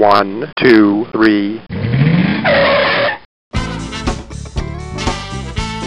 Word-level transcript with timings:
One, 0.00 0.46
two, 0.56 1.06
three. 1.10 1.60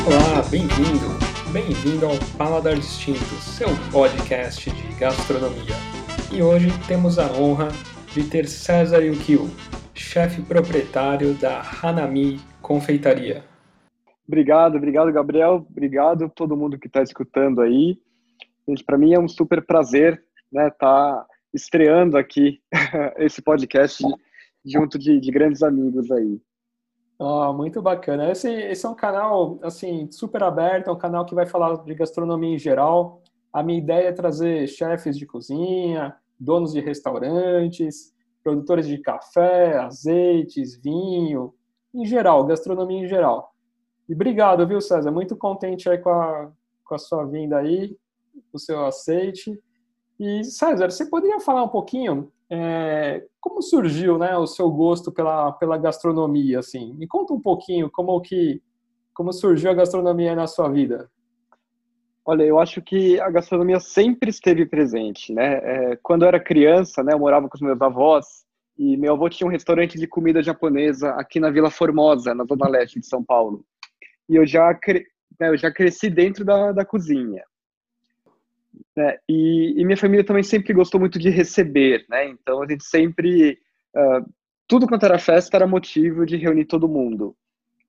Olá, 0.06 0.42
bem-vindo! 0.52 1.08
Bem-vindo 1.54 2.08
ao 2.08 2.16
Paladar 2.38 2.76
Distinto, 2.76 3.20
seu 3.40 3.70
podcast 3.90 4.70
de 4.70 5.00
gastronomia. 5.00 5.76
E 6.30 6.44
hoje 6.44 6.68
temos 6.90 7.18
a 7.18 7.32
honra 7.32 7.70
de 8.14 8.30
ter 8.30 8.50
César 8.50 9.02
Yukio, 9.02 9.50
chefe 9.94 10.42
proprietário 10.42 11.34
da 11.36 11.62
Hanami 11.82 12.42
Confeitaria. 12.62 13.46
Obrigado, 14.28 14.76
obrigado, 14.76 15.14
Gabriel. 15.14 15.66
Obrigado 15.70 16.26
a 16.26 16.30
todo 16.30 16.58
mundo 16.58 16.78
que 16.78 16.88
está 16.88 17.02
escutando 17.02 17.62
aí. 17.62 17.98
Gente, 18.68 18.84
para 18.84 18.98
mim 18.98 19.14
é 19.14 19.20
um 19.20 19.30
super 19.30 19.66
prazer 19.66 20.22
né, 20.52 20.70
tá 20.70 21.26
estreando 21.54 22.18
aqui 22.18 22.62
esse 23.18 23.42
podcast 23.42 24.04
junto 24.66 24.98
de, 24.98 25.20
de 25.20 25.32
grandes 25.32 25.64
amigos 25.64 26.12
aí. 26.12 26.40
Oh, 27.20 27.54
muito 27.54 27.82
bacana. 27.82 28.32
Esse, 28.32 28.50
esse 28.52 28.86
é 28.86 28.90
um 28.90 28.96
canal 28.96 29.60
assim 29.62 30.10
super 30.12 30.42
aberto, 30.42 30.90
é 30.90 30.92
um 30.92 30.98
canal 30.98 31.26
que 31.26 31.36
vai 31.36 31.46
falar 31.46 31.76
de 31.84 31.94
gastronomia 31.94 32.56
em 32.56 32.58
geral. 32.58 33.22
A 33.54 33.62
minha 33.62 33.78
ideia 33.78 34.08
é 34.08 34.12
trazer 34.12 34.68
chefes 34.68 35.18
de 35.18 35.26
cozinha, 35.26 36.16
donos 36.40 36.74
de 36.74 36.80
restaurantes, 36.80 38.12
produtores 38.44 38.88
de 38.88 38.98
café, 38.98 39.78
azeites, 39.78 40.76
vinho, 40.82 41.54
em 41.94 42.06
geral, 42.06 42.46
gastronomia 42.46 43.04
em 43.06 43.08
geral. 43.08 43.54
E 44.10 44.14
obrigado, 44.14 44.68
viu, 44.68 44.82
César? 44.82 45.12
Muito 45.12 45.36
contente 45.36 45.90
aí 45.90 45.98
com 45.98 46.10
a, 46.10 46.52
com 46.84 46.96
a 46.96 46.98
sua 46.98 47.24
vinda 47.26 47.58
aí, 47.58 47.96
o 48.52 48.58
seu 48.58 48.84
aceite. 48.86 49.62
E, 50.24 50.44
César, 50.44 50.92
você 50.92 51.04
poderia 51.08 51.40
falar 51.40 51.64
um 51.64 51.68
pouquinho 51.68 52.32
é, 52.48 53.26
como 53.40 53.60
surgiu 53.60 54.20
né, 54.20 54.38
o 54.38 54.46
seu 54.46 54.70
gosto 54.70 55.12
pela, 55.12 55.52
pela 55.54 55.80
gastronomia? 55.80 56.60
Assim? 56.60 56.94
Me 56.94 57.08
conta 57.08 57.34
um 57.34 57.42
pouquinho 57.42 57.90
como, 57.90 58.22
que, 58.22 58.62
como 59.16 59.34
surgiu 59.34 59.72
a 59.72 59.74
gastronomia 59.74 60.36
na 60.36 60.46
sua 60.46 60.70
vida. 60.70 61.10
Olha, 62.24 62.44
eu 62.44 62.60
acho 62.60 62.84
que 62.84 63.20
a 63.20 63.32
gastronomia 63.32 63.80
sempre 63.80 64.30
esteve 64.30 64.64
presente, 64.64 65.34
né? 65.34 65.56
É, 65.64 65.96
quando 66.04 66.22
eu 66.22 66.28
era 66.28 66.40
criança, 66.40 67.02
né, 67.04 67.14
eu 67.14 67.20
morava 67.20 67.50
com 67.50 67.56
os 67.56 67.62
meus 67.62 67.82
avós 67.82 68.46
e 68.78 68.96
meu 68.98 69.14
avô 69.14 69.28
tinha 69.28 69.48
um 69.48 69.52
restaurante 69.52 69.98
de 69.98 70.06
comida 70.06 70.44
japonesa 70.44 71.14
aqui 71.14 71.40
na 71.40 71.50
Vila 71.50 71.72
Formosa, 71.72 72.36
na 72.36 72.46
zona 72.46 72.70
leste 72.70 73.00
de 73.00 73.08
São 73.08 73.24
Paulo. 73.24 73.66
E 74.30 74.36
eu 74.36 74.46
já, 74.46 74.72
né, 75.40 75.50
eu 75.50 75.58
já 75.58 75.72
cresci 75.72 76.12
dentro 76.12 76.46
da, 76.46 76.72
da 76.72 76.86
cozinha. 76.86 77.44
Né? 78.96 79.18
E, 79.28 79.82
e, 79.82 79.86
minha 79.86 79.98
família 79.98 80.26
também 80.26 80.44
sempre 80.44 80.74
gostou 80.74 81.00
muito 81.00 81.20
de 81.20 81.30
receber, 81.30 82.06
né? 82.10 82.28
Então 82.28 82.62
a 82.62 82.68
gente 82.68 82.84
sempre, 82.84 83.58
uh, 83.96 84.30
tudo 84.68 84.88
quanto 84.88 85.06
era 85.06 85.20
festa 85.20 85.58
era 85.58 85.68
motivo 85.68 86.26
de 86.26 86.38
reunir 86.38 86.66
todo 86.66 86.90
mundo. 86.90 87.36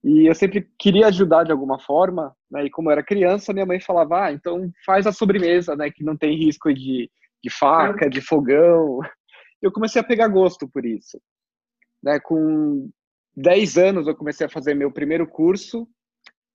E 0.04 0.26
eu 0.26 0.34
sempre 0.34 0.68
queria 0.78 1.06
ajudar 1.06 1.44
de 1.44 1.52
alguma 1.52 1.78
forma, 1.78 2.34
né? 2.50 2.64
E 2.64 2.70
como 2.70 2.88
eu 2.88 2.92
era 2.92 3.04
criança, 3.04 3.52
minha 3.52 3.66
mãe 3.66 3.80
falava, 3.80 4.26
ah, 4.26 4.32
então 4.32 4.70
faz 4.84 5.06
a 5.06 5.12
sobremesa, 5.12 5.76
né? 5.76 5.90
Que 5.90 6.02
não 6.02 6.16
tem 6.16 6.36
risco 6.36 6.72
de, 6.74 7.10
de 7.42 7.50
faca, 7.50 8.10
de 8.10 8.20
fogão. 8.20 9.00
Eu 9.60 9.70
comecei 9.70 10.00
a 10.00 10.04
pegar 10.04 10.26
gosto 10.26 10.68
por 10.68 10.84
isso. 10.84 11.20
Né? 12.02 12.18
Com 12.18 12.90
10 13.36 13.78
anos 13.78 14.06
eu 14.08 14.16
comecei 14.16 14.46
a 14.46 14.50
fazer 14.50 14.74
meu 14.74 14.90
primeiro 14.90 15.26
curso 15.26 15.88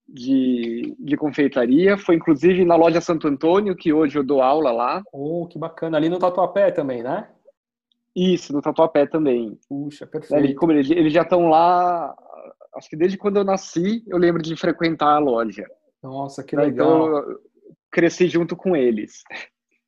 de, 0.08 0.96
de 0.98 1.18
confeitaria. 1.18 1.98
Foi 1.98 2.16
inclusive 2.16 2.64
na 2.64 2.76
loja 2.76 3.02
Santo 3.02 3.28
Antônio, 3.28 3.76
que 3.76 3.92
hoje 3.92 4.18
eu 4.18 4.24
dou 4.24 4.42
aula 4.42 4.72
lá. 4.72 5.04
Oh, 5.12 5.48
que 5.48 5.60
bacana. 5.60 5.98
Ali 5.98 6.10
no 6.10 6.20
Tatuapé 6.20 6.72
também, 6.72 7.04
né? 7.04 7.28
Isso, 8.16 8.54
no 8.54 8.62
Tatuapé 8.62 9.06
também. 9.06 9.60
Puxa, 9.70 10.08
perfeito. 10.08 10.44
Eles, 10.44 10.58
como 10.58 10.72
eles, 10.72 10.90
eles 10.90 11.14
já 11.14 11.22
estão 11.22 11.50
lá, 11.50 12.16
acho 12.76 12.90
que 12.90 12.96
desde 12.96 13.18
quando 13.18 13.38
eu 13.38 13.44
nasci, 13.44 14.04
eu 14.08 14.18
lembro 14.18 14.42
de 14.42 14.56
frequentar 14.56 15.16
a 15.16 15.20
loja. 15.20 15.66
Nossa, 16.02 16.44
que 16.44 16.56
legal. 16.56 16.72
Então, 16.72 17.18
eu 17.18 17.40
cresci 17.92 18.28
junto 18.28 18.56
com 18.56 18.76
eles. 18.76 19.24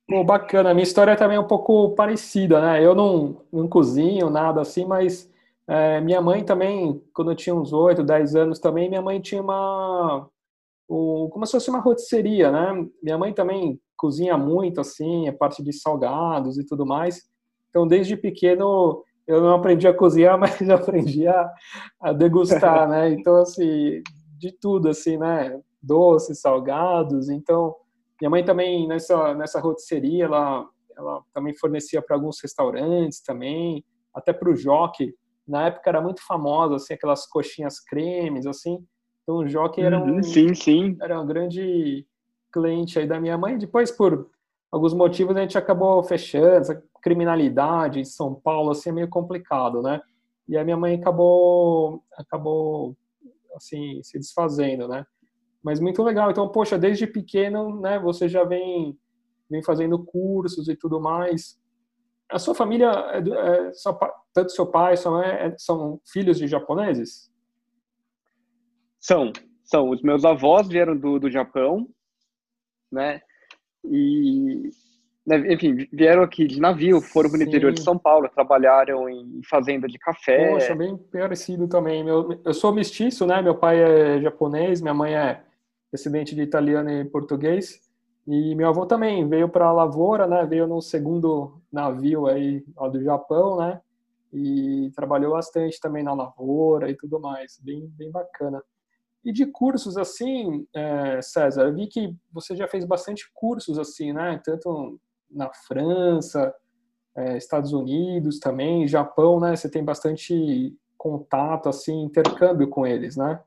Pô, 0.06 0.22
bacana. 0.24 0.74
Minha 0.74 0.84
história 0.84 1.16
também 1.16 1.36
é 1.36 1.40
um 1.40 1.46
pouco 1.46 1.90
parecida, 1.94 2.60
né? 2.60 2.84
Eu 2.84 2.94
não, 2.94 3.42
não 3.52 3.68
cozinho, 3.68 4.28
nada 4.28 4.60
assim, 4.60 4.84
mas 4.84 5.30
é, 5.70 6.00
minha 6.00 6.20
mãe 6.20 6.44
também, 6.44 7.00
quando 7.14 7.30
eu 7.30 7.36
tinha 7.36 7.54
uns 7.54 7.72
8, 7.72 8.02
10 8.02 8.34
anos 8.34 8.58
também, 8.58 8.88
minha 8.88 9.00
mãe 9.00 9.20
tinha 9.20 9.40
uma. 9.40 10.28
Um, 10.90 11.28
como 11.30 11.46
se 11.46 11.52
fosse 11.52 11.70
uma 11.70 11.78
rotisseria, 11.78 12.50
né? 12.50 12.88
Minha 13.00 13.16
mãe 13.16 13.32
também 13.32 13.80
cozinha 13.96 14.36
muito, 14.36 14.80
assim, 14.80 15.28
a 15.28 15.32
parte 15.32 15.62
de 15.62 15.72
salgados 15.72 16.58
e 16.58 16.66
tudo 16.66 16.84
mais. 16.84 17.22
Então, 17.68 17.86
desde 17.86 18.16
pequeno, 18.16 19.04
eu 19.28 19.40
não 19.40 19.54
aprendi 19.54 19.86
a 19.86 19.94
cozinhar, 19.94 20.36
mas 20.40 20.68
aprendi 20.68 21.28
a, 21.28 21.48
a 22.00 22.12
degustar, 22.12 22.88
né? 22.88 23.10
Então, 23.14 23.36
assim, 23.36 24.02
de 24.40 24.50
tudo, 24.50 24.88
assim, 24.88 25.18
né? 25.18 25.56
Doces, 25.80 26.40
salgados. 26.40 27.28
Então, 27.28 27.76
minha 28.20 28.28
mãe 28.28 28.44
também, 28.44 28.88
nessa, 28.88 29.34
nessa 29.34 29.60
rotisseria, 29.60 30.24
ela, 30.24 30.68
ela 30.96 31.22
também 31.32 31.54
fornecia 31.54 32.02
para 32.02 32.16
alguns 32.16 32.40
restaurantes 32.42 33.22
também, 33.22 33.84
até 34.12 34.32
para 34.32 34.50
o 34.50 34.56
Jockey, 34.56 35.14
na 35.50 35.66
época 35.66 35.90
era 35.90 36.00
muito 36.00 36.24
famosa, 36.24 36.76
assim, 36.76 36.94
aquelas 36.94 37.26
coxinhas 37.26 37.80
cremes, 37.80 38.46
assim. 38.46 38.78
Então 39.22 39.36
o 39.36 39.48
Jockey 39.48 39.82
era 39.82 39.98
um, 39.98 40.14
uhum, 40.14 40.22
sim, 40.22 40.54
sim. 40.54 40.96
era 41.00 41.20
um 41.20 41.26
grande 41.26 42.06
cliente 42.52 42.98
aí 42.98 43.06
da 43.06 43.20
minha 43.20 43.36
mãe. 43.36 43.58
Depois, 43.58 43.90
por 43.90 44.28
alguns 44.70 44.94
motivos, 44.94 45.36
a 45.36 45.40
gente 45.40 45.58
acabou 45.58 46.02
fechando. 46.02 46.46
Essa 46.46 46.82
criminalidade 47.02 48.00
em 48.00 48.04
São 48.04 48.34
Paulo, 48.34 48.70
assim, 48.70 48.90
é 48.90 48.92
meio 48.92 49.08
complicado, 49.08 49.82
né? 49.82 50.00
E 50.48 50.56
a 50.56 50.64
minha 50.64 50.76
mãe 50.76 50.94
acabou, 50.94 52.02
acabou, 52.16 52.96
assim, 53.54 54.00
se 54.02 54.18
desfazendo, 54.18 54.86
né? 54.86 55.04
Mas 55.62 55.80
muito 55.80 56.02
legal. 56.02 56.30
Então, 56.30 56.48
poxa, 56.48 56.78
desde 56.78 57.06
pequeno, 57.06 57.80
né, 57.80 57.98
você 57.98 58.28
já 58.28 58.44
vem, 58.44 58.96
vem 59.48 59.62
fazendo 59.62 60.02
cursos 60.04 60.68
e 60.68 60.76
tudo 60.76 61.00
mais. 61.00 61.58
A 62.30 62.38
sua 62.38 62.54
família, 62.54 62.88
é, 62.88 63.18
é, 63.18 63.72
tanto 64.32 64.52
seu 64.52 64.66
pai, 64.66 64.96
sua 64.96 65.12
mãe, 65.12 65.28
é, 65.28 65.54
são 65.58 66.00
filhos 66.04 66.38
de 66.38 66.46
japoneses? 66.46 67.30
São, 68.98 69.32
são. 69.64 69.90
Os 69.90 70.02
meus 70.02 70.24
avós 70.24 70.68
vieram 70.68 70.96
do, 70.96 71.18
do 71.18 71.30
Japão, 71.30 71.88
né? 72.90 73.20
E, 73.84 74.70
né, 75.26 75.52
enfim, 75.52 75.88
vieram 75.92 76.22
aqui 76.22 76.46
de 76.46 76.60
navio, 76.60 77.00
foram 77.00 77.30
para 77.30 77.38
o 77.38 77.42
interior 77.42 77.72
de 77.72 77.82
São 77.82 77.98
Paulo, 77.98 78.28
trabalharam 78.28 79.08
em 79.08 79.40
fazenda 79.48 79.88
de 79.88 79.98
café. 79.98 80.52
Poxa, 80.52 80.74
bem 80.74 80.96
parecido 80.96 81.66
também. 81.66 82.04
Meu, 82.04 82.40
eu 82.44 82.52
sou 82.52 82.72
mestiço, 82.74 83.26
né? 83.26 83.40
Meu 83.40 83.54
pai 83.54 83.78
é 83.80 84.20
japonês, 84.20 84.80
minha 84.80 84.94
mãe 84.94 85.14
é 85.14 85.42
descendente 85.92 86.34
de 86.34 86.42
italiano 86.42 86.90
e 86.90 87.04
português. 87.04 87.80
E 88.26 88.54
meu 88.54 88.68
avô 88.68 88.86
também 88.86 89.26
veio 89.28 89.48
para 89.48 89.66
a 89.66 89.72
lavoura, 89.72 90.26
né? 90.26 90.44
Veio 90.44 90.66
no 90.66 90.80
segundo 90.80 91.60
navio 91.72 92.26
aí 92.26 92.62
do 92.92 93.02
Japão, 93.02 93.56
né? 93.56 93.80
E 94.32 94.90
trabalhou 94.94 95.32
bastante 95.32 95.80
também 95.80 96.02
na 96.02 96.14
lavoura 96.14 96.90
e 96.90 96.96
tudo 96.96 97.18
mais, 97.18 97.58
bem 97.62 97.86
bem 97.88 98.10
bacana. 98.10 98.62
E 99.24 99.32
de 99.32 99.46
cursos 99.46 99.96
assim, 99.96 100.66
é, 100.74 101.20
César, 101.20 101.64
eu 101.64 101.74
vi 101.74 101.86
que 101.86 102.14
você 102.32 102.56
já 102.56 102.66
fez 102.66 102.84
bastante 102.84 103.30
cursos 103.34 103.78
assim, 103.78 104.12
né? 104.12 104.40
Tanto 104.44 104.98
na 105.30 105.52
França, 105.52 106.54
é, 107.16 107.36
Estados 107.36 107.72
Unidos 107.72 108.38
também, 108.38 108.88
Japão, 108.88 109.38
né? 109.38 109.54
Você 109.54 109.70
tem 109.70 109.84
bastante 109.84 110.74
contato, 110.96 111.68
assim, 111.68 112.02
intercâmbio 112.02 112.68
com 112.68 112.86
eles, 112.86 113.16
né? 113.16 113.40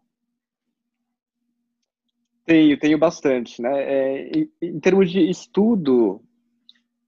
Tenho, 2.46 2.78
tenho 2.78 2.98
bastante, 2.98 3.62
né? 3.62 3.84
É, 3.84 4.28
em, 4.38 4.52
em, 4.62 4.80
termos 4.80 5.10
de 5.10 5.30
estudo, 5.30 6.22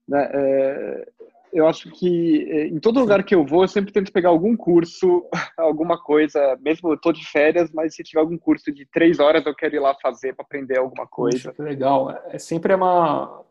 né, 0.07 0.29
é, 0.33 1.11
eu 1.55 1.65
acho 1.67 1.89
que 1.89 2.45
é, 2.51 2.67
em 2.67 2.79
todo 2.79 2.99
lugar 2.99 3.23
que 3.23 3.33
eu 3.33 3.45
vou, 3.45 3.63
eu 3.63 3.67
sempre 3.67 3.93
tento 3.93 4.11
pegar 4.11 4.27
algum 4.27 4.57
curso, 4.57 5.25
alguma 5.57 5.97
coisa, 5.97 6.59
mesmo 6.61 6.91
eu 6.91 6.97
tô 6.99 7.13
de 7.13 7.25
férias, 7.25 7.71
mas 7.71 7.95
se 7.95 8.03
tiver 8.03 8.19
algum 8.19 8.37
curso 8.37 8.73
de 8.73 8.85
três 8.85 9.19
horas, 9.19 9.45
eu 9.45 9.55
quero 9.55 9.73
ir 9.73 9.79
lá 9.79 9.95
fazer 10.01 10.35
para 10.35 10.43
aprender 10.43 10.77
alguma 10.77 11.07
coisa. 11.07 11.51
Puxa, 11.51 11.63
legal. 11.63 12.11
É 12.27 12.37
sempre 12.37 12.73
uma, 12.75 13.41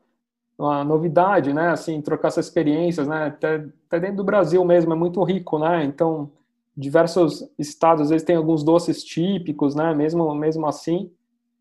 uma 0.59 0.85
novidade, 0.85 1.55
né? 1.55 1.71
Assim, 1.71 2.03
trocar 2.03 2.29
essas 2.29 2.47
experiências, 2.47 3.09
né? 3.09 3.29
Até, 3.29 3.65
até 3.87 4.01
dentro 4.01 4.17
do 4.17 4.25
Brasil 4.25 4.63
mesmo, 4.67 4.93
é 4.93 4.97
muito 4.97 5.25
rico, 5.25 5.59
né? 5.59 5.83
Então, 5.83 6.31
diversos 6.77 7.49
estados, 7.59 8.03
às 8.03 8.11
vezes 8.11 8.27
tem 8.27 8.37
alguns 8.37 8.63
doces 8.63 9.03
típicos, 9.03 9.75
né? 9.75 9.95
Mesmo, 9.95 10.35
mesmo 10.35 10.67
assim, 10.67 11.11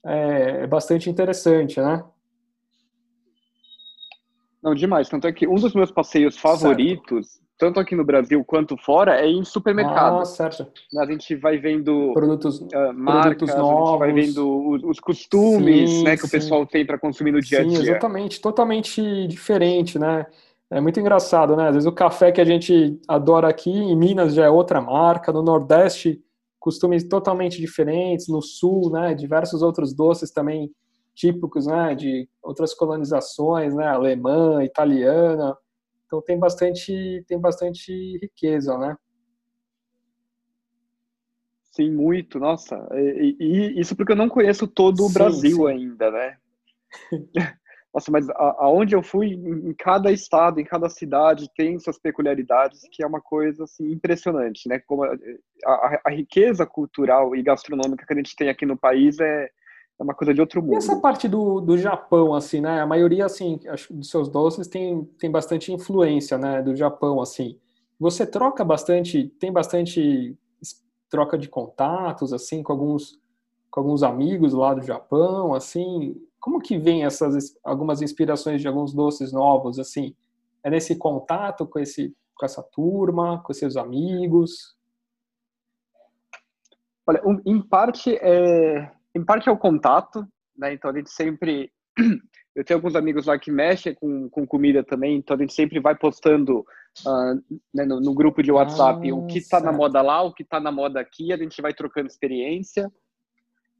é, 0.05 0.63
é 0.63 0.67
bastante 0.67 1.09
interessante, 1.09 1.79
né? 1.79 2.03
Não, 4.63 4.73
demais. 4.73 5.09
Tanto 5.09 5.27
é 5.27 5.33
que 5.33 5.45
um 5.45 5.55
dos 5.55 5.73
meus 5.73 5.91
passeios 5.91 6.37
favoritos, 6.37 7.27
certo. 7.27 7.47
tanto 7.57 7.79
aqui 7.81 7.95
no 7.95 8.05
Brasil 8.05 8.43
quanto 8.45 8.77
fora, 8.77 9.19
é 9.19 9.27
em 9.27 9.43
supermercado. 9.43 10.19
Ah, 10.21 10.25
certo. 10.25 10.65
A 10.97 11.05
gente 11.05 11.35
vai 11.35 11.57
vendo 11.57 12.13
produtos, 12.13 12.61
uh, 12.61 12.93
marcas, 12.93 13.51
produtos 13.51 13.55
novos. 13.55 13.99
vai 13.99 14.13
vendo 14.13 14.69
os, 14.69 14.83
os 14.83 14.99
costumes 15.01 15.89
sim, 15.89 16.03
né, 16.05 16.15
que 16.15 16.21
sim. 16.21 16.27
o 16.27 16.31
pessoal 16.31 16.65
tem 16.65 16.85
para 16.85 16.97
consumir 16.97 17.33
no 17.33 17.41
dia 17.41 17.59
a 17.59 17.63
dia. 17.63 17.77
Sim, 17.77 17.83
exatamente. 17.83 18.39
Totalmente 18.39 19.27
diferente, 19.27 19.99
né? 19.99 20.25
É 20.71 20.79
muito 20.79 20.99
engraçado, 20.99 21.57
né? 21.57 21.67
Às 21.67 21.75
vezes 21.75 21.87
o 21.87 21.91
café 21.91 22.31
que 22.31 22.39
a 22.39 22.45
gente 22.45 22.99
adora 23.07 23.49
aqui, 23.49 23.69
em 23.69 23.95
Minas 23.95 24.33
já 24.33 24.45
é 24.45 24.49
outra 24.49 24.79
marca, 24.79 25.31
no 25.33 25.43
Nordeste, 25.43 26.21
costumes 26.57 27.03
totalmente 27.03 27.59
diferentes, 27.59 28.29
no 28.29 28.41
Sul, 28.41 28.89
né? 28.89 29.13
Diversos 29.13 29.61
outros 29.61 29.93
doces 29.93 30.31
também 30.31 30.71
típicos, 31.13 31.67
né? 31.67 31.95
De 31.95 32.27
outras 32.41 32.73
colonizações, 32.73 33.73
né? 33.75 33.87
Alemã, 33.87 34.63
italiana. 34.63 35.55
Então 36.05 36.21
tem 36.21 36.37
bastante, 36.37 37.23
tem 37.27 37.39
bastante 37.39 38.17
riqueza, 38.21 38.77
né? 38.77 38.95
Sim, 41.71 41.91
muito, 41.91 42.39
nossa. 42.39 42.87
E, 42.93 43.35
e, 43.39 43.79
isso 43.79 43.95
porque 43.95 44.11
eu 44.11 44.15
não 44.15 44.29
conheço 44.29 44.67
todo 44.67 45.03
o 45.03 45.07
sim, 45.07 45.13
Brasil 45.13 45.57
sim. 45.57 45.67
ainda, 45.67 46.11
né? 46.11 46.37
Nossa, 47.93 48.11
mas 48.11 48.27
aonde 48.31 48.95
eu 48.95 49.03
fui, 49.03 49.33
em 49.33 49.71
cada 49.75 50.11
estado, 50.11 50.59
em 50.59 50.63
cada 50.63 50.89
cidade, 50.89 51.47
tem 51.55 51.77
suas 51.77 51.99
peculiaridades, 51.99 52.81
que 52.91 53.03
é 53.03 53.07
uma 53.07 53.21
coisa 53.21 53.65
assim, 53.65 53.91
impressionante, 53.91 54.67
né? 54.67 54.79
Como 54.79 55.03
a, 55.03 55.15
a, 55.63 56.01
a 56.05 56.09
riqueza 56.09 56.65
cultural 56.65 57.35
e 57.35 57.43
gastronômica 57.43 58.03
que 58.03 58.13
a 58.13 58.15
gente 58.15 58.35
tem 58.35 58.49
aqui 58.49 58.65
no 58.65 58.75
país 58.75 59.19
é, 59.19 59.47
é 59.99 60.03
uma 60.03 60.13
coisa 60.13 60.33
de 60.33 60.41
outro 60.41 60.61
mundo. 60.61 60.73
E 60.73 60.77
essa 60.77 60.99
parte 60.99 61.27
do, 61.27 61.61
do 61.61 61.77
Japão, 61.77 62.33
assim, 62.33 62.61
né? 62.61 62.81
A 62.81 62.85
maioria, 62.85 63.25
assim, 63.25 63.59
acho, 63.67 63.93
dos 63.93 64.09
seus 64.09 64.27
doces 64.27 64.67
tem, 64.67 65.05
tem 65.19 65.29
bastante 65.29 65.71
influência, 65.71 66.37
né? 66.37 66.61
Do 66.61 66.75
Japão, 66.75 67.21
assim. 67.21 67.59
Você 67.99 68.25
troca 68.25 68.63
bastante, 68.65 69.29
tem 69.39 69.51
bastante 69.51 70.37
troca 71.09 71.37
de 71.37 71.47
contatos, 71.47 72.33
assim, 72.33 72.63
com 72.63 72.73
alguns, 72.73 73.19
com 73.69 73.79
alguns 73.79 74.01
amigos 74.01 74.53
lá 74.53 74.73
do 74.73 74.81
Japão, 74.81 75.53
assim. 75.53 76.15
Como 76.39 76.59
que 76.59 76.77
vem 76.77 77.05
essas 77.05 77.55
algumas 77.63 78.01
inspirações 78.01 78.61
de 78.61 78.67
alguns 78.67 78.93
doces 78.93 79.31
novos, 79.31 79.79
assim? 79.79 80.15
É 80.63 80.69
nesse 80.69 80.95
contato 80.95 81.67
com 81.67 81.79
esse 81.79 82.15
com 82.35 82.45
essa 82.45 82.63
turma, 82.63 83.41
com 83.43 83.53
seus 83.53 83.77
amigos? 83.77 84.75
Olha, 87.05 87.21
um, 87.25 87.39
em 87.45 87.61
parte 87.61 88.15
é 88.15 88.91
em 89.15 89.23
parte 89.23 89.49
é 89.49 89.51
o 89.51 89.57
contato, 89.57 90.27
né? 90.57 90.73
Então 90.73 90.91
a 90.91 90.93
gente 90.95 91.09
sempre 91.09 91.71
eu 92.55 92.63
tenho 92.63 92.77
alguns 92.77 92.95
amigos 92.95 93.25
lá 93.25 93.37
que 93.37 93.51
mexem 93.51 93.93
com, 93.95 94.29
com 94.29 94.45
comida 94.45 94.83
também, 94.83 95.17
então 95.17 95.35
a 95.35 95.39
gente 95.39 95.53
sempre 95.53 95.79
vai 95.79 95.95
postando 95.95 96.59
uh, 96.59 97.59
né, 97.73 97.85
no, 97.85 97.99
no, 97.99 98.13
grupo 98.13 98.43
de 98.43 98.51
WhatsApp 98.51 99.09
ah, 99.09 99.15
o 99.15 99.25
que 99.25 99.39
está 99.39 99.59
na 99.59 99.71
moda 99.71 100.01
lá, 100.01 100.21
o 100.21 100.33
que 100.33 100.43
está 100.43 100.59
na 100.59 100.71
moda 100.71 100.99
aqui, 100.99 101.33
a 101.33 101.37
gente 101.37 101.61
vai 101.61 101.73
trocando 101.73 102.07
experiência. 102.07 102.91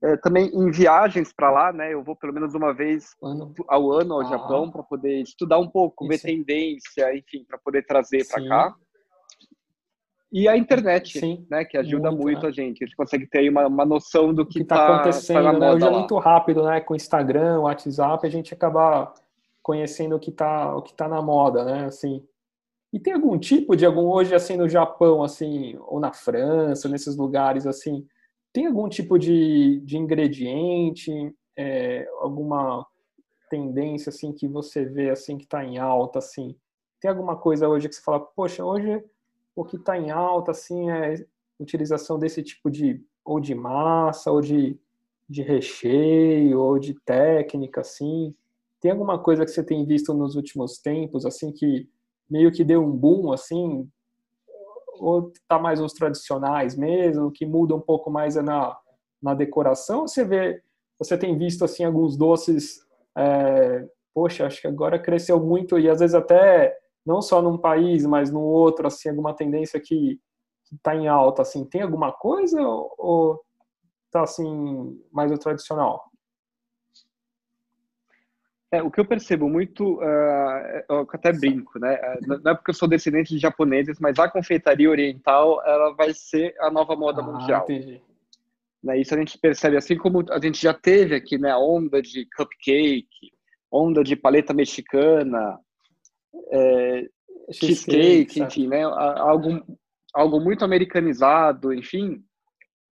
É, 0.03 0.18
também 0.18 0.50
em 0.53 0.69
viagens 0.69 1.31
para 1.31 1.50
lá, 1.50 1.71
né? 1.71 1.94
Eu 1.94 2.03
vou 2.03 2.13
pelo 2.13 2.33
menos 2.33 2.53
uma 2.53 2.74
vez 2.74 3.15
ano. 3.24 3.53
ao 3.69 3.89
ano 3.89 4.15
ao 4.15 4.21
ah. 4.21 4.25
Japão 4.25 4.69
para 4.69 4.83
poder 4.83 5.21
estudar 5.21 5.57
um 5.59 5.69
pouco, 5.69 6.03
Isso. 6.03 6.12
ver 6.12 6.30
tendência, 6.30 7.15
enfim, 7.15 7.45
para 7.47 7.57
poder 7.57 7.85
trazer 7.85 8.27
para 8.27 8.45
cá. 8.45 8.75
E 10.33 10.47
a 10.47 10.57
internet, 10.57 11.19
Sim. 11.19 11.45
né? 11.47 11.63
Que 11.63 11.77
ajuda 11.77 12.09
muito, 12.09 12.24
muito 12.24 12.41
né? 12.41 12.50
a 12.50 12.51
gente. 12.51 12.83
A 12.83 12.88
gente 12.88 12.95
consegue 12.95 13.27
ter 13.27 13.47
uma, 13.51 13.68
uma 13.68 13.85
noção 13.85 14.33
do 14.33 14.44
que 14.44 14.63
está 14.63 14.75
tá 14.75 14.88
acontecendo. 14.88 15.44
Tá 15.44 15.53
né? 15.53 15.71
Hoje 15.71 15.85
é 15.85 15.91
muito 15.91 16.18
rápido, 16.18 16.63
né? 16.63 16.81
Com 16.81 16.95
Instagram, 16.95 17.59
WhatsApp, 17.59 18.25
a 18.25 18.30
gente 18.31 18.51
acaba 18.51 19.13
conhecendo 19.62 20.15
o 20.15 20.19
que 20.19 20.31
está 20.31 20.75
o 20.75 20.81
que 20.81 20.91
tá 20.91 21.07
na 21.07 21.21
moda, 21.21 21.63
né? 21.63 21.85
Assim. 21.85 22.25
E 22.91 23.00
tem 23.00 23.13
algum 23.13 23.38
tipo 23.38 23.75
de 23.75 23.85
algum 23.85 24.07
hoje 24.07 24.33
assim 24.33 24.57
no 24.57 24.68
Japão, 24.68 25.24
assim, 25.24 25.77
ou 25.81 26.00
na 26.00 26.12
França, 26.12 26.89
nesses 26.89 27.15
lugares 27.15 27.68
assim, 27.68 28.06
tem 28.51 28.65
algum 28.65 28.89
tipo 28.89 29.18
de, 29.19 29.81
de 29.81 29.97
ingrediente, 29.97 31.12
é, 31.57 32.07
alguma 32.19 32.85
tendência 33.50 34.09
assim 34.09 34.31
que 34.31 34.47
você 34.47 34.83
vê 34.85 35.12
assim 35.12 35.38
que 35.38 35.44
está 35.44 35.63
em 35.63 35.77
alta 35.77 36.19
assim? 36.19 36.56
Tem 37.00 37.09
alguma 37.09 37.35
coisa 37.35 37.68
hoje 37.68 37.88
que 37.88 37.95
você 37.95 38.01
fala, 38.01 38.19
poxa, 38.19 38.63
hoje 38.63 39.03
o 39.55 39.63
que 39.63 39.75
está 39.75 39.97
em 39.97 40.11
alta 40.11 40.51
assim 40.51 40.89
é 40.89 41.25
utilização 41.59 42.17
desse 42.17 42.41
tipo 42.44 42.69
de 42.69 43.03
ou 43.23 43.39
de 43.39 43.55
massa 43.55 44.31
ou 44.31 44.41
de, 44.41 44.77
de 45.29 45.41
recheio 45.41 46.59
ou 46.59 46.77
de 46.79 46.94
técnica 47.05 47.81
assim? 47.81 48.35
Tem 48.81 48.91
alguma 48.91 49.17
coisa 49.17 49.45
que 49.45 49.51
você 49.51 49.63
tem 49.63 49.85
visto 49.85 50.13
nos 50.13 50.35
últimos 50.35 50.77
tempos 50.77 51.25
assim 51.25 51.51
que 51.51 51.88
meio 52.29 52.51
que 52.51 52.63
deu 52.63 52.83
um 52.83 52.91
boom 52.91 53.31
assim 53.31 53.89
ou 55.00 55.31
tá 55.47 55.57
mais 55.59 55.79
os 55.79 55.94
tradicionais 55.94 56.75
mesmo, 56.75 57.31
que 57.31 57.45
muda 57.45 57.75
um 57.75 57.81
pouco 57.81 58.09
mais 58.09 58.35
na, 58.35 58.77
na 59.21 59.33
decoração? 59.33 60.07
Você 60.07 60.23
vê, 60.23 60.61
você 60.99 61.17
tem 61.17 61.38
visto 61.38 61.65
assim 61.65 61.83
alguns 61.83 62.15
doces, 62.15 62.85
é, 63.17 63.88
poxa, 64.13 64.45
acho 64.45 64.61
que 64.61 64.67
agora 64.67 64.99
cresceu 64.99 65.39
muito 65.39 65.79
e 65.79 65.89
às 65.89 65.99
vezes 65.99 66.13
até 66.13 66.77
não 67.05 67.21
só 67.21 67.41
num 67.41 67.57
país, 67.57 68.05
mas 68.05 68.31
no 68.31 68.41
outro, 68.41 68.88
assim, 68.88 69.09
alguma 69.09 69.33
tendência 69.33 69.79
que 69.79 70.19
está 70.71 70.95
em 70.95 71.07
alta, 71.07 71.41
assim, 71.41 71.65
tem 71.65 71.81
alguma 71.81 72.11
coisa 72.11 72.61
ou, 72.61 72.95
ou 72.97 73.45
tá 74.11 74.21
assim 74.21 75.00
mais 75.11 75.31
o 75.31 75.38
tradicional? 75.38 76.09
É, 78.71 78.81
o 78.81 78.89
que 78.89 79.00
eu 79.00 79.05
percebo 79.05 79.47
muito, 79.47 80.00
uh, 80.00 80.83
eu 80.89 81.07
até 81.13 81.31
brinco, 81.31 81.77
né? 81.77 81.94
É, 81.94 82.19
não 82.21 82.51
é 82.51 82.55
porque 82.55 82.71
eu 82.71 82.75
sou 82.75 82.88
descendente 82.88 83.31
de 83.31 83.39
japoneses, 83.39 83.99
mas 83.99 84.17
a 84.17 84.27
confeitaria 84.27 84.89
oriental, 84.89 85.61
ela 85.63 85.94
vai 85.94 86.11
ser 86.11 86.56
a 86.59 86.71
nova 86.71 86.95
moda 86.95 87.21
ah, 87.21 87.23
mundial. 87.23 87.63
Entendi. 87.63 88.01
Né, 88.83 88.99
isso 88.99 89.13
a 89.13 89.17
gente 89.17 89.38
percebe, 89.38 89.77
assim 89.77 89.95
como 89.95 90.25
a 90.29 90.39
gente 90.39 90.59
já 90.59 90.73
teve 90.73 91.13
aqui, 91.13 91.38
né? 91.38 91.51
A 91.51 91.59
onda 91.59 92.01
de 92.01 92.27
cupcake, 92.35 93.31
onda 93.71 94.03
de 94.03 94.15
paleta 94.15 94.56
mexicana, 94.56 95.59
é, 96.51 97.07
cheesecake, 97.51 98.41
enfim, 98.41 98.68
né? 98.68 98.83
Algo, 98.83 99.62
algo 100.13 100.39
muito 100.39 100.63
americanizado, 100.63 101.74
enfim. 101.74 102.24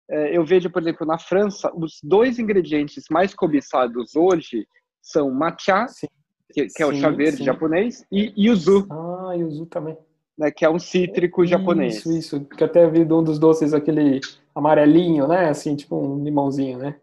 É, 0.09 0.37
eu 0.37 0.43
vejo, 0.43 0.69
por 0.69 0.81
exemplo, 0.81 1.07
na 1.07 1.17
França, 1.17 1.71
os 1.73 1.99
dois 2.03 2.37
ingredientes 2.37 3.05
mais 3.09 3.33
cobiçados 3.33 4.15
hoje 4.15 4.67
são 5.01 5.31
matcha, 5.31 5.87
sim. 5.87 6.07
que, 6.53 6.67
que 6.67 6.83
é 6.83 6.85
o 6.85 6.93
chá 6.93 7.09
verde 7.09 7.37
sim. 7.37 7.43
japonês, 7.45 8.05
e 8.11 8.33
yuzu. 8.37 8.87
Ah, 8.91 9.33
yuzu 9.35 9.65
também. 9.65 9.97
Né, 10.37 10.51
que 10.51 10.65
é 10.65 10.69
um 10.69 10.79
cítrico 10.79 11.43
isso, 11.43 11.51
japonês. 11.51 11.97
Isso, 11.97 12.11
isso. 12.11 12.45
Que 12.45 12.63
até 12.63 12.89
vi 12.89 13.05
de 13.05 13.13
um 13.13 13.23
dos 13.23 13.39
doces, 13.39 13.73
aquele 13.73 14.19
amarelinho, 14.55 15.27
né? 15.27 15.49
Assim, 15.49 15.75
tipo 15.75 15.95
um 15.95 16.23
limãozinho, 16.23 16.77
né? 16.77 16.95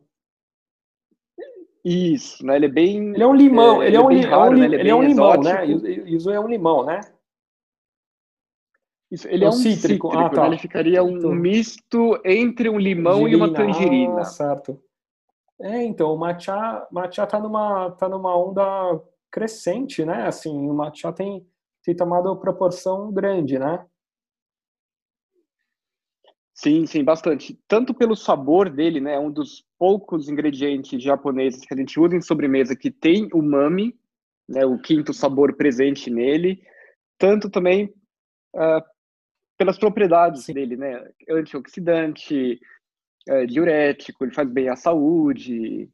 Isso, 1.84 2.44
né? 2.44 2.56
Ele 2.56 2.66
é 2.66 2.69
bem. 2.69 3.14
Ele 3.14 3.22
é 3.22 3.26
um 3.26 3.34
limão, 3.34 3.82
é, 3.82 3.86
ele, 3.86 3.96
é 3.96 4.00
um, 4.00 4.20
raro, 4.22 4.56
né? 4.56 4.64
ele, 4.66 4.88
é, 4.88 4.94
um 4.94 5.02
limão, 5.02 5.40
né? 5.40 5.64
Yuzu 5.66 6.30
é 6.30 6.40
um 6.40 6.48
limão, 6.48 6.84
né? 6.84 7.00
Isso, 9.10 9.26
ele 9.28 9.44
é, 9.44 9.48
um 9.48 9.52
cítrico, 9.52 10.08
cítrico 10.08 10.19
ah, 10.19 10.28
tá. 10.28 10.42
né? 10.42 10.48
ele 10.48 10.58
ficaria 10.58 11.02
um 11.02 11.34
misto 11.34 12.20
entre 12.25 12.68
um 12.68 12.78
limão 12.78 13.20
Tangerina. 13.20 13.32
e 13.32 13.37
uma 13.37 13.54
tangerina. 13.54 14.20
Ah, 14.20 14.25
certo. 14.25 14.82
É, 15.61 15.82
então, 15.82 16.12
o 16.12 16.18
matcha, 16.18 16.87
matcha 16.90 17.26
tá 17.26 17.40
numa, 17.40 17.90
tá 17.92 18.08
numa 18.08 18.37
onda 18.37 19.02
crescente, 19.30 20.04
né? 20.04 20.26
Assim, 20.26 20.68
o 20.68 20.75
matcha 20.75 21.12
tem, 21.12 21.47
tem 21.82 21.97
tomado 21.97 22.37
proporção 22.37 23.11
grande, 23.11 23.58
né? 23.58 23.85
Sim, 26.61 26.87
sim, 26.87 27.05
bastante. 27.05 27.57
Tanto 27.69 27.95
pelo 27.95 28.17
sabor 28.17 28.69
dele, 28.69 29.00
né? 29.00 29.15
É 29.15 29.19
um 29.19 29.31
dos 29.31 29.65
poucos 29.79 30.29
ingredientes 30.29 31.00
japoneses 31.00 31.65
que 31.65 31.73
a 31.73 31.77
gente 31.77 32.00
usa 32.00 32.17
em 32.17 32.21
sobremesa 32.21 32.75
que 32.75 32.91
tem 32.91 33.29
umami, 33.33 33.97
né? 34.49 34.67
O 34.67 34.77
quinto 34.77 35.15
sabor 35.15 35.55
presente 35.55 36.11
nele. 36.11 36.61
Tanto 37.17 37.49
também 37.49 37.95
uh, 38.57 38.83
pelas 39.57 39.79
propriedades 39.79 40.47
sim. 40.47 40.53
dele, 40.53 40.77
né? 40.77 41.09
Antioxidante, 41.31 42.59
é, 43.29 43.47
diurético, 43.47 44.25
ele 44.25 44.35
faz 44.35 44.50
bem 44.50 44.69
à 44.69 44.75
saúde. 44.75 45.88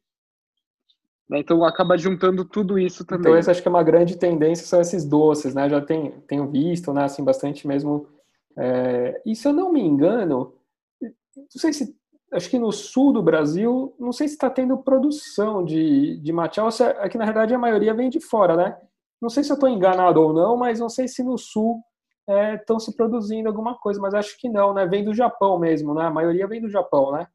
Né? 1.29 1.41
Então 1.41 1.63
acaba 1.63 1.95
juntando 1.95 2.43
tudo 2.43 2.79
isso 2.79 3.05
também. 3.05 3.21
Então 3.21 3.35
essa 3.35 3.51
acho 3.51 3.61
que 3.61 3.67
é 3.67 3.69
uma 3.69 3.83
grande 3.83 4.17
tendência 4.17 4.65
são 4.65 4.81
esses 4.81 5.05
doces, 5.05 5.53
né? 5.53 5.69
Já 5.69 5.79
tem, 5.79 6.09
tenho 6.21 6.49
visto, 6.49 6.91
né? 6.91 7.03
Assim 7.03 7.23
bastante 7.23 7.67
mesmo. 7.67 8.14
É... 8.57 9.21
E 9.25 9.35
se 9.35 9.47
eu 9.47 9.53
não 9.53 9.71
me 9.71 9.81
engano, 9.81 10.53
não 11.01 11.45
sei 11.49 11.73
se 11.73 11.95
acho 12.31 12.49
que 12.49 12.59
no 12.59 12.71
sul 12.71 13.13
do 13.13 13.23
Brasil, 13.23 13.95
não 13.99 14.11
sei 14.11 14.27
se 14.27 14.33
está 14.33 14.49
tendo 14.49 14.77
produção 14.77 15.63
de, 15.63 16.17
de 16.17 16.33
matcha, 16.33 16.63
ou 16.63 16.71
se 16.71 16.83
é, 16.83 17.07
que 17.09 17.17
na 17.17 17.25
verdade 17.25 17.53
a 17.53 17.59
maioria 17.59 17.93
vem 17.93 18.09
de 18.09 18.19
fora, 18.19 18.55
né? 18.55 18.77
Não 19.21 19.29
sei 19.29 19.43
se 19.43 19.51
eu 19.51 19.55
estou 19.55 19.69
enganado 19.69 20.21
ou 20.21 20.33
não, 20.33 20.57
mas 20.57 20.79
não 20.79 20.89
sei 20.89 21.07
se 21.07 21.23
no 21.23 21.37
sul 21.37 21.81
estão 22.27 22.77
é, 22.77 22.79
se 22.79 22.95
produzindo 22.95 23.47
alguma 23.47 23.77
coisa, 23.77 23.99
mas 24.01 24.13
acho 24.13 24.37
que 24.37 24.49
não, 24.49 24.73
né? 24.73 24.85
Vem 24.85 25.03
do 25.03 25.13
Japão 25.13 25.57
mesmo, 25.59 25.93
né? 25.93 26.05
A 26.05 26.11
maioria 26.11 26.47
vem 26.47 26.61
do 26.61 26.69
Japão, 26.69 27.11
né? 27.11 27.27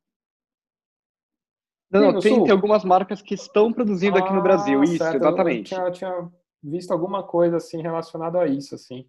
Não, 1.91 2.12
não 2.12 2.21
tem, 2.21 2.45
tem, 2.45 2.53
algumas 2.53 2.85
marcas 2.85 3.21
que 3.21 3.35
estão 3.35 3.73
produzindo 3.73 4.17
ah, 4.17 4.21
aqui 4.21 4.33
no 4.33 4.43
Brasil, 4.43 4.83
isso, 4.85 4.99
certo. 4.99 5.17
exatamente. 5.17 5.75
Eu 5.75 5.79
tinha, 5.79 5.89
eu 5.89 5.93
tinha, 5.93 6.33
visto 6.62 6.93
alguma 6.93 7.23
coisa 7.25 7.57
assim 7.57 7.83
relacionada 7.83 8.41
a 8.41 8.47
isso, 8.47 8.75
assim. 8.75 9.09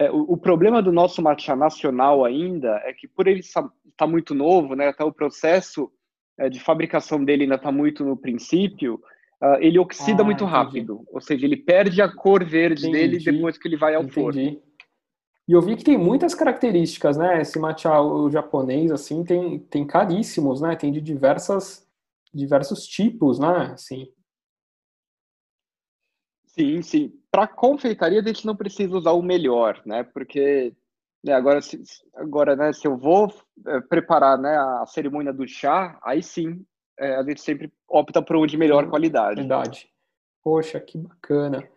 É, 0.00 0.10
o, 0.10 0.32
o, 0.32 0.36
problema 0.38 0.80
do 0.80 0.90
nosso 0.90 1.20
matcha 1.20 1.54
nacional 1.54 2.24
ainda 2.24 2.80
é 2.86 2.92
que 2.94 3.06
por 3.06 3.28
ele 3.28 3.40
estar 3.40 3.68
tá 3.98 4.06
muito 4.06 4.34
novo, 4.34 4.74
né? 4.74 4.88
Até 4.88 5.04
o 5.04 5.12
processo 5.12 5.92
é, 6.38 6.48
de 6.48 6.58
fabricação 6.58 7.22
dele 7.22 7.42
ainda 7.42 7.56
está 7.56 7.70
muito 7.70 8.02
no 8.02 8.16
princípio. 8.16 8.94
uh, 9.42 9.56
ele 9.60 9.78
oxida 9.78 10.22
Ah, 10.22 10.24
muito 10.24 10.44
entendi. 10.44 10.56
rápido, 10.56 11.04
ou 11.08 11.20
seja, 11.20 11.44
ele 11.44 11.56
perde 11.56 12.00
a 12.00 12.08
cor 12.08 12.42
verde 12.42 12.90
dele 12.90 13.16
Entendi. 13.16 13.30
depois 13.30 13.58
que 13.58 13.68
ele 13.68 13.76
vai 13.76 13.94
ao 13.94 14.08
forno. 14.08 14.40
Entendi. 14.40 14.62
E 15.46 15.52
eu 15.52 15.60
vi 15.60 15.76
que 15.76 15.84
tem 15.84 15.98
muitas 15.98 16.34
características, 16.34 17.18
né? 17.18 17.42
Esse 17.42 17.58
matcha 17.58 18.00
o 18.00 18.30
japonês, 18.30 18.90
assim, 18.90 19.22
tem, 19.22 19.58
tem 19.58 19.86
caríssimos, 19.86 20.62
né? 20.62 20.76
Tem 20.76 20.90
de 20.90 21.00
diversas, 21.00 21.86
diversos 22.32 22.86
tipos, 22.86 23.38
né? 23.38 23.72
Assim, 23.74 24.08
Sim, 26.46 26.82
sim. 26.82 27.19
Para 27.30 27.46
confeitaria 27.46 28.20
a 28.20 28.24
gente 28.24 28.46
não 28.46 28.56
precisa 28.56 28.96
usar 28.96 29.12
o 29.12 29.22
melhor, 29.22 29.80
né? 29.86 30.02
Porque 30.02 30.72
né, 31.22 31.32
agora, 31.32 31.60
se, 31.60 31.80
agora, 32.14 32.56
né, 32.56 32.72
se 32.72 32.86
eu 32.86 32.96
vou 32.96 33.32
é, 33.66 33.80
preparar 33.80 34.38
né, 34.38 34.56
a 34.56 34.84
cerimônia 34.86 35.32
do 35.32 35.46
chá, 35.46 35.98
aí 36.02 36.22
sim 36.22 36.64
é, 36.98 37.16
a 37.16 37.22
gente 37.22 37.40
sempre 37.40 37.72
opta 37.88 38.22
por 38.22 38.36
um 38.36 38.46
de 38.46 38.56
melhor 38.56 38.84
Hum, 38.84 38.90
qualidade. 38.90 39.36
verdade. 39.36 39.88
Poxa, 40.42 40.80
que 40.80 40.98
bacana. 40.98 41.68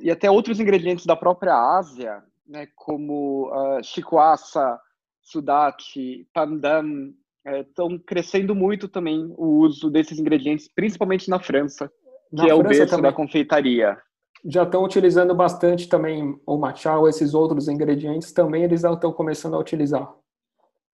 E 0.00 0.10
até 0.10 0.30
outros 0.30 0.60
ingredientes 0.60 1.06
da 1.06 1.16
própria 1.16 1.54
Ásia, 1.54 2.22
né, 2.46 2.68
como 2.74 3.48
uh, 3.48 3.82
chikwasa, 3.82 4.78
sudachi, 5.22 6.26
pandan, 6.34 7.12
estão 7.44 7.98
crescendo 7.98 8.54
muito 8.54 8.88
também 8.88 9.32
o 9.36 9.60
uso 9.60 9.90
desses 9.90 10.18
ingredientes, 10.18 10.68
principalmente 10.68 11.30
na 11.30 11.40
França, 11.40 11.90
que 12.30 12.36
Na 12.36 12.48
é 12.48 12.54
o 12.54 12.58
França 12.58 12.78
berço 12.78 12.96
também 12.96 13.10
da 13.10 13.16
confeitaria. 13.16 13.98
Já 14.44 14.64
estão 14.64 14.84
utilizando 14.84 15.34
bastante 15.34 15.88
também 15.88 16.40
o 16.44 16.56
matcha 16.56 16.96
ou 16.96 17.08
esses 17.08 17.34
outros 17.34 17.68
ingredientes, 17.68 18.32
também 18.32 18.64
eles 18.64 18.80
já 18.80 18.92
estão 18.92 19.12
começando 19.12 19.54
a 19.54 19.58
utilizar. 19.58 20.12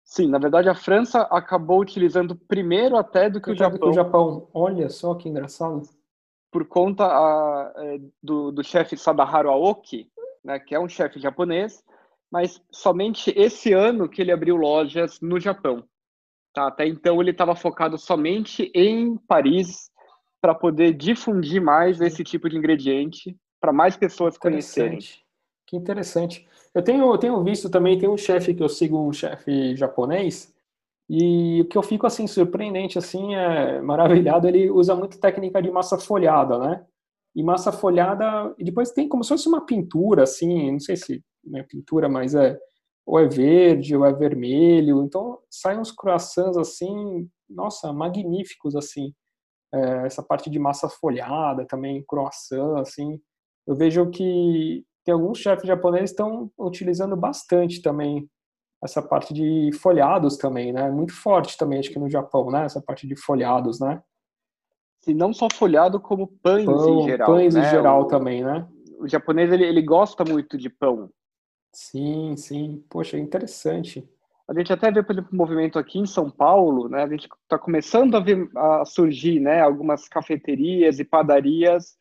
Sim, 0.04 0.28
na 0.28 0.38
verdade 0.38 0.68
a 0.68 0.74
França 0.74 1.22
acabou 1.30 1.80
utilizando 1.80 2.34
primeiro 2.34 2.96
até 2.96 3.28
do 3.28 3.40
que 3.40 3.50
o 3.50 3.54
Japão, 3.54 3.88
o 3.88 3.92
Japão. 3.92 4.48
Olha 4.54 4.88
só 4.88 5.14
que 5.14 5.28
engraçado. 5.28 5.82
por 6.50 6.66
conta 6.66 7.04
ah, 7.04 7.72
eh, 7.76 8.00
do, 8.22 8.50
do 8.50 8.64
chefe 8.64 8.96
Sadaharu 8.96 9.50
Aoki, 9.50 10.10
né, 10.42 10.58
que 10.58 10.74
é 10.74 10.80
um 10.80 10.88
chefe 10.88 11.18
japonês, 11.18 11.84
mas 12.30 12.62
somente 12.70 13.32
esse 13.36 13.72
ano 13.72 14.08
que 14.08 14.22
ele 14.22 14.32
abriu 14.32 14.56
lojas 14.56 15.20
no 15.20 15.38
Japão. 15.38 15.84
Tá? 16.54 16.68
Até 16.68 16.86
então 16.86 17.20
ele 17.20 17.30
estava 17.30 17.54
focado 17.54 17.98
somente 17.98 18.70
em 18.74 19.16
Paris 19.16 19.90
para 20.40 20.54
poder 20.54 20.92
difundir 20.94 21.60
mais 21.60 22.00
esse 22.00 22.22
tipo 22.22 22.48
de 22.48 22.56
ingrediente 22.56 23.36
para 23.60 23.72
mais 23.72 23.96
pessoas 23.96 24.38
conhecerem. 24.38 24.98
Que 25.66 25.76
interessante. 25.76 26.46
Eu 26.74 26.82
tenho, 26.82 27.12
eu 27.12 27.18
tenho 27.18 27.42
visto 27.42 27.68
também, 27.68 27.98
tem 27.98 28.08
um 28.08 28.16
chefe 28.16 28.54
que 28.54 28.62
eu 28.62 28.68
sigo, 28.68 28.98
um 28.98 29.12
chefe 29.12 29.76
japonês, 29.76 30.54
e 31.08 31.62
o 31.62 31.64
que 31.64 31.76
eu 31.76 31.82
fico 31.82 32.06
assim 32.06 32.26
surpreendente 32.26 32.98
assim 32.98 33.34
é 33.34 33.80
maravilhado, 33.82 34.46
ele 34.46 34.70
usa 34.70 34.94
muito 34.94 35.18
técnica 35.18 35.62
de 35.62 35.70
massa 35.70 35.98
folhada, 35.98 36.58
né? 36.58 36.84
E 37.34 37.42
massa 37.42 37.70
folhada, 37.72 38.54
e 38.58 38.64
depois 38.64 38.90
tem 38.90 39.08
como 39.08 39.22
se 39.22 39.28
fosse 39.28 39.48
uma 39.48 39.64
pintura 39.64 40.22
assim, 40.24 40.72
não 40.72 40.80
sei 40.80 40.96
se 40.96 41.22
é 41.54 41.62
pintura, 41.62 42.08
mas 42.08 42.34
é 42.34 42.58
ou 43.06 43.18
é 43.18 43.26
verde 43.26 43.96
ou 43.96 44.04
é 44.04 44.12
vermelho. 44.12 45.02
Então 45.02 45.38
saem 45.48 45.78
uns 45.78 45.90
croissants 45.90 46.58
assim, 46.58 47.28
nossa, 47.48 47.92
magníficos 47.92 48.76
assim. 48.76 49.14
É, 49.72 50.06
essa 50.06 50.22
parte 50.22 50.48
de 50.48 50.58
massa 50.58 50.88
folhada 50.88 51.66
também, 51.66 52.04
croissant 52.06 52.78
assim. 52.80 53.20
Eu 53.66 53.76
vejo 53.76 54.08
que 54.10 54.84
tem 55.04 55.12
alguns 55.12 55.38
chefes 55.38 55.66
japoneses 55.66 56.10
estão 56.10 56.50
utilizando 56.58 57.16
bastante 57.16 57.82
também 57.82 58.28
essa 58.82 59.02
parte 59.02 59.34
de 59.34 59.70
folhados 59.72 60.36
também, 60.36 60.72
né? 60.72 60.90
Muito 60.90 61.12
forte 61.12 61.56
também, 61.56 61.78
acho 61.78 61.90
que 61.90 61.98
no 61.98 62.08
Japão, 62.08 62.50
né? 62.50 62.64
Essa 62.64 62.80
parte 62.80 63.06
de 63.06 63.16
folhados, 63.16 63.80
né? 63.80 64.02
E 65.06 65.14
não 65.14 65.32
só 65.32 65.48
folhado, 65.52 66.00
como 66.00 66.26
pães 66.42 66.66
Pão, 66.66 67.00
em 67.00 67.02
geral. 67.04 67.26
pães 67.26 67.54
né? 67.54 67.60
em 67.60 67.70
geral 67.70 68.02
o, 68.02 68.06
também, 68.06 68.44
né? 68.44 68.68
O 68.98 69.08
japonês 69.08 69.50
ele, 69.52 69.64
ele 69.64 69.82
gosta 69.82 70.24
muito 70.24 70.56
de 70.56 70.68
pão. 70.68 71.10
Sim, 71.74 72.36
sim. 72.36 72.84
Poxa, 72.88 73.18
interessante. 73.18 74.08
A 74.48 74.54
gente 74.54 74.72
até 74.72 74.90
vê, 74.90 75.02
por 75.02 75.12
exemplo, 75.12 75.30
um 75.32 75.36
movimento 75.36 75.78
aqui 75.78 75.98
em 75.98 76.06
São 76.06 76.30
Paulo, 76.30 76.88
né? 76.88 77.02
A 77.02 77.06
gente 77.08 77.28
está 77.42 77.58
começando 77.58 78.16
a 78.16 78.20
ver 78.20 78.48
a 78.56 78.82
surgir, 78.86 79.40
né? 79.40 79.60
Algumas 79.60 80.08
cafeterias 80.08 80.98
e 80.98 81.04
padarias 81.04 81.98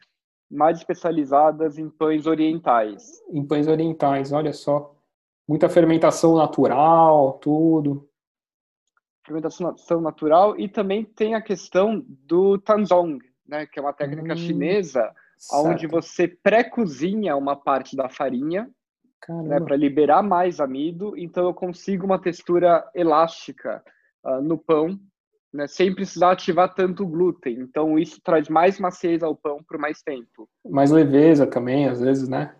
mais 0.49 0.77
especializadas 0.77 1.77
em 1.77 1.89
pães 1.89 2.25
orientais. 2.25 3.21
Em 3.29 3.45
pães 3.45 3.67
orientais, 3.67 4.31
olha 4.31 4.53
só. 4.53 4.95
Muita 5.45 5.67
fermentação 5.67 6.37
natural, 6.37 7.33
tudo. 7.33 8.09
Fermentação 9.25 9.99
natural 9.99 10.57
e 10.57 10.69
também 10.69 11.03
tem 11.03 11.35
a 11.35 11.41
questão 11.41 12.01
do 12.07 12.57
tanzong, 12.57 13.19
né? 13.45 13.65
Que 13.65 13.77
é 13.77 13.81
uma 13.81 13.91
técnica 13.91 14.33
Hum, 14.33 14.37
chinesa 14.37 15.13
onde 15.51 15.81
certo. 15.81 15.91
você 15.91 16.27
pré-cozinha 16.29 17.35
uma 17.35 17.57
parte 17.57 17.93
da 17.95 18.07
farinha 18.07 18.69
né, 19.29 19.59
para 19.59 19.75
liberar 19.75 20.21
mais 20.21 20.59
amido, 20.59 21.13
então 21.17 21.45
eu 21.45 21.53
consigo 21.53 22.05
uma 22.05 22.19
textura 22.19 22.89
elástica 22.93 23.83
ah, 24.23 24.41
no 24.41 24.57
pão, 24.57 24.99
né, 25.53 25.67
sem 25.67 25.93
precisar 25.93 26.31
ativar 26.31 26.73
tanto 26.73 27.03
o 27.03 27.07
glúten. 27.07 27.59
Então 27.59 27.97
isso 27.97 28.21
traz 28.23 28.49
mais 28.49 28.79
maciez 28.79 29.23
ao 29.23 29.35
pão 29.35 29.63
por 29.67 29.77
mais 29.77 30.01
tempo. 30.01 30.47
Mais 30.65 30.91
leveza 30.91 31.47
também, 31.47 31.87
às 31.87 31.99
vezes, 31.99 32.27
né? 32.27 32.55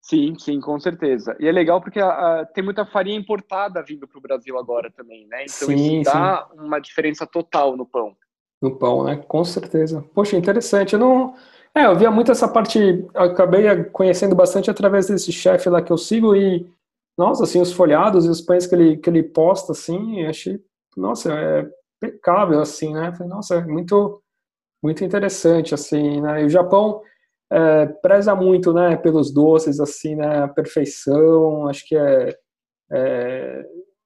Sim, 0.00 0.36
sim, 0.36 0.60
com 0.60 0.80
certeza. 0.80 1.36
E 1.38 1.46
é 1.46 1.52
legal 1.52 1.80
porque 1.80 2.00
ah, 2.00 2.44
tem 2.52 2.62
muita 2.62 2.84
farinha 2.84 3.16
importada 3.16 3.82
vindo 3.82 4.08
para 4.08 4.18
o 4.18 4.22
Brasil 4.22 4.58
agora 4.58 4.90
também, 4.90 5.26
né? 5.28 5.44
Então 5.44 5.68
Sim, 5.68 6.00
isso 6.00 6.12
dá 6.12 6.48
uma 6.54 6.80
diferença 6.80 7.24
total 7.24 7.76
no 7.76 7.86
pão. 7.86 8.16
No 8.60 8.76
pão, 8.76 9.04
né? 9.04 9.16
Com 9.16 9.44
certeza. 9.44 10.04
Poxa, 10.14 10.36
interessante. 10.36 10.94
Eu 10.94 10.98
não. 10.98 11.34
É, 11.74 11.86
eu 11.86 11.96
via 11.96 12.10
muito 12.10 12.30
essa 12.30 12.46
parte. 12.48 12.78
Acabei 13.14 13.84
conhecendo 13.84 14.34
bastante 14.34 14.70
através 14.70 15.06
desse 15.06 15.32
chefe 15.32 15.68
lá 15.68 15.82
que 15.82 15.92
eu 15.92 15.98
sigo 15.98 16.36
e. 16.36 16.66
Nossa, 17.16 17.44
assim, 17.44 17.60
os 17.60 17.72
folhados 17.72 18.24
e 18.24 18.28
os 18.28 18.40
pães 18.40 18.66
que 18.66 18.74
ele, 18.74 18.96
que 18.96 19.08
ele 19.10 19.22
posta, 19.22 19.72
assim, 19.72 20.24
achei. 20.26 20.60
Nossa, 20.96 21.32
é 21.32 21.68
impecável, 22.02 22.60
assim, 22.60 22.92
né? 22.94 23.12
Falei, 23.12 23.28
nossa, 23.28 23.56
é 23.56 23.64
muito, 23.66 24.22
muito 24.82 25.04
interessante, 25.04 25.74
assim, 25.74 26.20
né? 26.20 26.42
E 26.42 26.46
o 26.46 26.50
Japão 26.50 27.02
é, 27.52 27.86
preza 27.86 28.34
muito, 28.34 28.72
né, 28.72 28.96
pelos 28.96 29.32
doces, 29.32 29.80
assim, 29.80 30.16
né? 30.16 30.44
A 30.44 30.48
perfeição, 30.48 31.68
acho 31.68 31.86
que 31.86 31.96
é, 31.96 32.36
é 32.92 33.64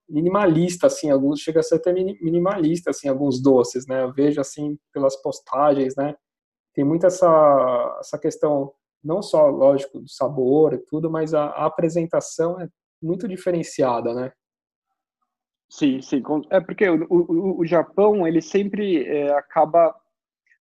minimalista, 0.09 0.87
assim, 0.89 1.11
alguns 1.11 1.41
chega 1.41 1.61
a 1.61 1.63
ser 1.63 1.77
até 1.77 1.93
minimalista, 1.93 2.91
assim, 2.91 3.09
alguns 3.09 3.41
doces, 3.43 3.87
né? 3.87 4.03
Eu 4.05 4.13
vejo 4.13 4.41
assim 4.41 4.79
pelas 4.93 5.17
postagens, 5.23 5.95
né? 5.97 6.15
Tem 6.77 6.85
muito 6.85 7.07
essa 7.07 7.97
essa 7.99 8.19
questão 8.19 8.73
não 9.03 9.23
só 9.23 9.49
lógico 9.49 10.01
do 10.01 10.09
sabor 10.09 10.75
e 10.75 10.79
tudo, 10.79 11.11
mas 11.11 11.33
a, 11.33 11.47
a 11.47 11.67
apresentação 11.67 12.61
é 12.61 12.69
muito 13.03 13.27
diferenciada, 13.27 14.13
né? 14.13 14.33
Sim, 15.69 16.01
sim. 16.03 16.23
É 16.51 16.61
porque 16.61 16.89
o, 16.89 17.07
o, 17.09 17.61
o 17.61 17.67
Japão 17.67 18.27
ele 18.27 18.43
sempre 18.43 19.05
é, 19.05 19.33
acaba 19.33 19.95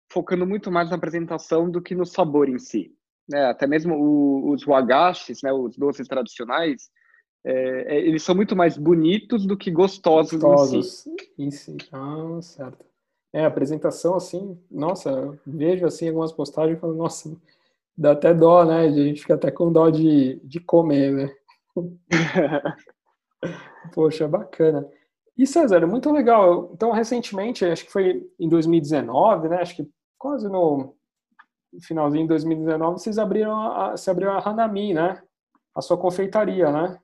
focando 0.10 0.48
muito 0.48 0.72
mais 0.72 0.90
na 0.90 0.96
apresentação 0.96 1.70
do 1.70 1.82
que 1.82 1.94
no 1.94 2.06
sabor 2.06 2.48
em 2.48 2.58
si. 2.58 2.96
Né? 3.28 3.46
Até 3.46 3.68
mesmo 3.68 3.96
o, 3.96 4.52
os 4.52 4.64
wagashis, 4.64 5.42
né, 5.44 5.52
os 5.52 5.78
doces 5.78 6.08
tradicionais, 6.08 6.90
é, 7.44 8.00
eles 8.00 8.24
são 8.24 8.34
muito 8.34 8.56
mais 8.56 8.78
bonitos 8.78 9.46
do 9.46 9.58
que 9.58 9.70
gostosos, 9.70 10.40
gostosos. 10.40 11.06
em 11.08 11.18
si. 11.18 11.34
Em 11.38 11.52
si. 11.52 11.78
Ah, 11.92 12.42
certo. 12.42 12.86
É, 13.36 13.44
a 13.44 13.48
apresentação, 13.48 14.16
assim, 14.16 14.58
nossa, 14.72 15.10
eu 15.10 15.38
vejo, 15.46 15.86
assim, 15.86 16.08
algumas 16.08 16.32
postagens 16.32 16.78
e 16.78 16.80
falo, 16.80 16.94
nossa, 16.94 17.36
dá 17.98 18.14
até 18.14 18.34
dó, 18.34 18.64
né? 18.64 18.86
A 18.86 18.90
gente 18.90 19.20
fica 19.20 19.34
até 19.34 19.52
com 19.52 19.74
dó 19.74 19.90
de, 19.90 20.40
de 20.42 20.62
comer, 20.62 21.12
né? 21.12 21.36
Poxa, 23.94 24.26
bacana. 24.26 24.90
E 25.38 25.46
César, 25.46 25.86
muito 25.86 26.10
legal. 26.14 26.72
Então, 26.74 26.94
recentemente, 26.94 27.66
acho 27.66 27.84
que 27.84 27.92
foi 27.92 28.26
em 28.40 28.48
2019, 28.48 29.50
né? 29.50 29.58
Acho 29.58 29.76
que 29.76 29.90
quase 30.18 30.48
no 30.48 30.96
finalzinho 31.82 32.24
de 32.24 32.30
2019, 32.30 33.00
vocês 33.00 33.18
abriram 33.18 33.54
a, 33.54 33.98
você 33.98 34.10
abriu 34.10 34.32
a 34.32 34.40
Hanami, 34.40 34.94
né? 34.94 35.22
A 35.76 35.82
sua 35.82 35.98
confeitaria, 35.98 36.72
né? 36.72 36.98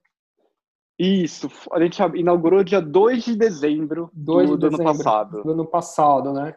Isso, 1.04 1.50
a 1.72 1.80
gente 1.82 2.00
inaugurou 2.16 2.64
dia 2.64 2.80
2 2.80 3.24
de 3.24 3.36
dezembro 3.36 4.12
2 4.14 4.50
do, 4.52 4.56
de 4.56 4.62
do 4.62 4.70
dezembro 4.70 4.92
ano 4.92 4.98
passado. 5.04 5.44
Do 5.44 5.52
ano 5.52 5.66
passado, 5.66 6.32
né? 6.32 6.56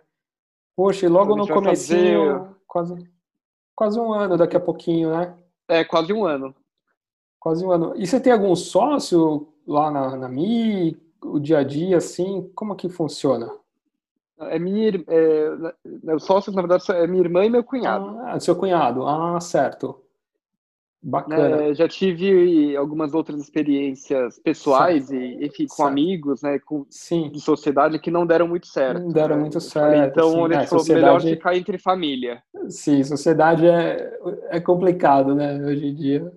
Poxa, 0.77 1.07
e 1.07 1.09
logo 1.09 1.33
Então, 1.33 1.47
no 1.47 1.63
comecinho, 1.63 2.27
fazer- 2.35 2.55
quase, 2.67 3.11
quase 3.75 3.99
um 3.99 4.13
ano 4.13 4.37
daqui 4.37 4.55
a 4.55 4.61
pouquinho, 4.61 5.17
né? 5.17 5.35
É, 5.67 5.83
quase 5.83 6.13
um 6.13 6.27
ano. 6.27 6.55
Quase 7.41 7.65
um 7.65 7.71
ano. 7.71 7.95
E 7.97 8.07
você 8.07 8.21
tem 8.21 8.35
algum 8.35 8.55
sócio 8.55 9.49
lá 9.67 9.91
na, 9.91 10.15
na 10.15 10.29
Mi? 10.29 10.95
O 11.23 11.41
dia 11.41 11.61
a 11.61 11.65
dia, 11.65 11.97
assim, 11.97 12.51
como 12.55 12.77
que 12.77 12.91
funciona? 12.91 13.51
É 14.39 14.59
minha, 14.59 14.91
é, 15.09 15.51
né, 16.03 16.15
os 16.15 16.25
sócios, 16.25 16.55
na 16.55 16.61
verdade, 16.61 16.85
é 16.93 17.07
minha 17.07 17.23
irmã 17.23 17.47
e 17.47 17.49
meu 17.49 17.65
cunhado. 17.65 18.19
Ah, 18.19 18.39
seu 18.39 18.55
cunhado. 18.55 19.07
Ah, 19.07 19.41
certo. 19.41 20.04
Bacana. 21.07 21.57
Né? 21.57 21.75
Já 21.75 21.87
tive 21.87 22.75
algumas 22.77 23.13
outras 23.13 23.39
experiências 23.39 24.39
pessoais 24.39 25.09
certo. 25.09 25.23
e, 25.23 25.47
enfim, 25.47 25.67
com 25.67 25.75
certo. 25.75 25.89
amigos, 25.91 26.43
né, 26.43 26.59
com 26.59 26.87
Sim. 26.89 27.31
de 27.31 27.41
sociedade 27.43 27.99
que 27.99 28.11
não 28.11 28.27
deram 28.27 28.49
muito 28.49 28.67
certo. 28.67 29.03
Não 29.03 29.13
deram 29.13 29.37
né? 29.37 29.43
muito 29.43 29.61
certo. 29.61 30.11
Então, 30.11 30.33
sim. 30.33 30.45
ele 30.45 30.55
é, 30.55 30.67
falou, 30.67 30.81
sociedade... 30.81 31.05
melhor 31.05 31.21
ficar 31.21 31.57
entre 31.57 31.77
família. 31.77 32.43
Sim, 32.69 33.05
sociedade 33.05 33.67
é, 33.67 34.19
é 34.49 34.59
complicado, 34.61 35.35
né, 35.35 35.63
hoje 35.63 35.87
em 35.89 35.95
dia. 35.95 36.33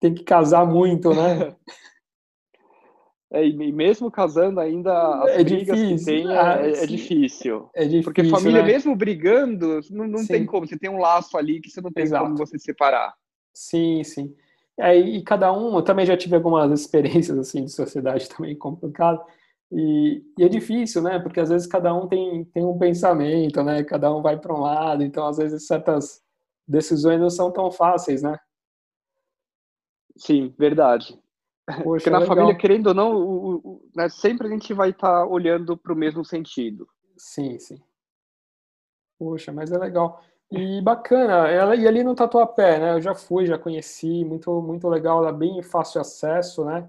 Tem 0.00 0.12
que 0.12 0.24
casar 0.24 0.66
muito, 0.66 1.14
né? 1.14 1.54
É, 3.34 3.46
e 3.46 3.72
mesmo 3.72 4.10
casando 4.10 4.60
ainda 4.60 4.92
as 5.22 5.30
é 5.30 5.42
brigas 5.42 5.78
difícil. 5.78 5.96
que 5.96 6.04
tem 6.04 6.30
é, 6.30 6.38
ah, 6.38 6.58
é, 6.60 6.70
é, 6.70 6.86
difícil. 6.86 7.70
É 7.74 7.84
difícil. 7.84 8.04
Porque 8.04 8.24
família, 8.24 8.60
né? 8.60 8.68
mesmo 8.68 8.94
brigando, 8.94 9.80
não, 9.90 10.06
não 10.06 10.26
tem 10.26 10.44
como. 10.44 10.66
Você 10.66 10.78
tem 10.78 10.90
um 10.90 10.98
laço 10.98 11.38
ali 11.38 11.58
que 11.58 11.70
você 11.70 11.80
não 11.80 11.90
tem 11.90 12.04
Exato. 12.04 12.24
como 12.24 12.36
você 12.36 12.58
separar. 12.58 13.14
Sim, 13.52 14.02
sim. 14.04 14.34
É, 14.78 14.96
e 14.96 15.22
cada 15.22 15.52
um, 15.52 15.76
eu 15.76 15.82
também 15.82 16.06
já 16.06 16.16
tive 16.16 16.34
algumas 16.36 16.70
experiências 16.80 17.38
assim 17.38 17.64
de 17.64 17.72
sociedade 17.72 18.28
também 18.34 18.56
complicado. 18.56 19.22
E, 19.70 20.22
e, 20.38 20.44
é 20.44 20.48
difícil, 20.48 21.02
né? 21.02 21.18
Porque 21.18 21.40
às 21.40 21.48
vezes 21.48 21.66
cada 21.66 21.94
um 21.94 22.06
tem, 22.06 22.44
tem 22.46 22.64
um 22.64 22.78
pensamento, 22.78 23.62
né? 23.62 23.82
Cada 23.84 24.14
um 24.14 24.20
vai 24.20 24.38
para 24.38 24.54
um 24.54 24.60
lado, 24.60 25.02
então 25.02 25.26
às 25.26 25.38
vezes 25.38 25.66
certas 25.66 26.22
decisões 26.68 27.20
não 27.20 27.30
são 27.30 27.50
tão 27.50 27.70
fáceis, 27.70 28.22
né? 28.22 28.38
Sim, 30.16 30.54
verdade. 30.58 31.18
Poxa, 31.66 31.82
Porque 31.84 32.10
na 32.10 32.18
legal. 32.18 32.36
família, 32.36 32.54
querendo 32.58 32.88
ou 32.88 32.94
não, 32.94 33.16
o, 33.16 33.54
o, 33.56 33.90
né, 33.94 34.08
sempre 34.08 34.46
a 34.46 34.50
gente 34.50 34.74
vai 34.74 34.90
estar 34.90 35.22
tá 35.22 35.26
olhando 35.26 35.76
para 35.76 35.92
o 35.92 35.96
mesmo 35.96 36.24
sentido. 36.24 36.86
Sim, 37.16 37.58
sim. 37.58 37.80
Poxa, 39.18 39.52
mas 39.52 39.70
é 39.72 39.78
legal. 39.78 40.22
E 40.54 40.82
bacana, 40.82 41.48
ela 41.48 41.74
e 41.74 41.88
ali 41.88 42.04
no 42.04 42.14
Tatuapé, 42.14 42.78
né? 42.78 42.92
Eu 42.92 43.00
já 43.00 43.14
fui, 43.14 43.46
já 43.46 43.56
conheci, 43.58 44.22
muito 44.22 44.60
muito 44.60 44.86
legal, 44.86 45.22
ela 45.22 45.32
bem 45.32 45.62
fácil 45.62 45.98
acesso, 45.98 46.62
né? 46.62 46.86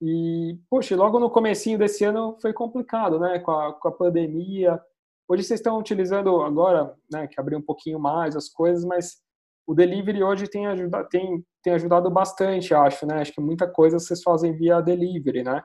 E 0.00 0.58
poxa, 0.70 0.96
logo 0.96 1.20
no 1.20 1.28
comecinho 1.28 1.78
desse 1.78 2.04
ano 2.04 2.38
foi 2.40 2.54
complicado, 2.54 3.18
né? 3.20 3.38
Com 3.38 3.50
a, 3.50 3.74
com 3.74 3.88
a 3.88 3.92
pandemia. 3.92 4.80
Hoje 5.28 5.42
vocês 5.44 5.60
estão 5.60 5.78
utilizando 5.78 6.40
agora, 6.40 6.96
né? 7.12 7.26
Que 7.26 7.38
abriu 7.38 7.58
um 7.58 7.62
pouquinho 7.62 8.00
mais 8.00 8.34
as 8.34 8.48
coisas, 8.48 8.82
mas 8.82 9.20
o 9.66 9.74
delivery 9.74 10.22
hoje 10.22 10.48
tem 10.48 10.66
ajudado, 10.66 11.08
tem, 11.10 11.44
tem 11.62 11.74
ajudado 11.74 12.10
bastante, 12.10 12.74
acho, 12.74 13.04
né? 13.06 13.20
Acho 13.20 13.32
que 13.34 13.40
muita 13.42 13.68
coisa 13.68 13.98
vocês 13.98 14.22
fazem 14.22 14.56
via 14.56 14.80
delivery, 14.80 15.42
né? 15.42 15.62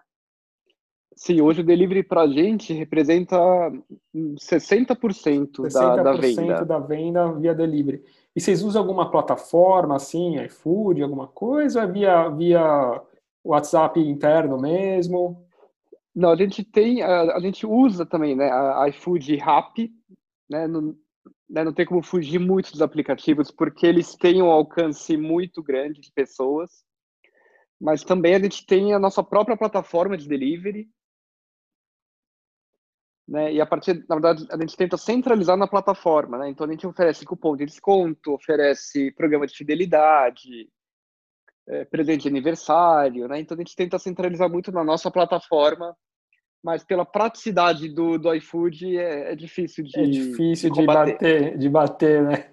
Sim, 1.17 1.41
hoje 1.41 1.61
o 1.61 1.63
delivery 1.63 2.03
para 2.03 2.21
a 2.21 2.27
gente 2.27 2.71
representa 2.73 3.35
60%, 4.15 5.63
60% 5.63 5.73
da, 5.73 5.95
da 6.03 6.13
venda. 6.13 6.63
da 6.63 6.77
venda 6.77 7.31
via 7.33 7.55
delivery. 7.55 8.03
E 8.35 8.39
vocês 8.39 8.61
usam 8.61 8.83
alguma 8.83 9.09
plataforma, 9.09 9.95
assim, 9.95 10.39
iFood, 10.43 11.01
alguma 11.01 11.27
coisa, 11.27 11.81
ou 11.81 11.89
é 11.89 11.91
via, 11.91 12.29
via 12.29 13.01
WhatsApp 13.43 13.99
interno 13.99 14.61
mesmo? 14.61 15.43
Não, 16.15 16.29
a 16.29 16.35
gente 16.35 16.63
tem, 16.63 17.01
a, 17.01 17.35
a 17.35 17.39
gente 17.39 17.65
usa 17.65 18.05
também, 18.05 18.35
né, 18.35 18.51
a 18.51 18.87
iFood 18.89 19.33
e 19.33 19.37
Rappi, 19.37 19.91
né, 20.47 20.67
no, 20.67 20.95
né, 21.49 21.63
não 21.63 21.73
tem 21.73 21.87
como 21.87 22.03
fugir 22.03 22.37
muito 22.37 22.71
dos 22.71 22.81
aplicativos, 22.83 23.49
porque 23.49 23.87
eles 23.87 24.15
têm 24.15 24.43
um 24.43 24.51
alcance 24.51 25.17
muito 25.17 25.63
grande 25.63 25.99
de 25.99 26.11
pessoas, 26.11 26.83
mas 27.81 28.03
também 28.03 28.35
a 28.35 28.39
gente 28.39 28.67
tem 28.67 28.93
a 28.93 28.99
nossa 28.99 29.23
própria 29.23 29.57
plataforma 29.57 30.15
de 30.15 30.27
delivery, 30.27 30.87
né, 33.27 33.53
e 33.53 33.59
a 33.59 33.65
partir, 33.65 34.05
na 34.07 34.15
verdade, 34.15 34.47
a 34.49 34.57
gente 34.57 34.77
tenta 34.77 34.97
centralizar 34.97 35.57
na 35.57 35.67
plataforma, 35.67 36.37
né, 36.37 36.49
então 36.49 36.65
a 36.65 36.71
gente 36.71 36.87
oferece 36.87 37.25
cupom 37.25 37.55
de 37.55 37.65
desconto, 37.65 38.33
oferece 38.33 39.11
programa 39.11 39.45
de 39.45 39.55
fidelidade, 39.55 40.69
é, 41.67 41.85
presente 41.85 42.23
de 42.23 42.29
aniversário, 42.29 43.27
né, 43.27 43.39
então 43.39 43.55
a 43.55 43.59
gente 43.59 43.75
tenta 43.75 43.99
centralizar 43.99 44.49
muito 44.49 44.71
na 44.71 44.83
nossa 44.83 45.11
plataforma 45.11 45.95
mas 46.63 46.83
pela 46.83 47.05
praticidade 47.05 47.87
do, 47.87 48.17
do 48.17 48.33
iFood 48.35 48.97
é, 48.97 49.31
é 49.31 49.35
difícil 49.35 49.83
de 49.83 49.99
É 49.99 50.03
difícil 50.03 50.69
de, 50.71 50.81
de 50.81 50.85
bater, 50.85 51.57
de 51.57 51.69
bater, 51.69 52.23
né? 52.23 52.49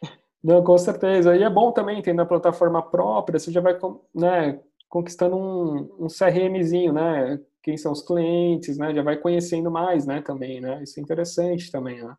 Não, 0.42 0.62
com 0.62 0.78
certeza. 0.78 1.36
E 1.36 1.42
é 1.42 1.50
bom 1.50 1.72
também 1.72 2.00
ter 2.00 2.14
na 2.14 2.24
plataforma 2.24 2.82
própria, 2.82 3.38
você 3.38 3.50
já 3.50 3.60
vai 3.60 3.76
né, 4.14 4.60
conquistando 4.88 5.36
um, 5.36 6.04
um 6.04 6.06
CRMzinho, 6.06 6.92
né? 6.92 7.38
Quem 7.62 7.76
são 7.76 7.92
os 7.92 8.02
clientes, 8.02 8.78
né? 8.78 8.94
Já 8.94 9.02
vai 9.02 9.16
conhecendo 9.16 9.70
mais, 9.70 10.06
né? 10.06 10.22
Também, 10.22 10.60
né? 10.60 10.82
Isso 10.82 10.98
é 10.98 11.02
interessante 11.02 11.70
também, 11.70 12.02
né? 12.02 12.16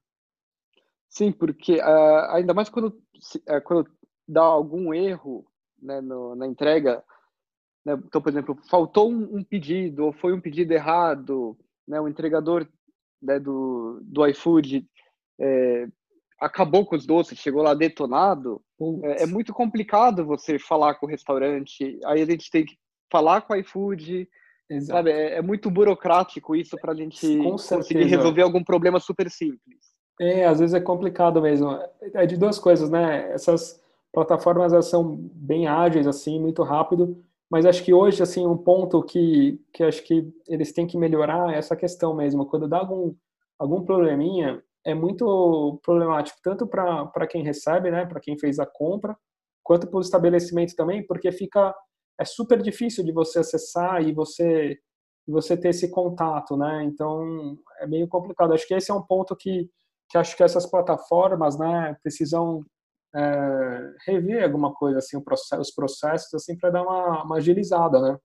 Sim, 1.09 1.31
porque 1.31 1.77
uh, 1.77 2.31
ainda 2.31 2.53
mais 2.53 2.69
quando, 2.69 2.87
uh, 2.87 3.61
quando 3.63 3.89
dá 4.27 4.43
algum 4.43 4.93
erro 4.93 5.45
né, 5.81 6.01
no, 6.01 6.35
na 6.35 6.45
entrega, 6.45 7.03
né? 7.85 7.93
Então, 8.05 8.21
por 8.21 8.29
exemplo, 8.29 8.57
faltou 8.69 9.11
um, 9.11 9.37
um, 9.37 9.43
pedido 9.43 10.05
ou 10.05 10.13
foi 10.13 10.33
um 10.33 10.41
pedido 10.41 10.71
errado, 10.71 11.57
né? 11.87 11.99
o 11.99 12.07
entregador 12.07 12.67
né, 13.21 13.39
do, 13.39 13.99
do 14.03 14.25
iFood 14.27 14.87
é, 15.39 15.87
acabou 16.39 16.85
com 16.85 16.95
os 16.95 17.05
doces, 17.05 17.39
chegou 17.39 17.63
lá 17.63 17.73
detonado, 17.73 18.61
é, 19.03 19.23
é, 19.23 19.25
muito 19.25 19.53
complicado 19.53 20.25
você 20.25 20.59
falar 20.59 20.95
com 20.95 21.05
o 21.05 21.09
restaurante, 21.09 21.99
aí 22.05 22.21
a 22.21 22.25
gente 22.25 22.49
tem 22.49 22.65
que 22.65 22.77
falar 23.11 23.41
com 23.41 23.53
o 23.53 23.57
iFood, 23.57 24.29
Exato. 24.69 24.97
sabe? 24.97 25.11
É, 25.11 25.37
é, 25.37 25.41
muito 25.41 25.69
burocrático 25.71 26.55
isso 26.55 26.77
para 26.77 26.91
a 26.91 26.95
gente 26.95 27.37
conseguir 27.37 28.03
resolver 28.05 28.43
algum 28.43 28.63
problema 28.63 28.99
super 28.99 29.29
simples. 29.29 29.79
É, 30.19 30.45
às 30.45 30.59
vezes 30.59 30.73
é 30.73 30.79
complicado 30.79 31.41
mesmo. 31.41 31.69
É 32.13 32.25
de 32.25 32.37
duas 32.37 32.59
coisas, 32.59 32.89
né? 32.89 33.31
Essas 33.31 33.81
plataformas 34.13 34.73
elas 34.73 34.87
são 34.87 35.15
bem 35.33 35.67
ágeis, 35.67 36.05
assim, 36.05 36.39
muito 36.39 36.61
rápido, 36.63 37.23
mas 37.49 37.65
acho 37.65 37.83
que 37.83 37.93
hoje, 37.93 38.21
assim, 38.21 38.45
um 38.45 38.57
ponto 38.57 39.01
que, 39.01 39.59
que 39.73 39.83
acho 39.83 40.03
que 40.03 40.31
eles 40.47 40.71
têm 40.71 40.85
que 40.85 40.97
melhorar 40.97 41.53
é 41.53 41.57
essa 41.57 41.75
questão 41.75 42.13
mesmo. 42.13 42.45
Quando 42.45 42.67
dá 42.67 42.79
algum, 42.79 43.15
algum 43.57 43.83
probleminha, 43.83 44.61
é 44.85 44.93
muito 44.93 45.79
problemático, 45.83 46.39
tanto 46.43 46.67
para 46.67 47.27
quem 47.27 47.43
recebe, 47.43 47.89
né, 47.89 48.05
para 48.05 48.19
quem 48.19 48.37
fez 48.37 48.59
a 48.59 48.65
compra, 48.65 49.15
quanto 49.63 49.87
para 49.87 49.97
o 49.97 50.01
estabelecimento 50.01 50.75
também, 50.75 51.05
porque 51.05 51.31
fica 51.31 51.73
é 52.19 52.25
super 52.25 52.61
difícil 52.61 53.03
de 53.03 53.11
você 53.11 53.39
acessar 53.39 54.01
e 54.03 54.13
você 54.13 54.77
você 55.27 55.55
ter 55.55 55.69
esse 55.69 55.91
contato, 55.91 56.57
né? 56.57 56.83
Então 56.83 57.55
é 57.79 57.85
meio 57.87 58.07
complicado. 58.07 58.51
Acho 58.51 58.67
que 58.67 58.73
esse 58.73 58.89
é 58.89 58.93
um 58.93 59.01
ponto 59.01 59.35
que 59.35 59.69
que 60.09 60.17
acho 60.17 60.35
que 60.35 60.43
essas 60.43 60.65
plataformas, 60.65 61.57
né, 61.57 61.95
precisam 62.01 62.65
é, 63.15 63.93
rever 64.07 64.43
alguma 64.43 64.73
coisa 64.73 64.97
assim, 64.97 65.21
processo, 65.21 65.61
os 65.61 65.71
processos 65.71 66.33
assim 66.33 66.57
para 66.57 66.71
dar 66.71 66.81
uma, 66.81 67.23
uma, 67.23 67.37
agilizada, 67.37 68.01
né? 68.01 68.17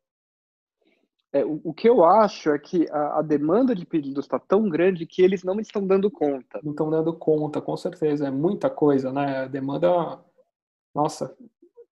É, 1.33 1.45
o, 1.45 1.61
o, 1.65 1.75
que 1.75 1.89
eu 1.89 2.05
acho 2.05 2.51
é 2.51 2.59
que 2.59 2.89
a, 2.91 3.19
a 3.19 3.23
demanda 3.23 3.75
de 3.75 3.85
pedidos 3.85 4.25
está 4.25 4.39
tão 4.39 4.69
grande 4.69 5.05
que 5.05 5.21
eles 5.21 5.43
não 5.43 5.59
estão 5.59 5.87
dando 5.87 6.11
conta. 6.11 6.61
Não 6.63 6.71
estão 6.71 6.89
dando 6.89 7.13
conta, 7.19 7.61
com 7.61 7.77
certeza. 7.77 8.29
É 8.29 8.31
muita 8.31 8.71
coisa, 8.71 9.13
né? 9.13 9.39
A 9.39 9.49
demanda, 9.49 10.23
nossa, 10.95 11.37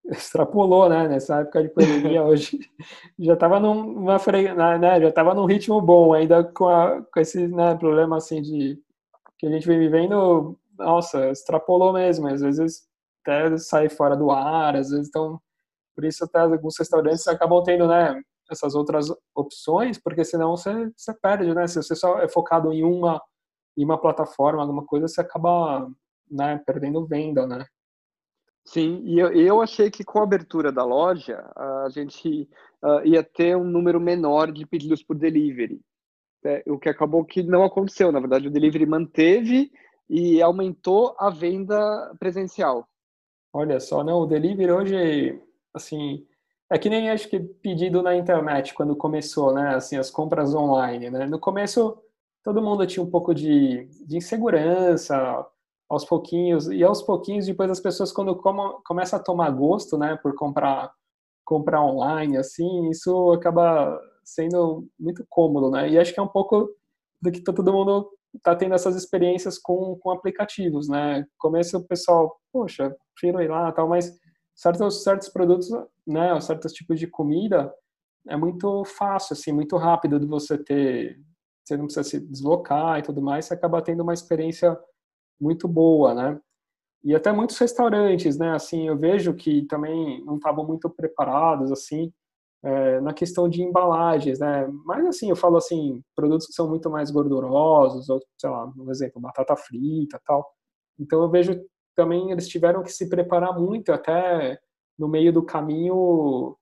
extrapolou, 0.11 0.89
né? 0.89 1.07
Nessa 1.07 1.41
época 1.41 1.63
de 1.63 1.69
pandemia 1.69 2.23
hoje 2.23 2.59
já 3.17 3.33
estava 3.33 3.59
numa 3.59 4.17
né? 4.79 5.01
Já 5.01 5.09
estava 5.09 5.33
num 5.33 5.45
ritmo 5.45 5.81
bom, 5.81 6.13
ainda 6.13 6.43
com, 6.43 6.67
a, 6.67 7.01
com 7.01 7.19
esse 7.19 7.47
né, 7.47 7.75
problema 7.75 8.17
assim 8.17 8.41
de 8.41 8.79
que 9.37 9.47
a 9.47 9.49
gente 9.49 9.67
vem 9.67 9.79
vivendo 9.79 10.57
nossa, 10.77 11.29
extrapolou 11.29 11.93
mesmo. 11.93 12.27
Às 12.27 12.41
vezes 12.41 12.83
até 13.21 13.57
sai 13.57 13.89
fora 13.89 14.15
do 14.15 14.31
ar, 14.31 14.75
às 14.75 14.89
vezes 14.89 15.07
então 15.07 15.39
por 15.95 16.05
isso 16.05 16.23
até 16.25 16.39
alguns 16.39 16.77
restaurantes 16.77 17.27
acabam 17.27 17.63
tendo, 17.63 17.87
né, 17.87 18.19
essas 18.51 18.73
outras 18.75 19.07
opções, 19.35 19.99
porque 19.99 20.25
senão 20.25 20.57
você, 20.57 20.91
você 20.95 21.13
perde, 21.13 21.53
né? 21.53 21.67
Se 21.67 21.75
você 21.81 21.95
só 21.95 22.19
é 22.19 22.27
focado 22.27 22.73
em 22.73 22.83
uma 22.83 23.21
em 23.77 23.83
uma 23.85 23.99
plataforma, 23.99 24.61
alguma 24.61 24.85
coisa, 24.85 25.07
você 25.07 25.21
acaba, 25.21 25.89
né, 26.29 26.61
perdendo 26.65 27.07
venda, 27.07 27.47
né? 27.47 27.65
Sim, 28.65 29.01
e 29.05 29.19
eu, 29.19 29.31
eu 29.33 29.61
achei 29.61 29.91
que 29.91 30.03
com 30.03 30.19
a 30.19 30.23
abertura 30.23 30.71
da 30.71 30.83
loja, 30.85 31.43
a 31.55 31.87
gente 31.89 32.47
uh, 32.81 33.05
ia 33.05 33.23
ter 33.23 33.57
um 33.57 33.63
número 33.65 33.99
menor 33.99 34.51
de 34.51 34.65
pedidos 34.65 35.03
por 35.03 35.17
delivery. 35.17 35.81
É, 36.45 36.63
o 36.67 36.77
que 36.77 36.89
acabou 36.89 37.23
que 37.23 37.43
não 37.43 37.63
aconteceu. 37.63 38.11
Na 38.11 38.19
verdade, 38.19 38.47
o 38.47 38.51
delivery 38.51 38.85
manteve 38.85 39.71
e 40.09 40.41
aumentou 40.41 41.15
a 41.17 41.29
venda 41.29 42.13
presencial. 42.19 42.87
Olha 43.53 43.79
só, 43.79 44.03
não, 44.03 44.19
o 44.19 44.25
delivery 44.25 44.71
hoje, 44.71 45.41
assim, 45.73 46.25
é 46.69 46.77
que 46.77 46.89
nem 46.89 47.09
acho 47.09 47.29
que 47.29 47.39
pedido 47.39 48.01
na 48.01 48.15
internet 48.15 48.73
quando 48.73 48.95
começou, 48.95 49.53
né, 49.53 49.75
assim, 49.75 49.95
as 49.95 50.09
compras 50.09 50.53
online, 50.55 51.09
né? 51.09 51.25
No 51.25 51.39
começo 51.39 51.97
todo 52.43 52.61
mundo 52.61 52.85
tinha 52.85 53.03
um 53.03 53.09
pouco 53.09 53.33
de, 53.33 53.87
de 54.05 54.17
insegurança, 54.17 55.45
aos 55.93 56.05
pouquinhos, 56.05 56.67
e 56.67 56.83
aos 56.83 57.01
pouquinhos 57.01 57.45
depois 57.45 57.69
as 57.71 57.79
pessoas 57.79 58.11
quando 58.11 58.35
como, 58.35 58.81
começam 58.85 59.19
a 59.19 59.23
tomar 59.23 59.49
gosto, 59.51 59.97
né, 59.97 60.17
por 60.21 60.35
comprar 60.35 60.91
comprar 61.45 61.83
online, 61.83 62.37
assim, 62.37 62.89
isso 62.89 63.31
acaba 63.33 63.99
sendo 64.23 64.87
muito 64.97 65.25
cômodo, 65.29 65.69
né? 65.69 65.89
E 65.89 65.99
acho 65.99 66.13
que 66.13 66.19
é 66.19 66.23
um 66.23 66.27
pouco 66.27 66.69
do 67.21 67.31
que 67.31 67.41
todo 67.41 67.73
mundo 67.73 68.09
tá 68.41 68.55
tendo 68.55 68.73
essas 68.73 68.95
experiências 68.95 69.59
com, 69.59 69.97
com 69.97 70.11
aplicativos, 70.11 70.87
né? 70.87 71.25
Começa 71.37 71.77
o 71.77 71.83
pessoal, 71.83 72.39
poxa, 72.51 72.95
prefiro 73.13 73.41
ir 73.41 73.49
lá 73.49 73.71
tal, 73.71 73.87
mas 73.87 74.17
certos, 74.55 75.03
certos 75.03 75.29
produtos, 75.29 75.69
né, 76.07 76.39
certos 76.41 76.73
tipos 76.73 76.99
de 76.99 77.07
comida, 77.07 77.73
é 78.27 78.37
muito 78.37 78.83
fácil, 78.85 79.33
assim, 79.33 79.51
muito 79.51 79.75
rápido 79.77 80.19
de 80.19 80.25
você 80.25 80.57
ter, 80.57 81.19
você 81.63 81.75
não 81.75 81.85
precisa 81.85 82.03
se 82.03 82.19
deslocar 82.19 82.99
e 82.99 83.01
tudo 83.01 83.21
mais, 83.21 83.45
você 83.45 83.53
acaba 83.53 83.81
tendo 83.81 84.01
uma 84.01 84.13
experiência 84.13 84.77
muito 85.43 85.67
boa, 85.67 86.13
né? 86.13 86.39
E 87.03 87.13
até 87.13 87.31
muitos 87.33 87.57
restaurantes, 87.57 88.37
né, 88.37 88.51
assim, 88.55 88.87
eu 88.87 88.97
vejo 88.97 89.33
que 89.35 89.63
também 89.65 90.23
não 90.25 90.37
estavam 90.37 90.65
muito 90.65 90.89
preparados, 90.89 91.71
assim, 91.71 92.13
é, 92.63 93.01
na 93.01 93.13
questão 93.13 93.49
de 93.49 93.61
embalagens, 93.61 94.39
né? 94.39 94.67
Mas 94.85 95.05
assim, 95.05 95.29
eu 95.29 95.35
falo 95.35 95.57
assim, 95.57 96.01
produtos 96.15 96.47
que 96.47 96.53
são 96.53 96.69
muito 96.69 96.89
mais 96.89 97.11
gordurosos, 97.11 98.09
ou 98.09 98.21
sei 98.39 98.49
lá, 98.49 98.71
um 98.77 98.89
exemplo, 98.89 99.21
batata 99.21 99.55
frita, 99.57 100.19
tal. 100.25 100.49
Então 100.97 101.21
eu 101.21 101.29
vejo 101.29 101.61
também 101.95 102.31
eles 102.31 102.47
tiveram 102.47 102.81
que 102.81 102.91
se 102.91 103.09
preparar 103.09 103.59
muito 103.59 103.91
até 103.91 104.57
no 104.97 105.07
meio 105.07 105.33
do 105.33 105.43
caminho 105.43 106.55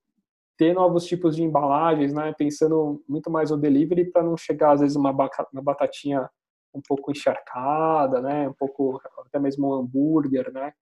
ter 0.58 0.74
novos 0.74 1.06
tipos 1.06 1.36
de 1.36 1.44
embalagens, 1.44 2.14
né? 2.14 2.34
Pensando 2.38 3.04
muito 3.08 3.30
mais 3.32 3.52
no 3.52 3.58
delivery 3.58 4.12
para 4.12 4.24
não 4.24 4.36
chegar 4.38 4.74
às 4.74 4.82
vezes 4.82 4.96
uma 4.96 5.14
batatinha 5.14 6.30
um 6.74 6.82
pouco 6.82 7.12
encharcada, 7.12 8.22
né? 8.22 8.48
Um 8.48 8.54
pouco 8.54 9.02
até 9.26 9.40
mesmo 9.40 9.70
um 9.70 9.74
hambúrguer, 9.74 10.52
né? 10.52 10.74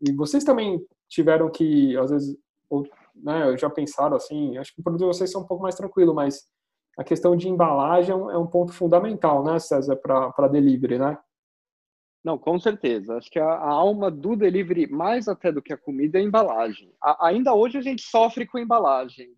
E 0.00 0.12
vocês 0.12 0.44
também 0.44 0.84
tiveram 1.08 1.50
que 1.50 1.96
às 1.96 2.10
vezes 2.10 2.36
né, 3.14 3.56
já 3.58 3.68
pensaram 3.68 4.16
assim, 4.16 4.56
acho 4.56 4.74
que 4.74 4.80
o 4.80 4.82
produto 4.82 5.00
de 5.00 5.06
vocês 5.06 5.34
é 5.34 5.38
um 5.38 5.46
pouco 5.46 5.62
mais 5.62 5.74
tranquilo, 5.74 6.14
mas 6.14 6.48
a 6.98 7.04
questão 7.04 7.36
de 7.36 7.48
embalagem 7.48 8.12
é 8.12 8.38
um 8.38 8.46
ponto 8.46 8.72
fundamental, 8.72 9.44
né, 9.44 9.58
César, 9.58 9.96
para 9.96 10.48
delivery, 10.48 10.98
né? 10.98 11.18
Não, 12.24 12.38
com 12.38 12.58
certeza. 12.58 13.16
Acho 13.16 13.30
que 13.30 13.38
a, 13.38 13.46
a, 13.48 13.68
alma 13.68 14.10
do 14.10 14.36
delivery, 14.36 14.86
mais 14.86 15.26
até 15.26 15.50
do 15.50 15.60
que 15.60 15.72
a 15.72 15.76
comida, 15.76 16.18
é 16.18 16.22
a 16.22 16.24
embalagem. 16.24 16.92
A, 17.02 17.26
ainda 17.26 17.52
hoje 17.52 17.78
a 17.78 17.82
gente 17.82 18.02
sofre 18.02 18.46
com 18.46 18.58
embalagem, 18.58 19.34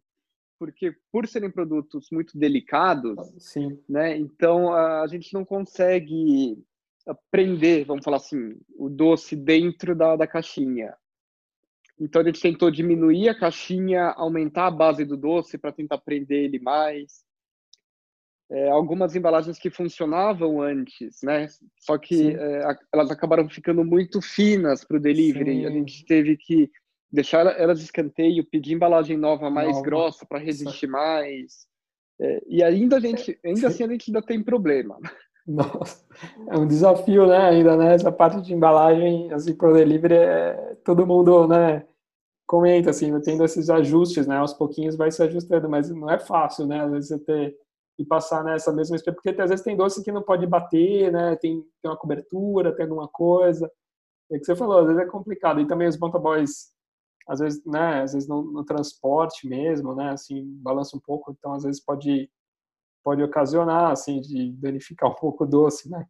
porque 0.59 0.95
por 1.11 1.27
serem 1.27 1.51
produtos 1.51 2.09
muito 2.11 2.38
delicados, 2.38 3.19
Sim. 3.38 3.79
né? 3.88 4.17
Então 4.17 4.73
a, 4.73 5.07
gente 5.07 5.33
não 5.35 5.45
consegue 5.45 6.62
prender, 7.31 7.85
vamos 7.85 8.05
falar 8.05 8.17
assim, 8.17 8.57
o 8.77 8.88
doce 8.88 9.37
dentro 9.37 9.95
da, 9.95 10.17
da 10.17 10.27
caixinha. 10.27 10.95
Então 11.99 12.23
a 12.23 12.25
gente 12.25 12.40
tentou 12.40 12.71
diminuir 12.71 13.29
a 13.29 13.38
caixinha, 13.38 14.09
aumentar 14.17 14.67
a 14.67 14.71
base 14.71 15.05
do 15.05 15.17
doce 15.17 15.59
para 15.59 15.73
tentar 15.73 15.99
prender 15.99 16.45
ele 16.45 16.59
mais. 16.59 17.25
É, 18.51 18.69
algumas 18.69 19.17
embalagens 19.17 19.59
que 19.59 19.71
funcionavam 19.71 20.61
antes, 20.61 21.23
né? 21.23 21.49
Só 21.79 21.97
que 21.97 22.37
é, 22.37 22.77
elas 22.93 23.11
acabaram 23.11 23.49
ficando 23.49 23.85
muito 23.85 24.21
finas 24.21 24.85
para 24.85 24.97
o 24.97 25.01
delivery. 25.01 25.61
Sim. 25.61 25.67
A 25.67 25.71
gente 25.71 26.05
teve 26.05 26.37
que 26.37 26.71
deixar 27.14 27.46
elas 27.59 27.79
de 27.79 27.85
escanteio, 27.85 28.44
pedir 28.44 28.74
embalagem 28.74 29.16
nova 29.16 29.48
mais 29.48 29.68
nova. 29.68 29.83
grossa 29.83 30.27
para 30.27 30.38
resistir 30.38 30.88
mais. 30.88 31.66
É, 32.20 32.42
e 32.46 32.62
ainda 32.62 32.96
a 32.96 33.00
gente, 33.00 33.38
ainda 33.44 33.68
assim 33.68 33.85
a 33.85 33.88
gente 33.88 34.11
ainda 34.11 34.20
tem 34.20 34.42
problema. 34.42 34.98
Nossa, 35.46 36.05
é 36.48 36.57
um 36.57 36.66
desafio, 36.66 37.27
né, 37.27 37.37
ainda, 37.37 37.77
né, 37.77 37.94
essa 37.94 38.11
parte 38.11 38.40
de 38.40 38.55
embalagem, 38.55 39.31
assim, 39.31 39.55
pro 39.55 39.74
delivery, 39.74 40.14
é, 40.14 40.77
todo 40.83 41.07
mundo, 41.07 41.46
né, 41.46 41.87
comenta, 42.46 42.88
assim, 42.90 43.12
tendo 43.20 43.44
esses 43.44 43.68
ajustes, 43.68 44.27
né, 44.27 44.38
aos 44.38 44.55
pouquinhos 44.55 44.96
vai 44.96 45.11
se 45.11 45.22
ajustando, 45.22 45.68
mas 45.68 45.90
não 45.90 46.11
é 46.11 46.18
fácil, 46.18 46.66
né, 46.66 46.81
às 46.81 46.90
vezes 46.90 47.09
você 47.09 47.18
ter, 47.18 47.57
e 47.98 48.07
passar 48.07 48.42
nessa 48.42 48.72
mesma 48.72 48.96
experiência, 48.96 49.22
porque 49.22 49.42
às 49.42 49.50
vezes 49.50 49.62
tem 49.62 49.77
doce 49.77 50.03
que 50.03 50.11
não 50.11 50.22
pode 50.22 50.46
bater, 50.46 51.12
né, 51.12 51.37
tem, 51.37 51.61
tem 51.83 51.90
uma 51.90 51.96
cobertura, 51.96 52.74
tem 52.74 52.85
alguma 52.85 53.07
coisa, 53.07 53.70
é 54.33 54.38
que 54.38 54.46
você 54.46 54.57
falou, 54.57 54.79
às 54.79 54.87
vezes 54.87 55.03
é 55.03 55.07
complicado, 55.07 55.61
e 55.61 55.66
também 55.66 55.88
os 55.88 55.98
motoboys, 55.98 56.73
às 57.26 57.40
vezes, 57.40 57.64
né, 57.64 58.02
às 58.02 58.12
vezes 58.12 58.28
no, 58.28 58.42
no 58.42 58.64
transporte 58.64 59.48
mesmo, 59.48 59.94
né, 59.94 60.10
assim, 60.10 60.44
balança 60.62 60.96
um 60.96 61.00
pouco, 61.00 61.32
então 61.32 61.52
às 61.52 61.64
vezes 61.64 61.82
pode 61.82 62.30
pode 63.02 63.22
ocasionar, 63.22 63.90
assim, 63.92 64.20
de 64.20 64.52
danificar 64.52 65.10
um 65.12 65.14
pouco 65.14 65.44
o 65.44 65.46
doce, 65.46 65.90
né? 65.90 66.06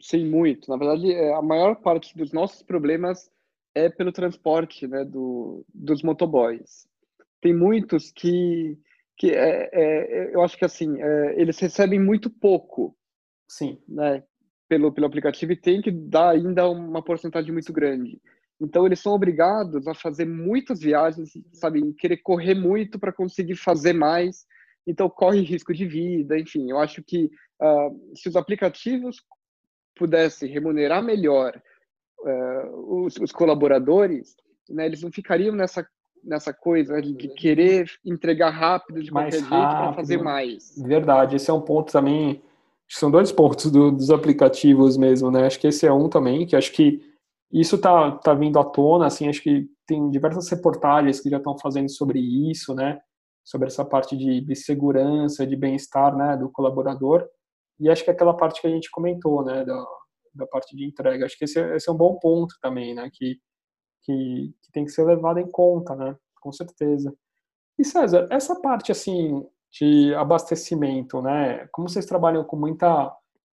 Sim, 0.00 0.26
muito. 0.26 0.70
Na 0.70 0.76
verdade, 0.76 1.12
é, 1.12 1.34
a 1.34 1.42
maior 1.42 1.76
parte 1.76 2.16
dos 2.16 2.32
nossos 2.32 2.62
problemas 2.62 3.30
é 3.74 3.88
pelo 3.88 4.12
transporte, 4.12 4.86
né, 4.86 5.04
do, 5.04 5.64
dos 5.74 6.02
motoboys. 6.02 6.86
Tem 7.40 7.54
muitos 7.54 8.12
que, 8.12 8.78
que 9.16 9.30
é, 9.30 9.70
é, 9.72 10.34
eu 10.34 10.42
acho 10.42 10.56
que 10.56 10.64
assim, 10.64 11.00
é, 11.00 11.40
eles 11.40 11.58
recebem 11.58 11.98
muito 11.98 12.30
pouco, 12.30 12.96
sim, 13.48 13.80
né, 13.88 14.22
pelo 14.68 14.92
pelo 14.92 15.06
aplicativo 15.06 15.52
e 15.52 15.56
tem 15.56 15.80
que 15.80 15.90
dar 15.90 16.30
ainda 16.30 16.68
uma 16.68 17.02
porcentagem 17.02 17.52
muito 17.52 17.72
grande. 17.72 18.20
Então 18.60 18.86
eles 18.86 19.00
são 19.00 19.12
obrigados 19.12 19.86
a 19.86 19.94
fazer 19.94 20.24
muitas 20.24 20.80
viagens, 20.80 21.30
sabe, 21.52 21.92
querer 21.94 22.18
correr 22.18 22.54
muito 22.54 22.98
para 22.98 23.12
conseguir 23.12 23.56
fazer 23.56 23.92
mais 23.92 24.46
então 24.88 25.08
corre 25.10 25.42
risco 25.42 25.74
de 25.74 25.84
vida, 25.84 26.38
enfim. 26.38 26.70
Eu 26.70 26.78
acho 26.78 27.02
que 27.02 27.30
uh, 27.60 28.16
se 28.16 28.26
os 28.26 28.36
aplicativos 28.36 29.22
pudessem 29.94 30.50
remunerar 30.50 31.04
melhor 31.04 31.60
uh, 32.20 33.04
os, 33.04 33.16
os, 33.18 33.30
colaboradores, 33.30 34.34
né, 34.70 34.86
eles 34.86 35.02
não 35.02 35.12
ficariam 35.12 35.54
nessa 35.54 35.86
nessa 36.24 36.52
coisa 36.52 37.00
de, 37.00 37.28
querer 37.28 37.88
entregar 38.04 38.50
rápido 38.50 39.00
de 39.00 39.12
mais 39.12 39.36
qualquer 39.36 39.48
rápido. 39.48 39.70
jeito 39.70 39.84
para 39.84 39.92
fazer 39.94 40.16
mais. 40.16 40.74
Verdade, 40.76 41.36
esse 41.36 41.48
é 41.48 41.54
um 41.54 41.60
ponto 41.60 41.92
também. 41.92 42.42
São 42.88 43.08
dois 43.08 43.30
pontos 43.30 43.70
do, 43.70 43.92
dos 43.92 44.10
aplicativos 44.10 44.96
mesmo, 44.96 45.30
né? 45.30 45.46
Acho 45.46 45.60
que 45.60 45.68
esse 45.68 45.86
é 45.86 45.92
um 45.92 46.08
também, 46.08 46.44
que 46.44 46.56
acho 46.56 46.72
que 46.72 47.07
isso 47.52 47.78
tá, 47.78 48.12
tá 48.18 48.34
vindo 48.34 48.58
à 48.58 48.64
tona, 48.64 49.06
assim, 49.06 49.28
acho 49.28 49.42
que 49.42 49.66
tem 49.86 50.10
diversas 50.10 50.48
reportagens 50.50 51.20
que 51.20 51.30
já 51.30 51.38
estão 51.38 51.56
fazendo 51.58 51.90
sobre 51.90 52.18
isso, 52.20 52.74
né? 52.74 53.00
sobre 53.48 53.68
essa 53.68 53.82
parte 53.82 54.14
de, 54.14 54.42
de 54.42 54.54
segurança, 54.54 55.46
de 55.46 55.56
bem-estar 55.56 56.14
né, 56.14 56.36
do 56.36 56.50
colaborador. 56.50 57.26
E 57.80 57.88
acho 57.88 58.04
que 58.04 58.10
aquela 58.10 58.36
parte 58.36 58.60
que 58.60 58.66
a 58.66 58.70
gente 58.70 58.90
comentou, 58.90 59.42
né, 59.42 59.64
da, 59.64 59.86
da 60.34 60.46
parte 60.46 60.76
de 60.76 60.84
entrega, 60.84 61.24
acho 61.24 61.38
que 61.38 61.44
esse, 61.44 61.58
é, 61.58 61.74
esse 61.74 61.88
é 61.88 61.92
um 61.92 61.96
bom 61.96 62.18
ponto 62.18 62.54
também, 62.60 62.94
né, 62.94 63.08
que, 63.10 63.38
que, 64.02 64.54
que, 64.62 64.70
tem 64.70 64.84
que 64.84 64.90
ser 64.90 65.02
levado 65.04 65.38
em 65.38 65.50
conta, 65.50 65.96
né, 65.96 66.14
com 66.42 66.52
certeza. 66.52 67.14
E 67.78 67.84
César, 67.84 68.28
essa 68.30 68.60
parte 68.60 68.92
assim 68.92 69.42
de 69.72 70.14
abastecimento, 70.14 71.22
né, 71.22 71.66
como 71.72 71.88
vocês 71.88 72.04
trabalham 72.04 72.44
com 72.44 72.56
muita 72.56 73.10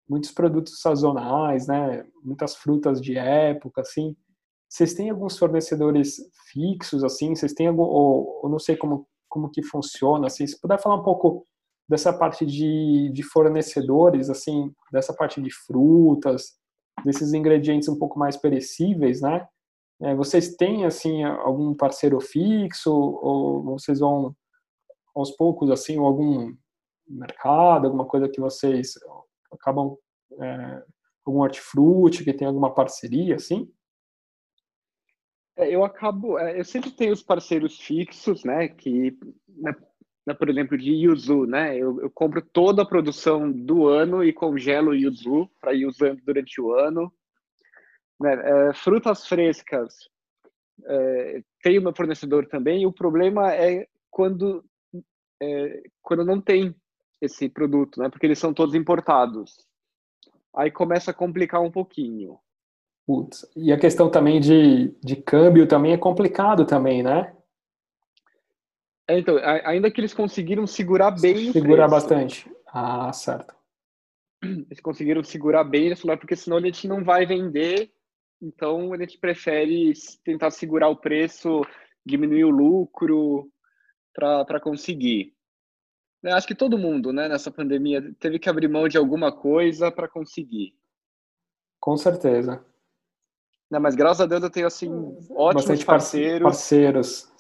muitos 0.10 0.32
produtos 0.32 0.82
sazonais, 0.82 1.68
né, 1.68 2.06
muitas 2.24 2.56
frutas 2.56 3.00
de 3.00 3.18
época, 3.18 3.82
assim, 3.82 4.16
vocês 4.68 4.94
têm 4.94 5.10
alguns 5.10 5.38
fornecedores 5.38 6.18
fixos, 6.52 7.04
assim, 7.04 7.36
vocês 7.36 7.54
têm 7.54 7.68
algum, 7.68 7.84
ou, 7.84 8.40
ou 8.44 8.50
não 8.50 8.60
sei 8.60 8.76
como 8.76 9.08
como 9.30 9.50
que 9.50 9.62
funciona, 9.62 10.28
assim, 10.28 10.46
se 10.46 10.60
puder 10.60 10.82
falar 10.82 10.96
um 10.96 11.04
pouco 11.04 11.46
dessa 11.88 12.12
parte 12.12 12.46
de, 12.46 13.10
de 13.14 13.24
fornecedores, 13.24 14.30
assim, 14.30 14.74
dessa 14.92 15.14
parte 15.14 15.42
de 15.42 15.52
frutas, 15.52 16.56
desses 17.06 17.34
ingredientes 17.34 17.88
um 17.88 17.98
pouco 17.98 18.20
mais 18.20 18.36
perecíveis, 18.36 19.22
né? 19.22 19.48
É, 20.02 20.16
vocês 20.16 20.56
têm, 20.56 20.86
assim, 20.86 21.24
algum 21.24 21.74
parceiro 21.76 22.20
fixo 22.20 22.92
ou 22.92 23.64
vocês 23.64 24.00
vão 24.00 24.36
aos 25.16 25.32
poucos, 25.32 25.70
assim, 25.70 25.98
ou 25.98 26.06
algum 26.06 26.54
mercado, 27.08 27.86
alguma 27.86 28.06
coisa 28.06 28.30
que 28.30 28.40
vocês 28.40 28.94
acabam, 29.52 29.98
é, 30.40 30.84
algum 31.26 31.42
hortifruti 31.42 32.24
que 32.24 32.34
tem 32.34 32.48
alguma 32.48 32.74
parceria, 32.74 33.36
assim? 33.36 33.72
É, 35.56 35.76
eu 35.76 35.84
acabo, 35.84 36.40
é, 36.40 36.60
eu 36.60 36.64
sempre 36.64 36.92
tenho 36.92 37.12
os 37.12 37.22
parceiros 37.22 37.80
fixos, 37.80 38.44
né, 38.44 38.70
que, 38.70 39.18
né, 39.48 39.76
né, 40.26 40.34
por 40.34 40.50
exemplo, 40.50 40.78
de 40.78 40.92
yuzu, 40.92 41.46
né, 41.46 41.76
eu, 41.78 42.00
eu, 42.02 42.10
compro 42.10 42.42
toda 42.42 42.84
a 42.84 42.88
produção 42.88 43.52
do 43.52 43.88
ano 43.88 44.24
e 44.24 44.32
congelo 44.32 44.96
yuzu 44.96 45.50
para 45.60 45.74
ir 45.74 45.86
usando 45.86 46.22
durante 46.24 46.62
o 46.62 46.74
ano. 46.74 47.12
Né, 48.20 48.70
é, 48.70 48.74
frutas 48.74 49.28
frescas, 49.28 49.96
é, 50.86 51.44
tem 51.62 51.78
o 51.78 51.82
meu 51.82 51.94
fornecedor 51.94 52.48
também, 52.48 52.86
o 52.86 52.94
problema 52.94 53.54
é 53.54 53.88
quando, 54.10 54.64
é, 55.42 55.84
quando 56.02 56.26
não 56.26 56.40
tem 56.40 56.76
esse 57.22 57.50
produto, 57.50 58.00
né, 58.00 58.10
porque 58.10 58.26
eles 58.26 58.40
são 58.40 58.54
todos 58.54 58.76
importados. 58.76 59.68
Aí 60.56 60.72
começa 60.72 61.12
a 61.12 61.14
complicar 61.14 61.62
um 61.62 61.72
pouquinho. 61.72 62.40
Putz. 63.06 63.50
E 63.56 63.72
a 63.72 63.80
questão 63.80 64.10
também 64.10 64.40
de, 64.40 64.96
de 65.04 65.16
câmbio 65.16 65.68
também 65.68 65.94
é 65.94 65.98
complicado 65.98 66.66
também, 66.66 67.02
né? 67.02 67.36
É, 69.08 69.18
então, 69.18 69.38
ainda 69.66 69.90
que 69.90 70.00
eles 70.00 70.14
conseguiram 70.14 70.68
segurar 70.68 71.10
bem 71.10 71.52
Segurar 71.52 71.88
bastante. 71.88 72.48
Ah, 72.68 73.12
certo. 73.12 73.56
Eles 74.44 74.80
conseguiram 74.80 75.24
segurar 75.24 75.64
bem, 75.64 75.92
porque 76.20 76.36
senão 76.36 76.58
a 76.58 76.62
gente 76.62 76.88
não 76.88 77.04
vai 77.04 77.26
vender, 77.26 77.92
então 78.40 78.94
a 78.94 78.98
gente 78.98 79.18
prefere 79.18 79.94
tentar 80.24 80.52
segurar 80.52 80.90
o 80.90 80.96
preço, 80.96 81.62
diminuir 82.06 82.46
o 82.46 82.52
lucro 82.52 83.52
para 84.14 84.60
conseguir. 84.60 85.34
Eu 86.22 86.36
acho 86.36 86.48
que 86.48 86.56
todo 86.56 86.78
mundo, 86.78 87.14
né, 87.14 87.30
nessa 87.30 87.50
pandemia, 87.50 88.14
teve 88.20 88.40
que 88.40 88.50
abrir 88.50 88.68
mão 88.68 88.88
de 88.88 88.98
alguma 88.98 89.32
coisa 89.32 89.92
para 89.92 90.08
conseguir. 90.08 90.76
Com 91.80 91.96
certeza. 91.96 92.64
Não, 93.72 93.80
mas 93.80 93.96
graças 93.96 94.22
a 94.22 94.26
Deus 94.26 94.44
eu 94.44 94.50
tenho, 94.50 94.68
assim, 94.68 94.90
ótimos 95.30 95.66
Bastante 95.66 95.86
parceiros, 95.86 96.42
parceiros. 96.44 97.32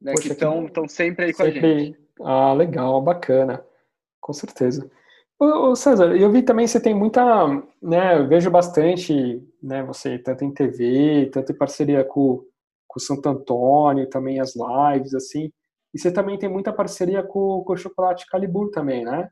né, 0.00 0.12
Poxa, 0.12 0.22
que 0.22 0.34
que 0.34 0.44
estão 0.66 0.88
sempre 0.88 1.26
aí 1.26 1.34
com 1.34 1.42
a 1.42 1.50
gente. 1.50 1.60
Sempre. 1.60 2.08
Ah, 2.20 2.52
legal, 2.54 3.02
bacana. 3.02 3.64
Com 4.20 4.32
certeza. 4.32 4.90
Ô, 5.38 5.76
César, 5.76 6.16
eu 6.16 6.32
vi 6.32 6.42
também 6.42 6.66
você 6.66 6.80
tem 6.80 6.94
muita, 6.94 7.46
né, 7.80 8.18
eu 8.18 8.26
vejo 8.26 8.50
bastante, 8.50 9.40
né, 9.62 9.84
você 9.84 10.18
tanto 10.18 10.44
em 10.44 10.52
TV, 10.52 11.30
tanto 11.32 11.52
em 11.52 11.56
parceria 11.56 12.02
com, 12.04 12.44
com 12.88 12.98
o 12.98 13.00
Santo 13.00 13.28
Antônio, 13.28 14.08
também 14.08 14.40
as 14.40 14.54
lives, 14.56 15.14
assim, 15.14 15.52
e 15.94 15.98
você 15.98 16.12
também 16.12 16.38
tem 16.38 16.48
muita 16.48 16.72
parceria 16.72 17.22
com, 17.22 17.62
com 17.64 17.72
o 17.72 17.76
Chocolate 17.76 18.26
Calibur 18.26 18.70
também, 18.70 19.04
né? 19.04 19.30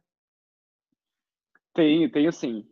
Tenho, 1.75 2.11
tenho 2.11 2.33
sim. 2.33 2.66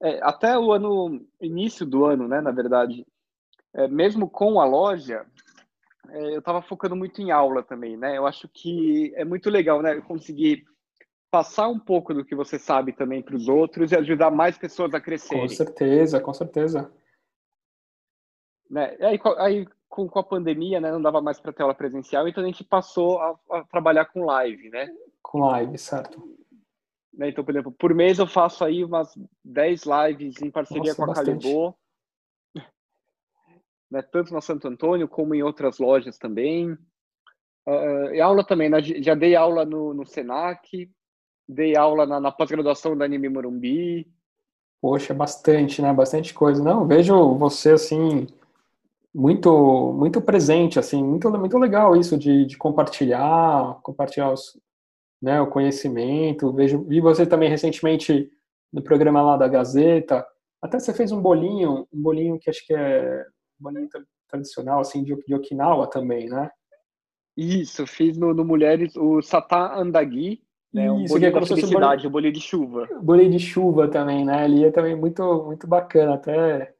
É, 0.00 0.20
até 0.22 0.56
o 0.56 0.70
ano, 0.72 1.26
início 1.40 1.84
do 1.84 2.04
ano, 2.04 2.28
né, 2.28 2.40
na 2.40 2.52
verdade, 2.52 3.04
é, 3.74 3.88
mesmo 3.88 4.30
com 4.30 4.60
a 4.60 4.64
loja, 4.64 5.26
é, 6.10 6.34
eu 6.34 6.38
estava 6.38 6.62
focando 6.62 6.94
muito 6.94 7.20
em 7.20 7.32
aula 7.32 7.62
também, 7.62 7.96
né? 7.96 8.16
Eu 8.16 8.26
acho 8.26 8.48
que 8.48 9.12
é 9.16 9.24
muito 9.24 9.50
legal, 9.50 9.82
né, 9.82 10.00
conseguir 10.00 10.64
passar 11.30 11.68
um 11.68 11.78
pouco 11.78 12.14
do 12.14 12.24
que 12.24 12.34
você 12.34 12.58
sabe 12.58 12.92
também 12.92 13.22
para 13.22 13.36
os 13.36 13.48
outros 13.48 13.92
e 13.92 13.96
ajudar 13.96 14.30
mais 14.30 14.56
pessoas 14.56 14.94
a 14.94 15.00
Com 15.00 15.04
crescerem. 15.04 15.48
certeza, 15.48 16.20
com 16.20 16.32
certeza. 16.32 16.90
Né? 18.70 18.96
Aí, 19.00 19.18
aí 19.38 19.68
com, 19.98 20.08
com 20.08 20.18
a 20.20 20.22
pandemia, 20.22 20.80
né, 20.80 20.92
não 20.92 21.02
dava 21.02 21.20
mais 21.20 21.40
para 21.40 21.52
ter 21.52 21.64
aula 21.64 21.74
presencial, 21.74 22.28
então 22.28 22.44
a 22.44 22.46
gente 22.46 22.62
passou 22.62 23.18
a, 23.18 23.36
a 23.50 23.64
trabalhar 23.64 24.04
com 24.04 24.24
live, 24.24 24.70
né? 24.70 24.88
Com 25.20 25.40
live, 25.40 25.76
certo? 25.76 26.22
Né, 27.12 27.30
Então, 27.30 27.44
por 27.44 27.50
exemplo, 27.50 27.72
por 27.72 27.92
mês 27.92 28.20
eu 28.20 28.26
faço 28.28 28.64
aí 28.64 28.84
umas 28.84 29.12
10 29.44 29.82
lives 29.84 30.40
em 30.40 30.52
parceria 30.52 30.92
Nossa, 30.92 30.96
com 30.96 31.02
a 31.02 31.06
bastante. 31.08 31.42
Calibô, 31.42 31.74
né, 33.90 34.00
tanto 34.02 34.32
na 34.32 34.40
Santo 34.40 34.68
Antônio 34.68 35.08
como 35.08 35.34
em 35.34 35.42
outras 35.42 35.80
lojas 35.80 36.16
também. 36.16 36.78
Ah, 37.66 38.10
e 38.14 38.20
aula 38.20 38.46
também, 38.46 38.68
né, 38.68 38.80
já 38.80 39.16
dei 39.16 39.34
aula 39.34 39.64
no, 39.64 39.92
no 39.92 40.06
Senac, 40.06 40.88
dei 41.48 41.76
aula 41.76 42.06
na, 42.06 42.20
na 42.20 42.30
pós-graduação 42.30 42.96
da 42.96 43.04
Anime 43.04 43.28
Morumbi. 43.28 44.06
Poxa, 44.80 45.12
bastante, 45.12 45.82
né? 45.82 45.92
Bastante 45.92 46.32
coisa. 46.32 46.62
Não, 46.62 46.86
vejo 46.86 47.34
você 47.34 47.72
assim 47.72 48.28
muito 49.18 49.92
muito 49.94 50.20
presente, 50.20 50.78
assim, 50.78 51.02
muito 51.02 51.28
muito 51.32 51.58
legal 51.58 51.96
isso 51.96 52.16
de, 52.16 52.46
de 52.46 52.56
compartilhar, 52.56 53.80
compartilhar 53.82 54.32
os, 54.32 54.56
né, 55.20 55.40
o 55.40 55.48
conhecimento. 55.48 56.52
Vejo, 56.52 56.84
vi 56.84 57.00
você 57.00 57.26
também 57.26 57.48
recentemente 57.50 58.30
no 58.72 58.80
programa 58.80 59.20
lá 59.20 59.36
da 59.36 59.48
Gazeta. 59.48 60.24
Até 60.62 60.78
você 60.78 60.94
fez 60.94 61.10
um 61.10 61.20
bolinho, 61.20 61.86
um 61.92 62.00
bolinho 62.00 62.38
que 62.38 62.48
acho 62.48 62.64
que 62.64 62.72
é 62.72 63.24
um 63.60 63.64
bolinho 63.64 63.88
tra- 63.88 64.04
tradicional 64.28 64.78
assim 64.80 65.02
de, 65.02 65.16
de 65.26 65.34
Okinawa 65.34 65.88
também, 65.90 66.28
né? 66.28 66.48
Isso, 67.36 67.86
fiz 67.86 68.16
no, 68.16 68.32
no 68.32 68.44
Mulheres 68.44 68.94
o 68.96 69.20
Satá 69.20 69.76
Andagi, 69.76 70.40
né, 70.72 70.90
um 70.92 71.02
Isso, 71.02 71.14
bolinho 71.14 71.28
é 71.28 71.32
da 71.32 71.42
se 71.42 71.48
fosse 71.48 71.64
um 71.64 71.68
felicidade, 71.68 72.06
o 72.06 72.10
bolinho 72.10 72.32
de 72.32 72.40
chuva. 72.40 72.88
bolinho 73.02 73.30
de 73.32 73.38
chuva 73.40 73.88
também, 73.88 74.24
né? 74.24 74.44
Ele 74.44 74.64
é 74.64 74.70
também 74.70 74.94
muito, 74.94 75.44
muito 75.44 75.66
bacana. 75.66 76.14
Até 76.14 76.72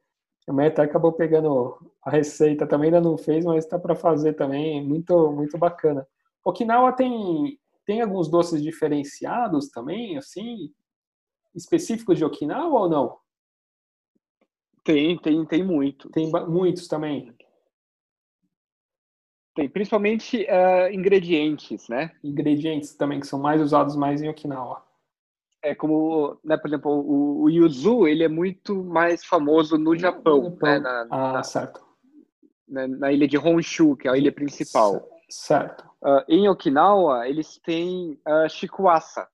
a 0.49 0.53
mãe 0.53 0.65
até 0.67 0.81
acabou 0.81 1.13
pegando 1.13 1.77
a 2.01 2.09
receita 2.09 2.65
também, 2.65 2.87
ainda 2.87 2.99
não 2.99 3.17
fez, 3.17 3.45
mas 3.45 3.63
está 3.63 3.77
para 3.77 3.95
fazer 3.95 4.33
também. 4.33 4.83
Muito, 4.83 5.31
muito 5.31 5.57
bacana. 5.59 6.07
Okinawa 6.43 6.91
tem, 6.91 7.59
tem 7.85 8.01
alguns 8.01 8.27
doces 8.27 8.63
diferenciados 8.63 9.69
também, 9.69 10.17
assim, 10.17 10.73
específicos 11.53 12.17
de 12.17 12.25
Okinawa 12.25 12.79
ou 12.81 12.89
não? 12.89 13.17
Tem, 14.83 15.19
tem, 15.19 15.45
tem 15.45 15.63
muito. 15.63 16.09
Tem 16.09 16.31
muitos 16.31 16.87
também. 16.87 17.31
Tem, 19.53 19.69
principalmente 19.69 20.45
eh, 20.47 20.91
ingredientes, 20.91 21.87
né? 21.89 22.11
Ingredientes 22.23 22.95
também 22.95 23.19
que 23.19 23.27
são 23.27 23.39
mais 23.39 23.61
usados 23.61 23.95
mais 23.95 24.19
em 24.19 24.29
Okinawa. 24.29 24.83
É 25.61 25.75
como, 25.75 26.39
né, 26.43 26.57
por 26.57 26.67
exemplo, 26.67 26.91
o, 26.91 27.43
o 27.43 27.49
yuzu, 27.49 28.07
ele 28.07 28.23
é 28.23 28.29
muito 28.29 28.81
mais 28.83 29.25
famoso 29.25 29.77
no 29.77 29.95
Japão, 29.97 30.55
né, 30.61 30.79
na, 30.79 31.07
Ah, 31.09 31.33
na, 31.33 31.43
certo. 31.43 31.85
na- 32.67 32.87
na 32.87 33.11
ilha 33.11 33.27
de 33.27 33.37
Honshu, 33.37 33.97
que 33.97 34.07
é 34.07 34.11
a 34.11 34.17
ilha 34.17 34.31
principal. 34.31 35.09
Certo. 35.29 35.83
Ah, 36.01 36.23
em 36.29 36.47
Okinawa, 36.47 37.27
eles 37.27 37.57
têm 37.59 38.17
a 38.23 38.47
shikuasa, 38.47 39.27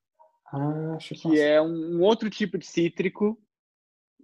Ah, 0.52 0.96
acho 0.96 1.14
que 1.16 1.40
é 1.40 1.62
um, 1.62 1.98
um 1.98 2.02
outro 2.02 2.30
tipo 2.30 2.58
de 2.58 2.66
cítrico, 2.66 3.38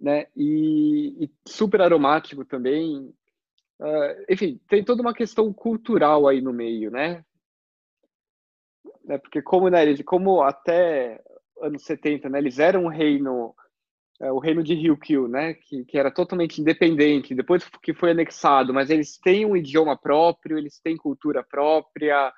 né, 0.00 0.26
e, 0.36 1.24
e 1.24 1.30
super 1.46 1.80
aromático 1.82 2.44
também. 2.44 3.14
Ah, 3.80 4.16
enfim, 4.28 4.60
tem 4.68 4.82
toda 4.84 5.02
uma 5.02 5.14
questão 5.14 5.52
cultural 5.52 6.26
aí 6.26 6.40
no 6.40 6.52
meio, 6.52 6.90
né? 6.90 7.24
Né, 9.04 9.18
Porque 9.18 9.40
como, 9.40 9.68
né, 9.68 9.96
como 10.04 10.42
até 10.42 11.22
anos 11.62 11.84
70, 11.84 12.28
né, 12.28 12.38
eles 12.38 12.58
eram 12.58 12.84
um 12.84 12.88
reino, 12.88 13.54
é, 14.20 14.30
o 14.30 14.38
reino 14.38 14.62
de 14.62 14.74
Ryukyu, 14.74 15.28
né, 15.28 15.54
que, 15.54 15.84
que 15.84 15.98
era 15.98 16.10
totalmente 16.10 16.60
independente, 16.60 17.34
depois 17.34 17.68
que 17.82 17.94
foi 17.94 18.10
anexado, 18.10 18.74
mas 18.74 18.90
eles 18.90 19.18
têm 19.18 19.46
um 19.46 19.56
idioma 19.56 19.96
próprio, 19.96 20.58
eles 20.58 20.80
têm 20.80 20.96
cultura 20.96 21.42
própria, 21.42 22.32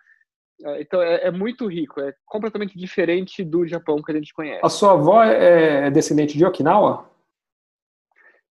é, 0.64 0.80
então 0.80 1.02
é, 1.02 1.26
é 1.26 1.30
muito 1.30 1.66
rico, 1.66 2.00
é 2.00 2.14
completamente 2.24 2.78
diferente 2.78 3.42
do 3.42 3.66
Japão 3.66 4.02
que 4.02 4.12
a 4.12 4.14
gente 4.14 4.32
conhece. 4.32 4.60
A 4.62 4.68
sua 4.68 4.92
avó 4.92 5.22
é 5.22 5.86
é 5.86 5.90
descendente 5.90 6.38
de 6.38 6.44
Okinawa? 6.44 7.10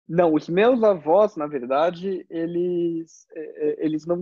Não, 0.09 0.35
os 0.35 0.48
meus 0.48 0.83
avós, 0.83 1.37
na 1.37 1.46
verdade, 1.46 2.26
eles, 2.28 3.28
é, 3.33 3.85
eles 3.85 4.04
não 4.04 4.20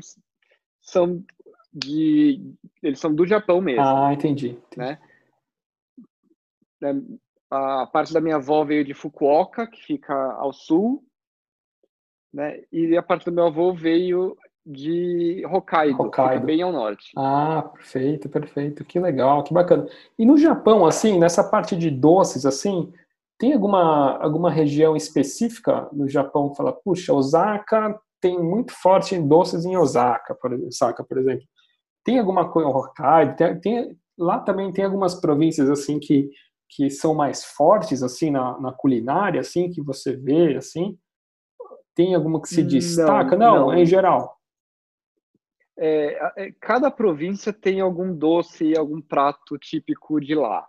são 0.82 1.24
de, 1.72 2.54
eles 2.82 2.98
são 2.98 3.14
do 3.14 3.26
Japão 3.26 3.61
mesmo. 3.61 3.82
Ah, 3.82 4.12
entendi. 4.12 4.50
entendi. 4.50 4.76
né? 4.76 4.98
Né, 6.80 7.00
A 7.50 7.86
parte 7.86 8.12
da 8.12 8.20
minha 8.20 8.36
avó 8.36 8.64
veio 8.64 8.84
de 8.84 8.94
Fukuoka, 8.94 9.66
que 9.66 9.80
fica 9.82 10.14
ao 10.34 10.52
sul, 10.52 11.02
né? 12.32 12.60
E 12.70 12.96
a 12.96 13.02
parte 13.02 13.24
do 13.24 13.32
meu 13.32 13.46
avô 13.46 13.72
veio 13.72 14.36
de 14.64 15.42
Hokkaido, 15.50 16.02
Hokkaido. 16.02 16.44
bem 16.44 16.60
ao 16.60 16.70
norte. 16.72 17.10
Ah, 17.16 17.62
perfeito, 17.72 18.28
perfeito. 18.28 18.84
Que 18.84 19.00
legal, 19.00 19.42
que 19.42 19.54
bacana. 19.54 19.86
E 20.18 20.26
no 20.26 20.36
Japão, 20.36 20.84
assim, 20.84 21.18
nessa 21.18 21.42
parte 21.42 21.74
de 21.74 21.90
doces, 21.90 22.44
assim, 22.44 22.92
tem 23.38 23.54
alguma, 23.54 24.18
alguma 24.18 24.50
região 24.50 24.94
específica 24.94 25.88
no 25.92 26.06
Japão 26.06 26.50
que 26.50 26.56
fala, 26.56 26.72
puxa, 26.72 27.14
Osaka 27.14 27.98
tem 28.20 28.38
muito 28.42 28.72
forte 28.72 29.14
em 29.14 29.26
doces 29.26 29.64
em 29.64 29.76
Osaka, 29.76 30.34
por, 30.34 30.52
Osaka, 30.52 31.02
por 31.02 31.16
exemplo. 31.18 31.46
Tem 32.04 32.18
alguma 32.18 32.50
coisa, 32.50 32.68
Hokkaido, 32.68 33.36
tem, 33.36 33.60
tem- 33.60 33.96
lá 34.18 34.38
também 34.40 34.70
tem 34.72 34.84
algumas 34.84 35.14
províncias, 35.14 35.70
assim, 35.70 35.98
que, 35.98 36.28
que 36.68 36.90
são 36.90 37.14
mais 37.14 37.44
fortes, 37.44 38.02
assim, 38.02 38.31
na, 38.31 38.61
na 38.61 38.72
culinária, 38.72 39.40
assim, 39.40 39.70
que 39.70 39.83
você 39.83 40.14
vê, 40.16 40.57
assim? 40.57 40.98
Tem 41.94 42.14
alguma 42.14 42.40
que 42.40 42.48
se 42.48 42.62
Não, 42.62 42.68
destaca? 42.68 43.37
Não, 43.37 43.66
não. 43.66 43.74
em 43.74 43.87
geral. 43.87 44.38
É, 45.76 46.33
é, 46.37 46.52
cada 46.61 46.90
província 46.90 47.52
tem 47.52 47.81
algum 47.81 48.12
doce, 48.12 48.76
algum 48.76 49.00
prato 49.00 49.57
típico 49.59 50.20
de 50.20 50.35
lá. 50.35 50.66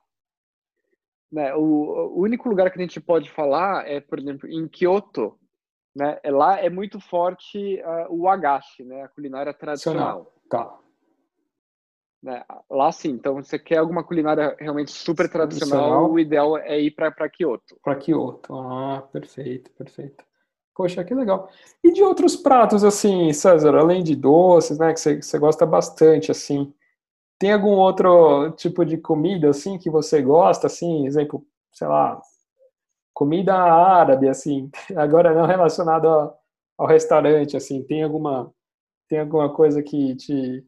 Né? 1.31 1.53
O, 1.55 2.15
o 2.15 2.21
único 2.21 2.47
lugar 2.47 2.71
que 2.71 2.79
a 2.79 2.81
gente 2.81 2.99
pode 2.99 3.29
falar 3.29 3.87
é, 3.87 3.99
por 3.99 4.19
exemplo, 4.19 4.47
em 4.47 4.67
Kyoto, 4.67 5.37
né? 5.95 6.19
Lá 6.25 6.59
é 6.59 6.69
muito 6.69 6.99
forte 6.99 7.81
ah, 7.81 8.07
o 8.09 8.27
agashi, 8.27 8.83
né? 8.83 9.03
A 9.03 9.07
culinária 9.07 9.53
tradicional. 9.53 10.33
Tá. 10.49 10.79
Né? 12.21 12.43
Lá 12.69 12.91
sim, 12.91 13.09
então 13.09 13.35
você 13.35 13.57
quer 13.57 13.77
alguma 13.77 14.03
culinária 14.03 14.55
realmente 14.59 14.91
super 14.91 15.29
tradicional, 15.29 15.79
Tradicional. 15.79 16.11
o 16.11 16.19
ideal 16.19 16.57
é 16.57 16.79
ir 16.79 16.91
para 16.91 17.29
Kyoto. 17.29 17.77
Para 17.83 17.95
Kyoto. 17.95 18.53
Ah, 18.53 19.01
perfeito, 19.11 19.71
perfeito. 19.71 20.23
Poxa, 20.75 21.03
que 21.03 21.13
legal. 21.13 21.49
E 21.83 21.91
de 21.91 22.01
outros 22.03 22.35
pratos, 22.35 22.83
assim, 22.83 23.33
César, 23.33 23.75
além 23.75 24.03
de 24.03 24.15
doces, 24.15 24.77
né, 24.79 24.93
que 24.93 24.99
você, 24.99 25.21
você 25.21 25.37
gosta 25.37 25.65
bastante, 25.65 26.31
assim, 26.31 26.73
tem 27.37 27.53
algum 27.53 27.71
outro 27.77 28.51
tipo 28.51 28.85
de 28.85 28.97
comida, 28.97 29.49
assim, 29.49 29.77
que 29.77 29.89
você 29.89 30.21
gosta, 30.21 30.67
assim, 30.67 31.05
exemplo, 31.05 31.45
sei 31.73 31.87
lá, 31.87 32.21
comida 33.13 33.55
árabe, 33.55 34.29
assim, 34.29 34.69
agora 34.95 35.33
não 35.33 35.45
relacionado 35.45 36.07
ao, 36.07 36.39
ao 36.77 36.87
restaurante, 36.87 37.57
assim, 37.57 37.83
tem 37.83 38.03
alguma, 38.03 38.53
tem 39.09 39.19
alguma 39.19 39.53
coisa 39.53 39.83
que 39.83 40.15
te, 40.15 40.65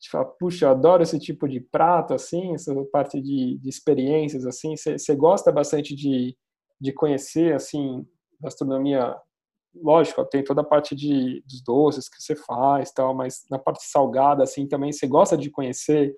te 0.00 0.10
fala, 0.10 0.24
puxa, 0.24 0.66
eu 0.66 0.70
adoro 0.70 1.02
esse 1.02 1.18
tipo 1.18 1.48
de 1.48 1.60
prato, 1.60 2.14
assim, 2.14 2.54
essa 2.54 2.74
parte 2.92 3.20
de, 3.20 3.58
de 3.58 3.68
experiências, 3.68 4.46
assim, 4.46 4.76
você, 4.76 4.98
você 4.98 5.14
gosta 5.14 5.50
bastante 5.50 5.94
de, 5.94 6.36
de 6.80 6.92
conhecer, 6.92 7.54
assim, 7.54 8.06
gastronomia, 8.40 9.16
lógico, 9.74 10.24
tem 10.26 10.44
toda 10.44 10.60
a 10.60 10.64
parte 10.64 10.94
de, 10.94 11.42
dos 11.46 11.62
doces 11.62 12.08
que 12.08 12.22
você 12.22 12.36
faz, 12.36 12.92
tal, 12.92 13.14
mas 13.14 13.44
na 13.50 13.58
parte 13.58 13.84
salgada, 13.84 14.42
assim, 14.42 14.68
também 14.68 14.92
você 14.92 15.06
gosta 15.06 15.36
de 15.36 15.50
conhecer 15.50 16.14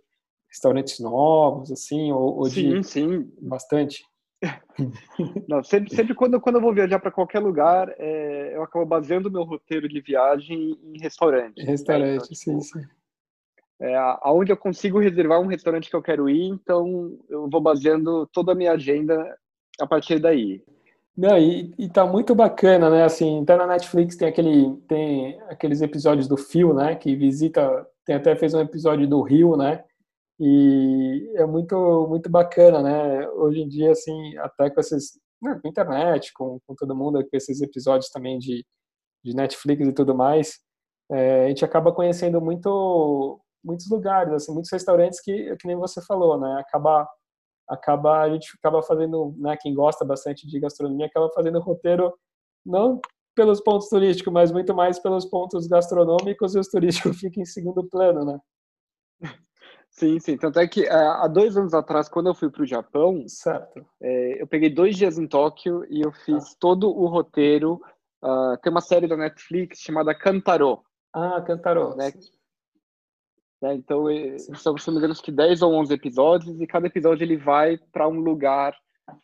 restaurantes 0.48 0.98
novos, 1.00 1.70
assim, 1.70 2.12
ou, 2.12 2.38
ou 2.38 2.48
Sim, 2.48 2.80
de 2.80 2.84
sim. 2.84 3.32
bastante? 3.40 4.04
Não, 5.48 5.62
sempre, 5.62 5.94
sempre 5.94 6.14
quando, 6.14 6.40
quando 6.40 6.56
eu 6.56 6.60
vou 6.60 6.74
viajar 6.74 6.98
para 6.98 7.10
qualquer 7.10 7.38
lugar, 7.38 7.94
é, 7.98 8.54
eu 8.54 8.62
acabo 8.62 8.84
baseando 8.84 9.30
meu 9.30 9.44
roteiro 9.44 9.88
de 9.88 10.00
viagem 10.00 10.78
em 10.82 11.00
restaurante. 11.00 11.62
Restaurante, 11.62 12.06
né? 12.06 12.14
então, 12.16 12.26
sim, 12.26 12.58
tipo, 12.58 12.60
sim. 12.60 12.82
É, 13.80 13.94
aonde 14.22 14.50
eu 14.50 14.56
consigo 14.56 14.98
reservar 14.98 15.40
um 15.40 15.46
restaurante 15.46 15.90
que 15.90 15.96
eu 15.96 16.02
quero 16.02 16.30
ir, 16.30 16.44
então 16.44 17.18
eu 17.28 17.48
vou 17.50 17.60
baseando 17.60 18.26
toda 18.32 18.52
a 18.52 18.54
minha 18.54 18.72
agenda 18.72 19.36
a 19.78 19.86
partir 19.86 20.18
daí. 20.18 20.62
Não, 21.16 21.36
e, 21.38 21.74
e 21.78 21.88
tá 21.88 22.06
muito 22.06 22.34
bacana, 22.34 22.90
né? 22.90 23.04
Assim, 23.04 23.42
até 23.42 23.56
na 23.56 23.66
Netflix 23.66 24.16
tem 24.16 24.28
aquele 24.28 24.76
tem 24.88 25.40
aqueles 25.48 25.80
episódios 25.82 26.28
do 26.28 26.36
Phil, 26.36 26.74
né? 26.74 26.94
Que 26.94 27.14
visita, 27.14 27.86
tem 28.04 28.16
até 28.16 28.36
fez 28.36 28.54
um 28.54 28.60
episódio 28.60 29.06
do 29.08 29.22
Rio, 29.22 29.56
né? 29.56 29.84
E 30.38 31.32
é 31.36 31.46
muito 31.46 32.06
muito 32.08 32.30
bacana, 32.30 32.82
né? 32.82 33.28
Hoje 33.30 33.60
em 33.60 33.68
dia, 33.68 33.92
assim, 33.92 34.36
até 34.38 34.70
com 34.70 34.80
esses 34.80 35.18
né, 35.42 35.58
com 35.62 35.68
internet, 35.68 36.32
com, 36.32 36.58
com 36.66 36.74
todo 36.74 36.96
mundo, 36.96 37.22
com 37.22 37.36
esses 37.36 37.60
episódios 37.62 38.10
também 38.10 38.38
de, 38.38 38.64
de 39.24 39.34
Netflix 39.34 39.86
e 39.86 39.92
tudo 39.92 40.14
mais, 40.14 40.60
é, 41.10 41.44
a 41.46 41.48
gente 41.48 41.64
acaba 41.64 41.92
conhecendo 41.92 42.40
muito 42.40 43.40
muitos 43.66 43.90
lugares, 43.90 44.32
assim, 44.32 44.52
muitos 44.52 44.70
restaurantes 44.70 45.20
que, 45.20 45.56
que 45.56 45.66
nem 45.66 45.76
você 45.76 46.00
falou, 46.00 46.38
né? 46.38 46.60
Acaba 46.60 47.08
acaba 47.68 48.20
a 48.20 48.30
gente 48.30 48.48
acaba 48.58 48.80
fazendo, 48.80 49.34
né, 49.38 49.56
quem 49.60 49.74
gosta 49.74 50.04
bastante 50.04 50.46
de 50.46 50.60
gastronomia 50.60 51.06
acaba 51.06 51.28
fazendo 51.34 51.58
roteiro 51.58 52.14
não 52.64 53.00
pelos 53.34 53.60
pontos 53.60 53.88
turísticos, 53.88 54.32
mas 54.32 54.52
muito 54.52 54.72
mais 54.72 55.00
pelos 55.00 55.26
pontos 55.26 55.66
gastronômicos 55.66 56.54
e 56.54 56.60
os 56.60 56.68
turísticos 56.68 57.18
ficam 57.20 57.42
em 57.42 57.46
segundo 57.46 57.84
plano, 57.84 58.24
né? 58.24 58.38
Sim, 59.90 60.18
sim. 60.20 60.36
Tanto 60.36 60.58
é 60.58 60.68
que 60.68 60.84
é, 60.84 60.92
há 60.92 61.26
dois 61.26 61.56
anos 61.56 61.72
atrás, 61.72 62.08
quando 62.08 62.28
eu 62.28 62.34
fui 62.34 62.50
para 62.50 62.62
o 62.62 62.66
Japão, 62.66 63.24
certo. 63.26 63.84
É, 64.00 64.42
eu 64.42 64.46
peguei 64.46 64.68
dois 64.70 64.94
dias 64.94 65.18
em 65.18 65.26
Tóquio 65.26 65.84
e 65.90 66.02
eu 66.02 66.12
fiz 66.12 66.52
ah. 66.52 66.56
todo 66.60 66.88
o 66.88 67.06
roteiro. 67.06 67.80
Uh, 68.22 68.56
tem 68.62 68.70
uma 68.70 68.80
série 68.80 69.06
da 69.06 69.16
Netflix 69.16 69.80
chamada 69.80 70.14
Cantaro. 70.14 70.82
Ah, 71.14 71.40
Cantaro. 71.40 71.96
Né? 71.96 72.12
Né? 73.60 73.74
Então, 73.74 74.04
são, 74.54 74.76
se 74.76 74.86
não 74.86 74.94
me 74.94 74.98
engano, 74.98 75.12
acho 75.12 75.22
que 75.22 75.32
10 75.32 75.62
ou 75.62 75.72
11 75.74 75.94
episódios, 75.94 76.60
e 76.60 76.66
cada 76.66 76.86
episódio 76.86 77.24
ele 77.24 77.36
vai 77.36 77.78
para 77.92 78.08
um 78.08 78.20
lugar 78.20 78.76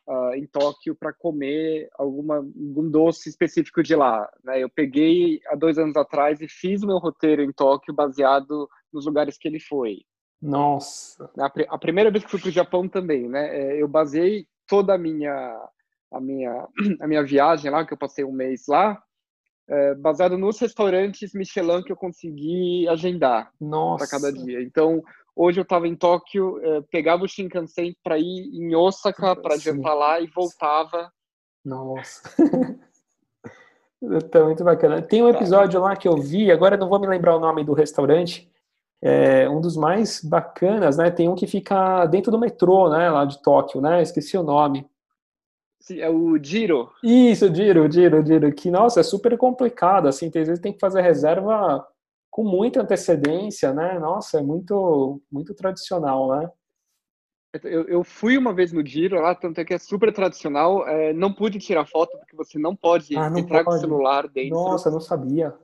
uh, 0.07 0.35
em 0.35 0.47
Tóquio 0.47 0.95
para 0.95 1.13
comer 1.13 1.89
alguma, 1.99 2.37
algum 2.37 2.91
doce 2.91 3.29
específico 3.29 3.83
de 3.83 3.95
lá. 3.95 4.29
Né? 4.45 4.63
Eu 4.63 4.69
peguei 4.69 5.41
há 5.49 5.55
dois 5.55 5.79
anos 5.79 5.97
atrás 5.97 6.41
e 6.41 6.49
fiz 6.49 6.83
o 6.83 6.87
meu 6.87 6.99
roteiro 6.99 7.43
em 7.43 7.53
Tóquio 7.53 7.95
baseado 7.95 8.69
nos 8.93 9.07
lugares 9.07 9.37
que 9.39 9.49
ele 9.49 9.61
foi. 9.61 9.99
Nossa! 10.41 11.31
A, 11.39 11.75
a 11.75 11.79
primeira 11.79 12.11
vez 12.11 12.25
que 12.25 12.31
fui 12.31 12.41
para 12.41 12.49
o 12.49 12.53
Japão 12.53 12.89
também, 12.89 13.29
né? 13.29 13.57
É, 13.57 13.83
eu 13.83 13.87
baseei 13.87 14.47
toda 14.67 14.95
a 14.95 14.99
minha, 14.99 15.57
a 16.13 16.21
minha, 16.21 16.69
a 17.01 17.07
minha 17.07 17.23
viagem 17.23 17.71
lá, 17.71 17.87
que 17.87 17.93
eu 17.93 17.99
passei 17.99 18.25
um 18.25 18.33
mês 18.33 18.67
lá, 18.67 19.01
é, 19.69 19.95
baseado 19.95 20.37
nos 20.37 20.59
restaurantes 20.59 21.33
Michelin 21.35 21.83
que 21.83 21.93
eu 21.93 21.97
consegui 21.97 22.89
agendar 22.89 23.51
para 23.97 24.07
cada 24.09 24.33
dia. 24.33 24.63
Então, 24.63 25.03
hoje 25.35 25.61
eu 25.61 25.63
estava 25.63 25.87
em 25.87 25.97
Tóquio, 25.97 26.59
é, 26.63 26.83
pegava 26.91 27.25
o 27.25 27.29
Shinkansen 27.29 27.97
para 28.03 28.19
ir 28.19 28.51
em 28.53 28.75
Osaka 28.75 29.37
para 29.37 29.57
jantar 29.57 29.95
lá 29.95 30.21
e 30.21 30.27
voltava. 30.27 31.11
Nossa. 31.65 32.23
tá 34.31 34.45
muito 34.45 34.65
bacana. 34.65 35.01
Tem 35.01 35.23
um 35.23 35.29
episódio 35.29 35.81
lá 35.81 35.97
que 35.97 36.09
eu 36.09 36.17
vi, 36.17 36.51
agora 36.51 36.77
não 36.77 36.89
vou 36.89 37.01
me 37.01 37.07
lembrar 37.07 37.37
o 37.37 37.41
nome 37.41 37.65
do 37.65 37.73
restaurante, 37.73 38.51
é 39.01 39.49
um 39.49 39.61
dos 39.61 39.77
mais 39.77 40.23
bacanas, 40.23 40.97
né? 40.97 41.11
Tem 41.11 41.29
um 41.29 41.35
que 41.35 41.47
fica 41.47 42.07
dentro 42.07 42.31
do 42.31 42.39
metrô, 42.39 42.89
né? 42.89 43.11
Lá 43.11 43.25
de 43.25 43.43
Tóquio, 43.43 43.81
né? 43.81 44.01
Esqueci 44.01 44.39
o 44.39 44.45
nome. 44.45 44.87
É 45.91 46.09
o 46.09 46.43
Giro. 46.43 46.91
Isso, 47.03 47.53
Giro, 47.55 47.91
Giro, 47.91 48.25
Giro. 48.25 48.55
Que, 48.55 48.71
nossa, 48.71 49.01
é 49.01 49.03
super 49.03 49.37
complicado, 49.37 50.09
assim, 50.09 50.27
às 50.27 50.33
vezes 50.33 50.61
tem 50.61 50.73
que 50.73 50.81
fazer 50.81 51.01
reserva 51.03 51.87
com 52.31 52.45
muita 52.45 52.81
antecedência, 52.81 53.73
né? 53.75 53.99
Nossa, 53.99 54.39
é 54.39 54.43
muito, 54.43 55.21
muito 55.31 55.55
tradicional, 55.55 56.29
né? 56.29 56.51
Eu, 57.65 57.87
eu 57.87 58.03
fui 58.03 58.39
uma 58.39 58.55
vez 58.55 58.73
no 58.73 58.85
Giro 58.85 59.21
lá, 59.21 59.35
tanto 59.35 59.61
é 59.61 59.65
que 59.65 59.75
é 59.75 59.79
super 59.79 60.11
tradicional. 60.13 60.89
É, 60.89 61.13
não 61.13 61.33
pude 61.33 61.59
tirar 61.59 61.85
foto 61.85 62.17
porque 62.19 62.35
você 62.35 62.59
não 62.59 62.75
pode 62.75 63.15
ah, 63.15 63.29
não 63.29 63.39
entrar 63.39 63.63
pode. 63.63 63.67
com 63.67 63.73
o 63.77 63.81
celular 63.81 64.27
dentro. 64.27 64.55
Nossa, 64.55 64.91
não 64.91 65.01
sabia. 65.01 65.55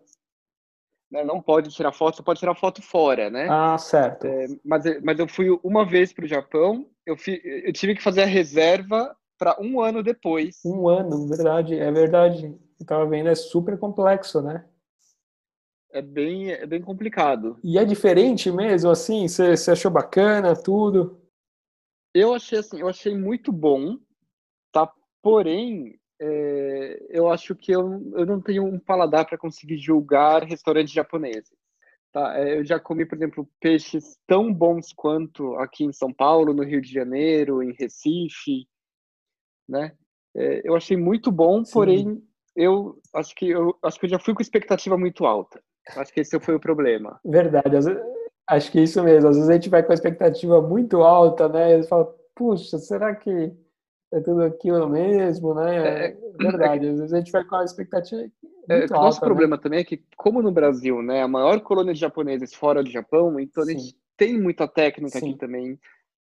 Né, 1.11 1.25
não 1.25 1.41
pode 1.41 1.71
tirar 1.71 1.91
foto, 1.91 2.17
você 2.17 2.23
pode 2.23 2.39
tirar 2.39 2.55
foto 2.55 2.83
fora, 2.83 3.31
né? 3.31 3.49
Ah, 3.51 3.79
certo. 3.79 4.27
É, 4.27 4.47
mas, 4.63 4.85
mas 5.03 5.19
eu 5.19 5.27
fui 5.27 5.49
uma 5.65 5.87
vez 5.87 6.13
para 6.13 6.27
o 6.27 6.29
Japão, 6.29 6.87
eu, 7.07 7.17
fui, 7.17 7.41
eu 7.43 7.73
tive 7.73 7.95
que 7.95 8.03
fazer 8.03 8.25
a 8.25 8.27
reserva 8.27 9.17
para 9.39 9.57
um 9.61 9.81
ano 9.81 10.03
depois. 10.03 10.61
Um 10.65 10.89
ano, 10.89 11.29
verdade, 11.29 11.79
é 11.79 11.91
verdade. 11.91 12.55
Eu 12.79 12.87
tava 12.87 13.07
vendo, 13.07 13.29
é 13.29 13.35
super 13.35 13.79
complexo, 13.79 14.43
né? 14.43 14.65
É 15.91 16.03
bem, 16.03 16.51
é 16.51 16.67
bem 16.67 16.83
complicado. 16.83 17.59
E 17.65 17.79
é 17.79 17.85
diferente 17.85 18.51
mesmo, 18.51 18.91
assim? 18.91 19.27
Você, 19.27 19.57
você 19.57 19.71
achou 19.71 19.91
bacana, 19.91 20.55
tudo? 20.55 21.23
Eu 22.13 22.35
achei 22.35 22.59
assim, 22.59 22.81
eu 22.81 22.89
achei 22.89 23.17
muito 23.17 23.53
bom, 23.53 23.97
tá? 24.73 24.93
Porém, 25.23 25.99
é, 26.21 27.07
eu 27.09 27.31
acho 27.31 27.55
que 27.55 27.73
eu, 27.73 28.03
eu 28.15 28.27
não 28.27 28.41
tenho 28.41 28.65
um 28.65 28.79
paladar 28.79 29.27
para 29.27 29.39
conseguir 29.39 29.79
julgar 29.79 30.43
restaurantes 30.43 30.93
japoneses. 30.93 31.57
Tá? 32.13 32.39
É, 32.39 32.59
eu 32.59 32.65
já 32.65 32.79
comi, 32.79 33.07
por 33.07 33.17
exemplo, 33.17 33.49
peixes 33.61 34.19
tão 34.27 34.53
bons 34.53 34.93
quanto 34.93 35.55
aqui 35.57 35.85
em 35.85 35.93
São 35.93 36.13
Paulo, 36.13 36.53
no 36.53 36.65
Rio 36.65 36.81
de 36.81 36.93
Janeiro, 36.93 37.63
em 37.63 37.73
Recife, 37.73 38.67
né? 39.69 39.93
É, 40.37 40.63
eu 40.65 40.77
achei 40.77 40.97
muito 40.97 41.31
bom, 41.31 41.65
Sim. 41.65 41.73
porém 41.73 42.23
eu 42.55 42.99
acho 43.15 43.35
que 43.35 43.49
eu 43.49 43.77
acho 43.83 43.99
que 44.01 44.07
eu 44.07 44.11
já 44.11 44.19
fui 44.19 44.35
com 44.35 44.43
expectativa 44.43 44.97
muito 44.97 45.25
alta. 45.25 45.61
Acho 45.97 46.13
que 46.13 46.21
esse 46.21 46.39
foi 46.41 46.55
o 46.55 46.61
problema. 46.61 47.19
Verdade. 47.25 47.77
acho 48.49 48.71
que 48.71 48.79
é 48.79 48.83
isso 48.83 49.03
mesmo. 49.03 49.29
Às 49.29 49.37
vezes 49.37 49.51
a 49.51 49.55
gente 49.55 49.71
vai 49.71 49.83
com 49.83 49.93
a 49.93 49.95
expectativa 49.95 50.61
muito 50.61 51.03
alta, 51.03 51.49
né? 51.49 51.79
E 51.79 51.83
fala, 51.85 52.15
puxa, 52.35 52.79
será 52.79 53.15
que 53.15 53.53
é 54.13 54.21
tudo 54.21 54.43
aquilo 54.43 54.89
mesmo, 54.89 55.55
né? 55.55 55.77
É, 55.77 56.07
é 56.09 56.17
verdade. 56.39 56.89
Às 56.89 56.99
vezes 56.99 57.13
a 57.13 57.19
gente 57.19 57.33
vai 57.33 57.45
com 57.45 57.57
a 57.57 57.65
expectativa 57.65 58.23
é, 58.69 58.79
muito 58.79 58.93
é, 58.93 58.97
alta. 58.97 59.07
Nosso 59.07 59.21
né? 59.21 59.27
problema 59.27 59.59
também 59.59 59.81
é 59.81 59.85
que, 59.85 60.03
como 60.17 60.43
no 60.43 60.53
Brasil, 60.53 61.03
né, 61.03 61.23
a 61.23 61.29
maior 61.29 61.61
colônia 61.61 61.95
de 61.95 62.01
japoneses 62.01 62.55
fora 62.55 62.83
do 62.83 62.91
Japão, 62.91 63.39
então 63.39 63.65
Sim. 63.65 63.71
a 63.71 63.79
gente 63.79 63.97
tem 64.17 64.41
muita 64.41 64.67
técnica 64.67 65.19
Sim. 65.19 65.31
aqui 65.31 65.39
também 65.39 65.79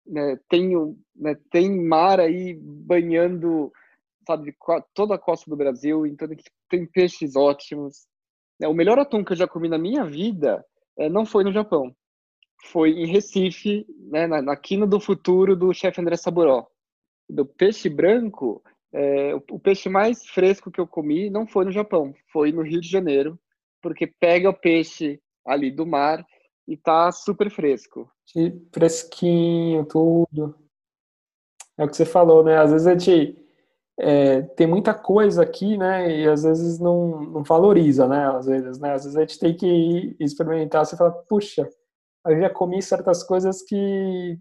né, 0.06 0.40
tem, 0.50 0.72
né, 1.16 1.36
tem 1.50 1.70
mar 1.70 2.20
aí 2.20 2.54
banhando, 2.54 3.72
sabe, 4.26 4.56
toda 4.94 5.16
a 5.16 5.20
costa 5.20 5.50
do 5.50 5.58
Brasil, 5.58 6.06
então 6.06 6.28
tem 6.70 6.86
peixes 6.86 7.36
ótimos. 7.36 8.08
É, 8.62 8.68
o 8.68 8.74
melhor 8.74 9.00
atum 9.00 9.24
que 9.24 9.34
eu 9.34 9.38
já 9.38 9.48
comi 9.48 9.68
na 9.68 9.78
minha 9.78 10.06
vida 10.06 10.64
é, 10.98 11.10
não 11.10 11.26
foi 11.26 11.44
no 11.44 11.52
Japão, 11.52 11.96
foi 12.66 12.92
em 12.92 13.06
Recife, 13.06 13.86
né, 14.10 14.28
na, 14.28 14.42
na 14.42 14.56
quina 14.56 14.86
do 14.86 15.00
futuro 15.00 15.56
do 15.56 15.74
chefe 15.74 16.02
André 16.02 16.16
Saburó. 16.16 16.68
Do 17.30 17.46
peixe 17.46 17.90
branco, 17.90 18.62
é, 18.94 19.34
o, 19.34 19.44
o 19.52 19.60
peixe 19.60 19.90
mais 19.90 20.26
fresco 20.28 20.70
que 20.70 20.80
eu 20.80 20.88
comi 20.88 21.30
não 21.30 21.48
foi 21.48 21.66
no 21.66 21.72
Japão, 21.72 22.14
foi 22.32 22.52
no 22.52 22.62
Rio 22.62 22.82
de 22.82 22.90
Janeiro, 22.90 23.40
porque 23.82 24.06
pega 24.06 24.50
o 24.50 24.54
peixe 24.54 25.20
ali 25.46 25.72
do 25.72 25.86
mar 25.86 26.26
e 26.72 26.78
tá 26.78 27.12
super 27.12 27.52
fresco. 27.52 28.10
E 28.34 28.50
fresquinho, 28.72 29.86
tudo. 29.86 30.56
É 31.78 31.84
o 31.84 31.90
que 31.90 31.98
você 31.98 32.06
falou, 32.06 32.44
né? 32.44 32.58
Às 32.58 32.72
vezes 32.72 32.88
a 32.88 32.92
gente 32.92 33.38
é, 34.00 34.42
tem 34.42 34.66
muita 34.66 34.94
coisa 34.94 35.44
aqui, 35.44 35.78
né? 35.78 36.10
E 36.20 36.28
às 36.30 36.44
vezes 36.44 36.80
não, 36.80 37.22
não 37.24 37.44
valoriza, 37.44 38.08
né? 38.08 38.26
Às 38.30 38.46
vezes, 38.46 38.80
né? 38.80 38.94
Às 38.94 39.04
vezes 39.04 39.18
a 39.18 39.22
gente 39.22 39.40
tem 39.40 39.54
que 39.54 40.16
experimentar, 40.18 40.86
você 40.86 40.96
fala, 40.96 41.12
puxa, 41.12 41.68
eu 42.26 42.40
já 42.40 42.50
comi 42.50 42.82
certas 42.82 43.22
coisas 43.22 43.62
que 43.64 44.40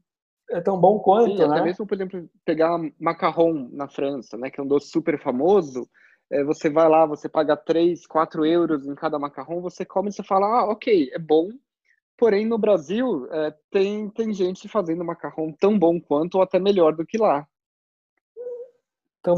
é 0.50 0.60
tão 0.60 0.78
bom 0.78 1.00
quanto, 1.00 1.32
Sim, 1.32 1.48
né? 1.48 1.56
Até 1.56 1.64
mesmo, 1.64 1.86
por 1.86 1.94
exemplo, 1.94 2.30
pegar 2.44 2.78
macarrão 2.98 3.68
na 3.72 3.88
França, 3.88 4.36
né? 4.36 4.50
Que 4.50 4.60
é 4.60 4.62
um 4.62 4.68
doce 4.68 4.88
super 4.88 5.20
famoso. 5.20 5.88
É, 6.30 6.44
você 6.44 6.70
vai 6.70 6.88
lá, 6.88 7.04
você 7.06 7.28
paga 7.28 7.56
3, 7.56 8.06
4 8.06 8.46
euros 8.46 8.86
em 8.86 8.94
cada 8.94 9.18
macarrão, 9.18 9.60
você 9.60 9.84
come 9.84 10.10
e 10.10 10.12
você 10.12 10.22
fala, 10.22 10.46
ah, 10.46 10.70
ok, 10.70 11.10
é 11.12 11.18
bom, 11.18 11.48
Porém, 12.20 12.44
no 12.44 12.58
Brasil, 12.58 13.26
é, 13.32 13.54
tem, 13.70 14.10
tem 14.10 14.30
gente 14.34 14.68
fazendo 14.68 15.02
macarrão 15.02 15.50
tão 15.58 15.78
bom 15.78 15.98
quanto 15.98 16.34
ou 16.34 16.42
até 16.42 16.58
melhor 16.58 16.94
do 16.94 17.06
que 17.06 17.16
lá. 17.16 17.48
Tão 19.22 19.36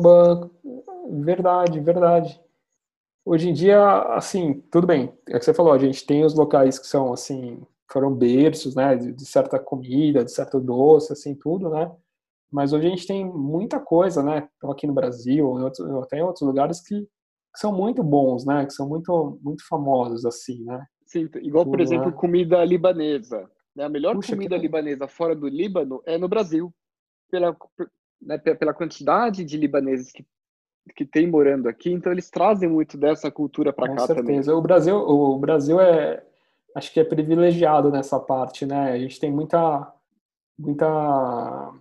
Verdade, 1.09 1.79
verdade. 1.79 2.41
Hoje 3.25 3.51
em 3.51 3.53
dia, 3.53 3.81
assim, 4.17 4.61
tudo 4.69 4.85
bem. 4.85 5.17
É 5.29 5.37
o 5.37 5.39
que 5.39 5.45
você 5.45 5.55
falou, 5.55 5.73
a 5.73 5.79
gente 5.79 6.05
tem 6.05 6.25
os 6.25 6.35
locais 6.35 6.77
que 6.77 6.89
são, 6.89 7.13
assim, 7.13 7.65
foram 7.89 8.13
berços, 8.13 8.75
né, 8.75 8.97
de, 8.97 9.13
de 9.13 9.27
certa 9.27 9.61
comida, 9.61 10.25
de 10.25 10.33
certo 10.33 10.59
doce, 10.59 11.13
assim, 11.13 11.37
tudo, 11.37 11.71
né? 11.71 11.89
Mas 12.51 12.73
hoje 12.73 12.89
a 12.89 12.91
gente 12.91 13.07
tem 13.07 13.25
muita 13.25 13.79
coisa, 13.79 14.25
né? 14.25 14.49
Então, 14.57 14.73
aqui 14.73 14.89
no 14.89 14.93
Brasil, 14.93 15.69
até 16.03 16.19
em 16.19 16.23
outros 16.23 16.45
lugares 16.45 16.81
que, 16.81 17.01
que, 17.01 17.61
são 17.61 17.73
muito 17.73 18.03
bons, 18.03 18.45
né? 18.45 18.67
Que 18.67 18.73
são 18.73 18.89
muito, 18.89 19.39
muito 19.41 19.65
famosos, 19.69 20.27
assim, 20.27 20.65
né? 20.65 20.85
Sim, 21.13 21.29
igual, 21.43 21.67
por 21.67 21.79
exemplo, 21.79 22.11
comida 22.11 22.65
libanesa. 22.65 23.47
Né? 23.77 23.85
A 23.85 23.89
melhor 23.89 24.15
Puxa, 24.15 24.33
comida 24.33 24.57
que... 24.57 24.63
libanesa 24.63 25.07
fora 25.07 25.37
do 25.37 25.47
Líbano 25.47 26.03
é 26.07 26.17
no 26.17 26.27
Brasil. 26.27 26.73
Pela, 27.31 27.55
né, 28.21 28.39
pela 28.39 28.73
quantidade 28.73 29.45
de 29.45 29.59
libaneses 29.59 30.11
que, 30.11 30.25
que 30.97 31.05
tem 31.05 31.27
morando 31.27 31.69
aqui, 31.69 31.93
então 31.93 32.11
eles 32.11 32.31
trazem 32.31 32.69
muito 32.69 32.97
dessa 32.97 33.31
cultura 33.31 33.75
para 33.75 33.89
cá 33.89 34.07
certeza. 34.07 34.15
também. 34.15 34.41
O 34.41 34.61
Brasil, 34.63 34.97
o 34.97 35.39
Brasil 35.39 35.79
é, 35.79 36.25
acho 36.75 36.91
que 36.91 37.01
é 37.01 37.05
privilegiado 37.05 37.91
nessa 37.91 38.19
parte, 38.19 38.65
né? 38.65 38.93
A 38.93 38.99
gente 38.99 39.21
tem 39.21 39.31
muita, 39.31 39.93
muita, 40.59 41.75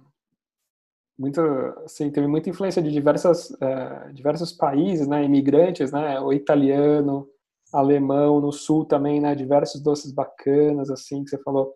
muita, 1.18 1.84
assim, 1.86 2.12
teve 2.12 2.28
muita 2.28 2.50
influência 2.50 2.82
de 2.82 2.92
diversas, 2.92 3.56
é, 3.62 4.12
diversos 4.12 4.52
países, 4.52 5.08
né? 5.08 5.24
Imigrantes, 5.24 5.94
né? 5.94 6.20
O 6.20 6.34
italiano, 6.34 7.30
alemão, 7.74 8.42
no 8.42 8.52
sul 8.52 8.86
também, 8.86 9.20
né? 9.20 9.36
Diversos 9.36 9.82
doces 9.82 10.14
bacanas, 10.14 10.90
assim, 10.90 11.24
que 11.24 11.30
você 11.30 11.42
falou, 11.44 11.76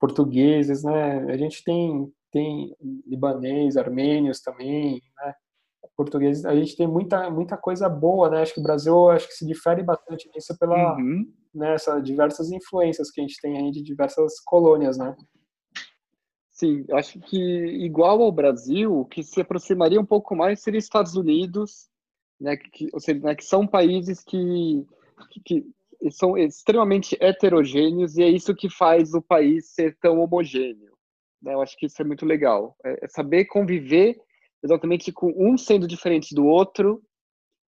portugueses, 0.00 0.82
né? 0.82 1.24
A 1.32 1.36
gente 1.36 1.62
tem 1.64 2.10
tem 2.32 2.76
libanês, 3.06 3.76
armênios 3.76 4.40
também, 4.40 5.00
né? 5.18 5.34
Portugueses, 5.96 6.44
a 6.44 6.54
gente 6.54 6.76
tem 6.76 6.86
muita 6.86 7.30
muita 7.30 7.56
coisa 7.56 7.88
boa, 7.88 8.28
né? 8.28 8.42
Acho 8.42 8.54
que 8.54 8.60
o 8.60 8.62
Brasil 8.62 9.08
acho 9.10 9.28
que 9.28 9.34
se 9.34 9.46
difere 9.46 9.82
bastante 9.82 10.28
nisso 10.34 10.56
pela 10.58 10.96
uhum. 10.96 11.24
né, 11.54 11.76
diversas 12.02 12.50
influências 12.50 13.10
que 13.10 13.20
a 13.20 13.24
gente 13.24 13.40
tem 13.40 13.56
aí 13.56 13.70
de 13.70 13.82
diversas 13.82 14.40
colônias, 14.44 14.98
né? 14.98 15.16
Sim, 16.50 16.84
acho 16.92 17.20
que 17.20 17.36
igual 17.36 18.20
ao 18.22 18.32
Brasil, 18.32 19.00
o 19.00 19.04
que 19.04 19.22
se 19.22 19.40
aproximaria 19.40 20.00
um 20.00 20.06
pouco 20.06 20.34
mais 20.34 20.62
seria 20.62 20.78
Estados 20.78 21.14
Unidos, 21.14 21.88
né? 22.40 22.56
Que, 22.56 22.88
ou 22.92 23.00
seja, 23.00 23.20
né, 23.20 23.34
que 23.34 23.44
são 23.44 23.66
países 23.66 24.22
que, 24.24 24.86
que, 25.44 25.66
são 26.10 26.36
extremamente 26.36 27.16
heterogêneos 27.20 28.16
e 28.16 28.22
é 28.22 28.28
isso 28.28 28.54
que 28.54 28.68
faz 28.68 29.14
o 29.14 29.22
país 29.22 29.70
ser 29.70 29.96
tão 30.00 30.20
homogêneo. 30.20 30.92
Né? 31.42 31.54
Eu 31.54 31.62
acho 31.62 31.76
que 31.76 31.86
isso 31.86 32.00
é 32.00 32.04
muito 32.04 32.26
legal. 32.26 32.76
É, 32.84 33.04
é 33.04 33.08
saber 33.08 33.46
conviver 33.46 34.20
exatamente 34.62 35.12
com 35.12 35.32
um 35.36 35.56
sendo 35.56 35.86
diferente 35.86 36.34
do 36.34 36.44
outro, 36.44 37.02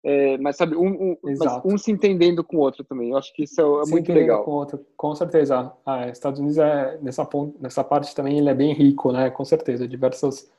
é, 0.04 0.38
mas 0.38 0.56
sabe, 0.56 0.76
um, 0.76 0.88
um, 0.88 1.18
mas 1.24 1.62
um, 1.66 1.78
se 1.78 1.92
entendendo 1.92 2.44
com 2.44 2.58
o 2.58 2.60
outro 2.62 2.84
também. 2.84 3.12
Eu 3.12 3.18
acho 3.18 3.34
que 3.34 3.44
isso 3.44 3.60
é, 3.60 3.64
é 3.64 3.92
muito 3.92 4.14
legal. 4.14 4.44
Com, 4.44 4.52
outro, 4.52 4.86
com 4.96 5.14
certeza. 5.16 5.74
Ah, 5.86 6.08
Estados 6.08 6.40
Unidos 6.40 6.58
é 6.58 6.98
nessa 7.02 7.28
nessa 7.60 7.84
parte 7.84 8.16
também 8.16 8.38
ele 8.38 8.50
é 8.50 8.54
bem 8.54 8.74
rico, 8.74 9.12
né? 9.12 9.30
Com 9.30 9.44
certeza, 9.44 9.88
diversas 9.88 10.50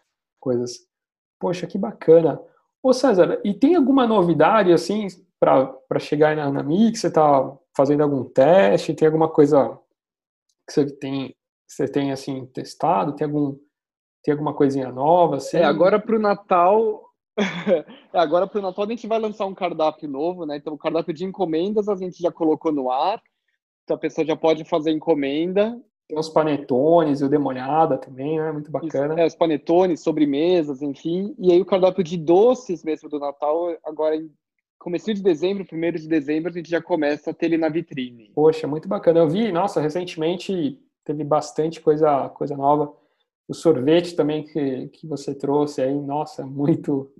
coisas. 0.40 0.86
Poxa, 1.40 1.66
que 1.66 1.78
bacana. 1.78 2.40
Ô 2.82 2.92
César, 2.92 3.40
e 3.44 3.54
tem 3.54 3.74
alguma 3.74 4.06
novidade 4.06 4.72
assim 4.72 5.06
para 5.40 5.98
chegar 5.98 6.36
na, 6.36 6.50
na 6.50 6.62
Mix? 6.62 7.00
Você 7.00 7.08
está 7.08 7.56
fazendo 7.76 8.02
algum 8.02 8.24
teste? 8.24 8.94
Tem 8.94 9.06
alguma 9.06 9.28
coisa 9.28 9.78
que 10.66 10.72
você 10.72 10.90
tem 10.96 11.34
você 11.66 11.86
tem 11.86 12.12
assim 12.12 12.46
testado? 12.46 13.14
Tem 13.14 13.26
algum 13.26 13.56
tem 14.24 14.32
alguma 14.32 14.54
coisinha 14.54 14.90
nova? 14.90 15.36
Assim? 15.36 15.58
É, 15.58 15.64
agora 15.64 15.98
para 15.98 16.16
o 16.16 16.18
Natal, 16.18 17.02
é, 18.12 18.18
agora 18.18 18.46
para 18.46 18.58
o 18.58 18.62
Natal 18.62 18.84
a 18.84 18.88
gente 18.88 19.06
vai 19.06 19.18
lançar 19.18 19.46
um 19.46 19.54
cardápio 19.54 20.08
novo, 20.08 20.44
né? 20.44 20.56
Então 20.56 20.74
o 20.74 20.78
cardápio 20.78 21.14
de 21.14 21.24
encomendas 21.24 21.88
a 21.88 21.94
gente 21.94 22.20
já 22.20 22.32
colocou 22.32 22.72
no 22.72 22.90
ar, 22.90 23.22
então 23.84 23.96
a 23.96 24.00
pessoa 24.00 24.26
já 24.26 24.36
pode 24.36 24.64
fazer 24.64 24.90
encomenda. 24.90 25.80
Tem 26.08 26.18
os 26.18 26.30
panetones, 26.30 27.20
o 27.20 27.28
demolhada 27.28 27.98
também, 27.98 28.38
né? 28.38 28.50
Muito 28.50 28.70
bacana. 28.70 29.14
Isso, 29.14 29.20
é, 29.20 29.26
os 29.26 29.34
panetones, 29.34 30.00
sobremesas, 30.00 30.80
enfim. 30.80 31.34
E 31.38 31.52
aí 31.52 31.60
o 31.60 31.66
cardápio 31.66 32.02
de 32.02 32.16
doces 32.16 32.82
mesmo 32.82 33.10
do 33.10 33.18
Natal, 33.18 33.76
agora 33.84 34.16
em 34.16 34.30
comecinho 34.88 35.16
de 35.16 35.22
dezembro, 35.22 35.66
primeiro 35.66 35.98
de 35.98 36.08
dezembro, 36.08 36.50
a 36.50 36.52
gente 36.52 36.70
já 36.70 36.80
começa 36.80 37.30
a 37.30 37.34
ter 37.34 37.46
ele 37.46 37.58
na 37.58 37.68
vitrine. 37.68 38.32
Poxa, 38.34 38.66
muito 38.66 38.88
bacana. 38.88 39.20
Eu 39.20 39.28
vi, 39.28 39.52
nossa, 39.52 39.80
recentemente 39.82 40.80
teve 41.04 41.22
bastante 41.22 41.80
coisa, 41.80 42.28
coisa 42.30 42.56
nova. 42.56 42.92
O 43.46 43.54
sorvete 43.54 44.16
também 44.16 44.44
que, 44.44 44.88
que 44.88 45.06
você 45.06 45.34
trouxe 45.34 45.82
aí, 45.82 45.94
nossa, 45.94 46.46
muito, 46.46 47.12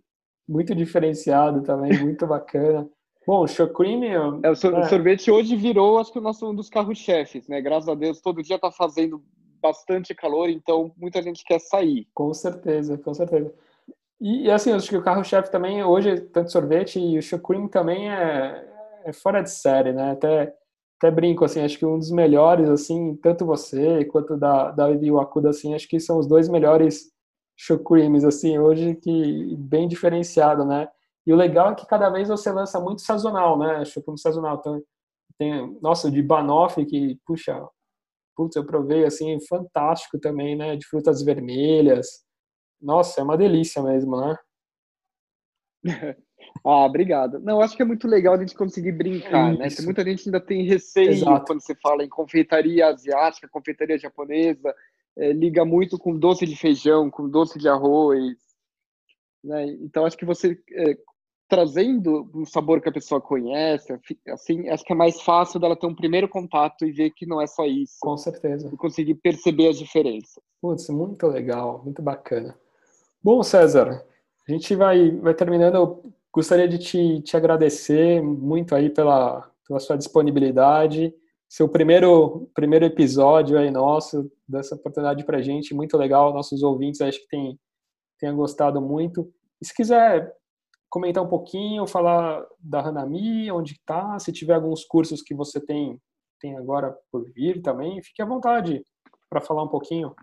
muito 0.48 0.74
diferenciado 0.74 1.62
também, 1.62 1.92
muito 2.02 2.26
bacana. 2.26 2.88
Bom, 3.26 3.44
cream... 3.74 4.40
É, 4.42 4.50
o, 4.50 4.56
sor 4.56 4.74
é. 4.74 4.84
sorvete 4.88 5.30
hoje 5.30 5.54
virou, 5.54 5.98
acho 5.98 6.10
que 6.10 6.18
o 6.18 6.22
nosso 6.22 6.50
um 6.50 6.54
dos 6.54 6.70
carros-chefes, 6.70 7.46
né? 7.48 7.60
Graças 7.60 7.88
a 7.88 7.94
Deus, 7.94 8.22
todo 8.22 8.42
dia 8.42 8.56
está 8.56 8.70
fazendo 8.70 9.22
bastante 9.60 10.14
calor, 10.14 10.48
então 10.48 10.90
muita 10.96 11.20
gente 11.20 11.44
quer 11.44 11.60
sair. 11.60 12.08
Com 12.14 12.32
certeza, 12.32 12.96
com 12.96 13.12
certeza. 13.12 13.52
E, 14.20 14.50
assim, 14.50 14.72
acho 14.72 14.88
que 14.88 14.96
o 14.96 15.02
carro-chefe 15.02 15.50
também, 15.50 15.82
hoje, 15.84 16.20
tanto 16.20 16.50
sorvete 16.50 16.98
e 16.98 17.18
o 17.18 17.42
cream 17.42 17.68
também 17.68 18.10
é, 18.10 18.68
é 19.04 19.12
fora 19.12 19.42
de 19.42 19.50
série, 19.50 19.92
né? 19.92 20.12
Até 20.12 20.54
até 21.00 21.12
brinco, 21.12 21.44
assim, 21.44 21.60
acho 21.60 21.78
que 21.78 21.86
um 21.86 21.96
dos 21.96 22.10
melhores, 22.10 22.68
assim, 22.68 23.14
tanto 23.22 23.46
você 23.46 24.04
quanto 24.06 24.36
da, 24.36 24.72
da 24.72 24.90
Iwakuda, 24.90 25.50
assim, 25.50 25.72
acho 25.72 25.86
que 25.88 26.00
são 26.00 26.18
os 26.18 26.26
dois 26.26 26.48
melhores 26.48 27.12
creams 27.86 28.24
assim, 28.24 28.58
hoje, 28.58 28.96
que 28.96 29.56
bem 29.56 29.86
diferenciado, 29.88 30.64
né? 30.64 30.88
E 31.26 31.32
o 31.32 31.36
legal 31.36 31.70
é 31.70 31.74
que 31.74 31.86
cada 31.86 32.10
vez 32.10 32.28
você 32.28 32.50
lança 32.50 32.80
muito 32.80 33.02
sazonal, 33.02 33.58
né? 33.58 33.84
Chocreme 33.84 34.18
sazonal. 34.18 34.56
Então, 34.58 34.82
tem, 35.38 35.78
nossa, 35.80 36.10
de 36.10 36.22
banoffee, 36.22 36.86
que, 36.86 37.18
puxa, 37.26 37.64
putz, 38.36 38.56
eu 38.56 38.64
provei, 38.64 39.04
assim, 39.04 39.38
fantástico 39.46 40.18
também, 40.18 40.56
né? 40.56 40.76
De 40.76 40.86
frutas 40.86 41.22
vermelhas. 41.22 42.24
Nossa, 42.80 43.20
é 43.20 43.24
uma 43.24 43.36
delícia 43.36 43.82
mesmo, 43.82 44.20
né? 44.20 44.38
Ah, 46.64 46.84
obrigado. 46.86 47.38
Não, 47.40 47.60
acho 47.60 47.76
que 47.76 47.82
é 47.82 47.84
muito 47.84 48.08
legal 48.08 48.34
a 48.34 48.38
gente 48.38 48.54
conseguir 48.54 48.92
brincar, 48.92 49.56
né? 49.56 49.68
Tem 49.68 49.84
muita 49.84 50.04
gente 50.04 50.28
ainda 50.28 50.40
tem 50.40 50.64
receio 50.64 51.10
Exato. 51.10 51.46
quando 51.46 51.60
você 51.60 51.74
fala 51.74 52.02
em 52.02 52.08
confeitaria 52.08 52.86
asiática, 52.86 53.48
confeitaria 53.48 53.98
japonesa, 53.98 54.74
é, 55.16 55.32
liga 55.32 55.64
muito 55.64 55.98
com 55.98 56.18
doce 56.18 56.46
de 56.46 56.56
feijão, 56.56 57.10
com 57.10 57.28
doce 57.28 57.58
de 57.58 57.68
arroz, 57.68 58.36
né? 59.42 59.66
Então 59.82 60.04
acho 60.04 60.16
que 60.16 60.24
você 60.24 60.58
é, 60.72 60.96
trazendo 61.48 62.30
um 62.34 62.44
sabor 62.44 62.80
que 62.80 62.88
a 62.88 62.92
pessoa 62.92 63.20
conhece, 63.20 63.98
assim, 64.28 64.68
acho 64.68 64.84
que 64.84 64.92
é 64.92 64.96
mais 64.96 65.20
fácil 65.22 65.58
dela 65.58 65.78
ter 65.78 65.86
um 65.86 65.94
primeiro 65.94 66.28
contato 66.28 66.84
e 66.84 66.92
ver 66.92 67.10
que 67.10 67.26
não 67.26 67.40
é 67.40 67.46
só 67.46 67.64
isso. 67.64 67.96
Com 68.00 68.16
certeza. 68.16 68.68
E 68.72 68.76
conseguir 68.76 69.14
perceber 69.14 69.68
as 69.68 69.78
diferenças. 69.78 70.42
Putz, 70.60 70.88
muito 70.88 71.26
legal, 71.26 71.82
muito 71.82 72.02
bacana. 72.02 72.54
Bom, 73.22 73.42
César, 73.42 74.04
a 74.48 74.52
gente 74.52 74.74
vai, 74.74 75.10
vai 75.10 75.34
terminando 75.34 76.14
Gostaria 76.32 76.68
de 76.68 76.78
te, 76.78 77.20
te 77.22 77.36
agradecer 77.36 78.22
muito 78.22 78.74
aí 78.74 78.90
pela, 78.90 79.50
pela 79.66 79.80
sua 79.80 79.96
disponibilidade. 79.96 81.12
Seu 81.48 81.68
primeiro, 81.68 82.48
primeiro 82.54 82.84
episódio 82.84 83.58
aí 83.58 83.70
nosso, 83.70 84.30
dessa 84.46 84.74
oportunidade 84.74 85.24
para 85.24 85.40
gente, 85.40 85.74
muito 85.74 85.96
legal. 85.96 86.32
Nossos 86.32 86.62
ouvintes 86.62 87.00
acho 87.00 87.18
que 87.26 87.58
tenham 88.20 88.36
gostado 88.36 88.80
muito. 88.80 89.32
E 89.60 89.66
se 89.66 89.74
quiser 89.74 90.32
comentar 90.90 91.24
um 91.24 91.28
pouquinho, 91.28 91.86
falar 91.86 92.46
da 92.60 92.80
Hanami, 92.80 93.50
onde 93.50 93.72
está, 93.72 94.18
se 94.18 94.30
tiver 94.30 94.54
alguns 94.54 94.84
cursos 94.84 95.22
que 95.22 95.34
você 95.34 95.60
tem, 95.60 96.00
tem 96.38 96.56
agora 96.56 96.96
por 97.10 97.24
vir 97.32 97.62
também, 97.62 98.02
fique 98.02 98.22
à 98.22 98.26
vontade 98.26 98.84
para 99.28 99.40
falar 99.40 99.64
um 99.64 99.68
pouquinho. 99.68 100.14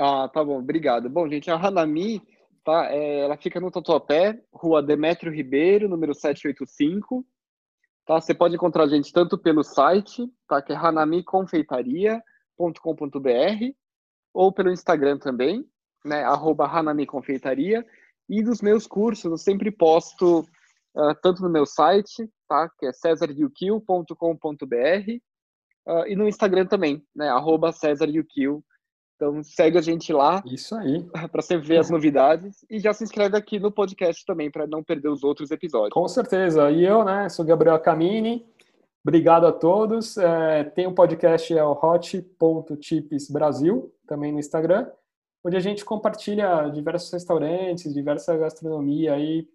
Ah, 0.00 0.28
tá 0.28 0.42
bom, 0.42 0.58
obrigado. 0.58 1.10
Bom, 1.10 1.28
gente, 1.28 1.50
a 1.50 1.56
Hanami 1.56 2.22
tá? 2.64 2.92
É, 2.92 3.20
ela 3.20 3.36
fica 3.36 3.60
no 3.60 3.70
Tatuapé, 3.70 4.42
rua 4.52 4.82
Demétrio 4.82 5.32
Ribeiro, 5.32 5.88
número 5.88 6.12
785. 6.14 7.24
Tá? 8.06 8.20
Você 8.20 8.34
pode 8.34 8.54
encontrar 8.54 8.84
a 8.84 8.88
gente 8.88 9.12
tanto 9.12 9.38
pelo 9.38 9.62
site, 9.62 10.28
tá? 10.48 10.60
que 10.62 10.72
é 10.72 10.76
hanamiconfeitaria.com.br, 10.76 13.74
ou 14.32 14.52
pelo 14.52 14.70
Instagram 14.70 15.18
também, 15.18 15.68
né? 16.04 16.22
arroba 16.24 16.66
hanamiconfeitaria. 16.66 17.84
E 18.28 18.42
dos 18.42 18.60
meus 18.62 18.86
cursos, 18.86 19.24
eu 19.24 19.36
sempre 19.36 19.70
posto 19.70 20.40
uh, 20.94 21.14
tanto 21.20 21.42
no 21.42 21.50
meu 21.50 21.66
site, 21.66 22.30
tá? 22.48 22.70
que 22.78 22.86
é 22.86 22.92
cesarguilkill.com.br, 22.92 24.14
uh, 25.86 26.06
e 26.06 26.14
no 26.14 26.28
Instagram 26.28 26.66
também, 26.66 27.04
né? 27.14 27.28
arroba 27.28 27.72
cesarguilkill, 27.72 28.64
então 29.20 29.44
segue 29.44 29.76
a 29.76 29.82
gente 29.82 30.14
lá. 30.14 30.42
Isso 30.46 30.74
aí. 30.74 31.04
Para 31.30 31.42
você 31.42 31.58
ver 31.58 31.76
as 31.76 31.90
novidades 31.90 32.64
e 32.70 32.78
já 32.78 32.94
se 32.94 33.04
inscreve 33.04 33.36
aqui 33.36 33.60
no 33.60 33.70
podcast 33.70 34.24
também 34.24 34.50
para 34.50 34.66
não 34.66 34.82
perder 34.82 35.08
os 35.08 35.22
outros 35.22 35.50
episódios. 35.50 35.92
Com 35.92 36.08
certeza. 36.08 36.70
E 36.70 36.82
eu, 36.82 37.04
né, 37.04 37.28
sou 37.28 37.44
Gabriel 37.44 37.78
Camini. 37.78 38.46
Obrigado 39.04 39.46
a 39.46 39.52
todos. 39.52 40.16
É, 40.16 40.64
tem 40.64 40.86
um 40.86 40.94
podcast 40.94 41.52
é 41.52 41.62
o 41.62 41.72
hot.tips 41.72 43.30
Brasil, 43.30 43.94
também 44.06 44.32
no 44.32 44.38
Instagram, 44.38 44.90
onde 45.44 45.56
a 45.56 45.60
gente 45.60 45.84
compartilha 45.84 46.70
diversos 46.70 47.12
restaurantes, 47.12 47.92
diversa 47.92 48.36
gastronomia 48.36 49.14
aí, 49.14 49.46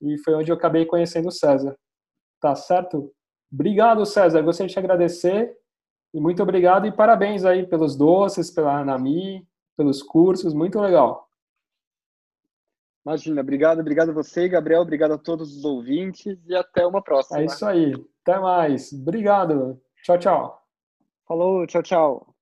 e 0.00 0.16
foi 0.18 0.34
onde 0.34 0.50
eu 0.50 0.56
acabei 0.56 0.86
conhecendo 0.86 1.28
o 1.28 1.32
César. 1.32 1.76
Tá 2.40 2.54
certo? 2.54 3.12
Obrigado, 3.52 4.06
César. 4.06 4.42
Gostaria 4.42 4.68
de 4.68 4.74
te 4.74 4.78
agradecer 4.78 5.56
e 6.12 6.20
muito 6.20 6.42
obrigado 6.42 6.86
e 6.86 6.92
parabéns 6.92 7.44
aí 7.44 7.66
pelos 7.66 7.96
doces, 7.96 8.50
pela 8.50 8.80
Anami, 8.80 9.46
pelos 9.76 10.02
cursos, 10.02 10.54
muito 10.54 10.80
legal. 10.80 11.28
Imagina, 13.04 13.40
obrigado, 13.40 13.80
obrigado 13.80 14.10
a 14.10 14.14
você, 14.14 14.48
Gabriel, 14.48 14.82
obrigado 14.82 15.12
a 15.12 15.18
todos 15.18 15.56
os 15.56 15.64
ouvintes 15.64 16.38
e 16.46 16.54
até 16.54 16.86
uma 16.86 17.02
próxima. 17.02 17.40
É 17.40 17.44
isso 17.44 17.64
aí, 17.64 17.94
até 18.22 18.38
mais. 18.38 18.92
Obrigado, 18.92 19.80
tchau, 20.02 20.18
tchau. 20.18 20.62
Falou, 21.26 21.66
tchau, 21.66 21.82
tchau. 21.82 22.37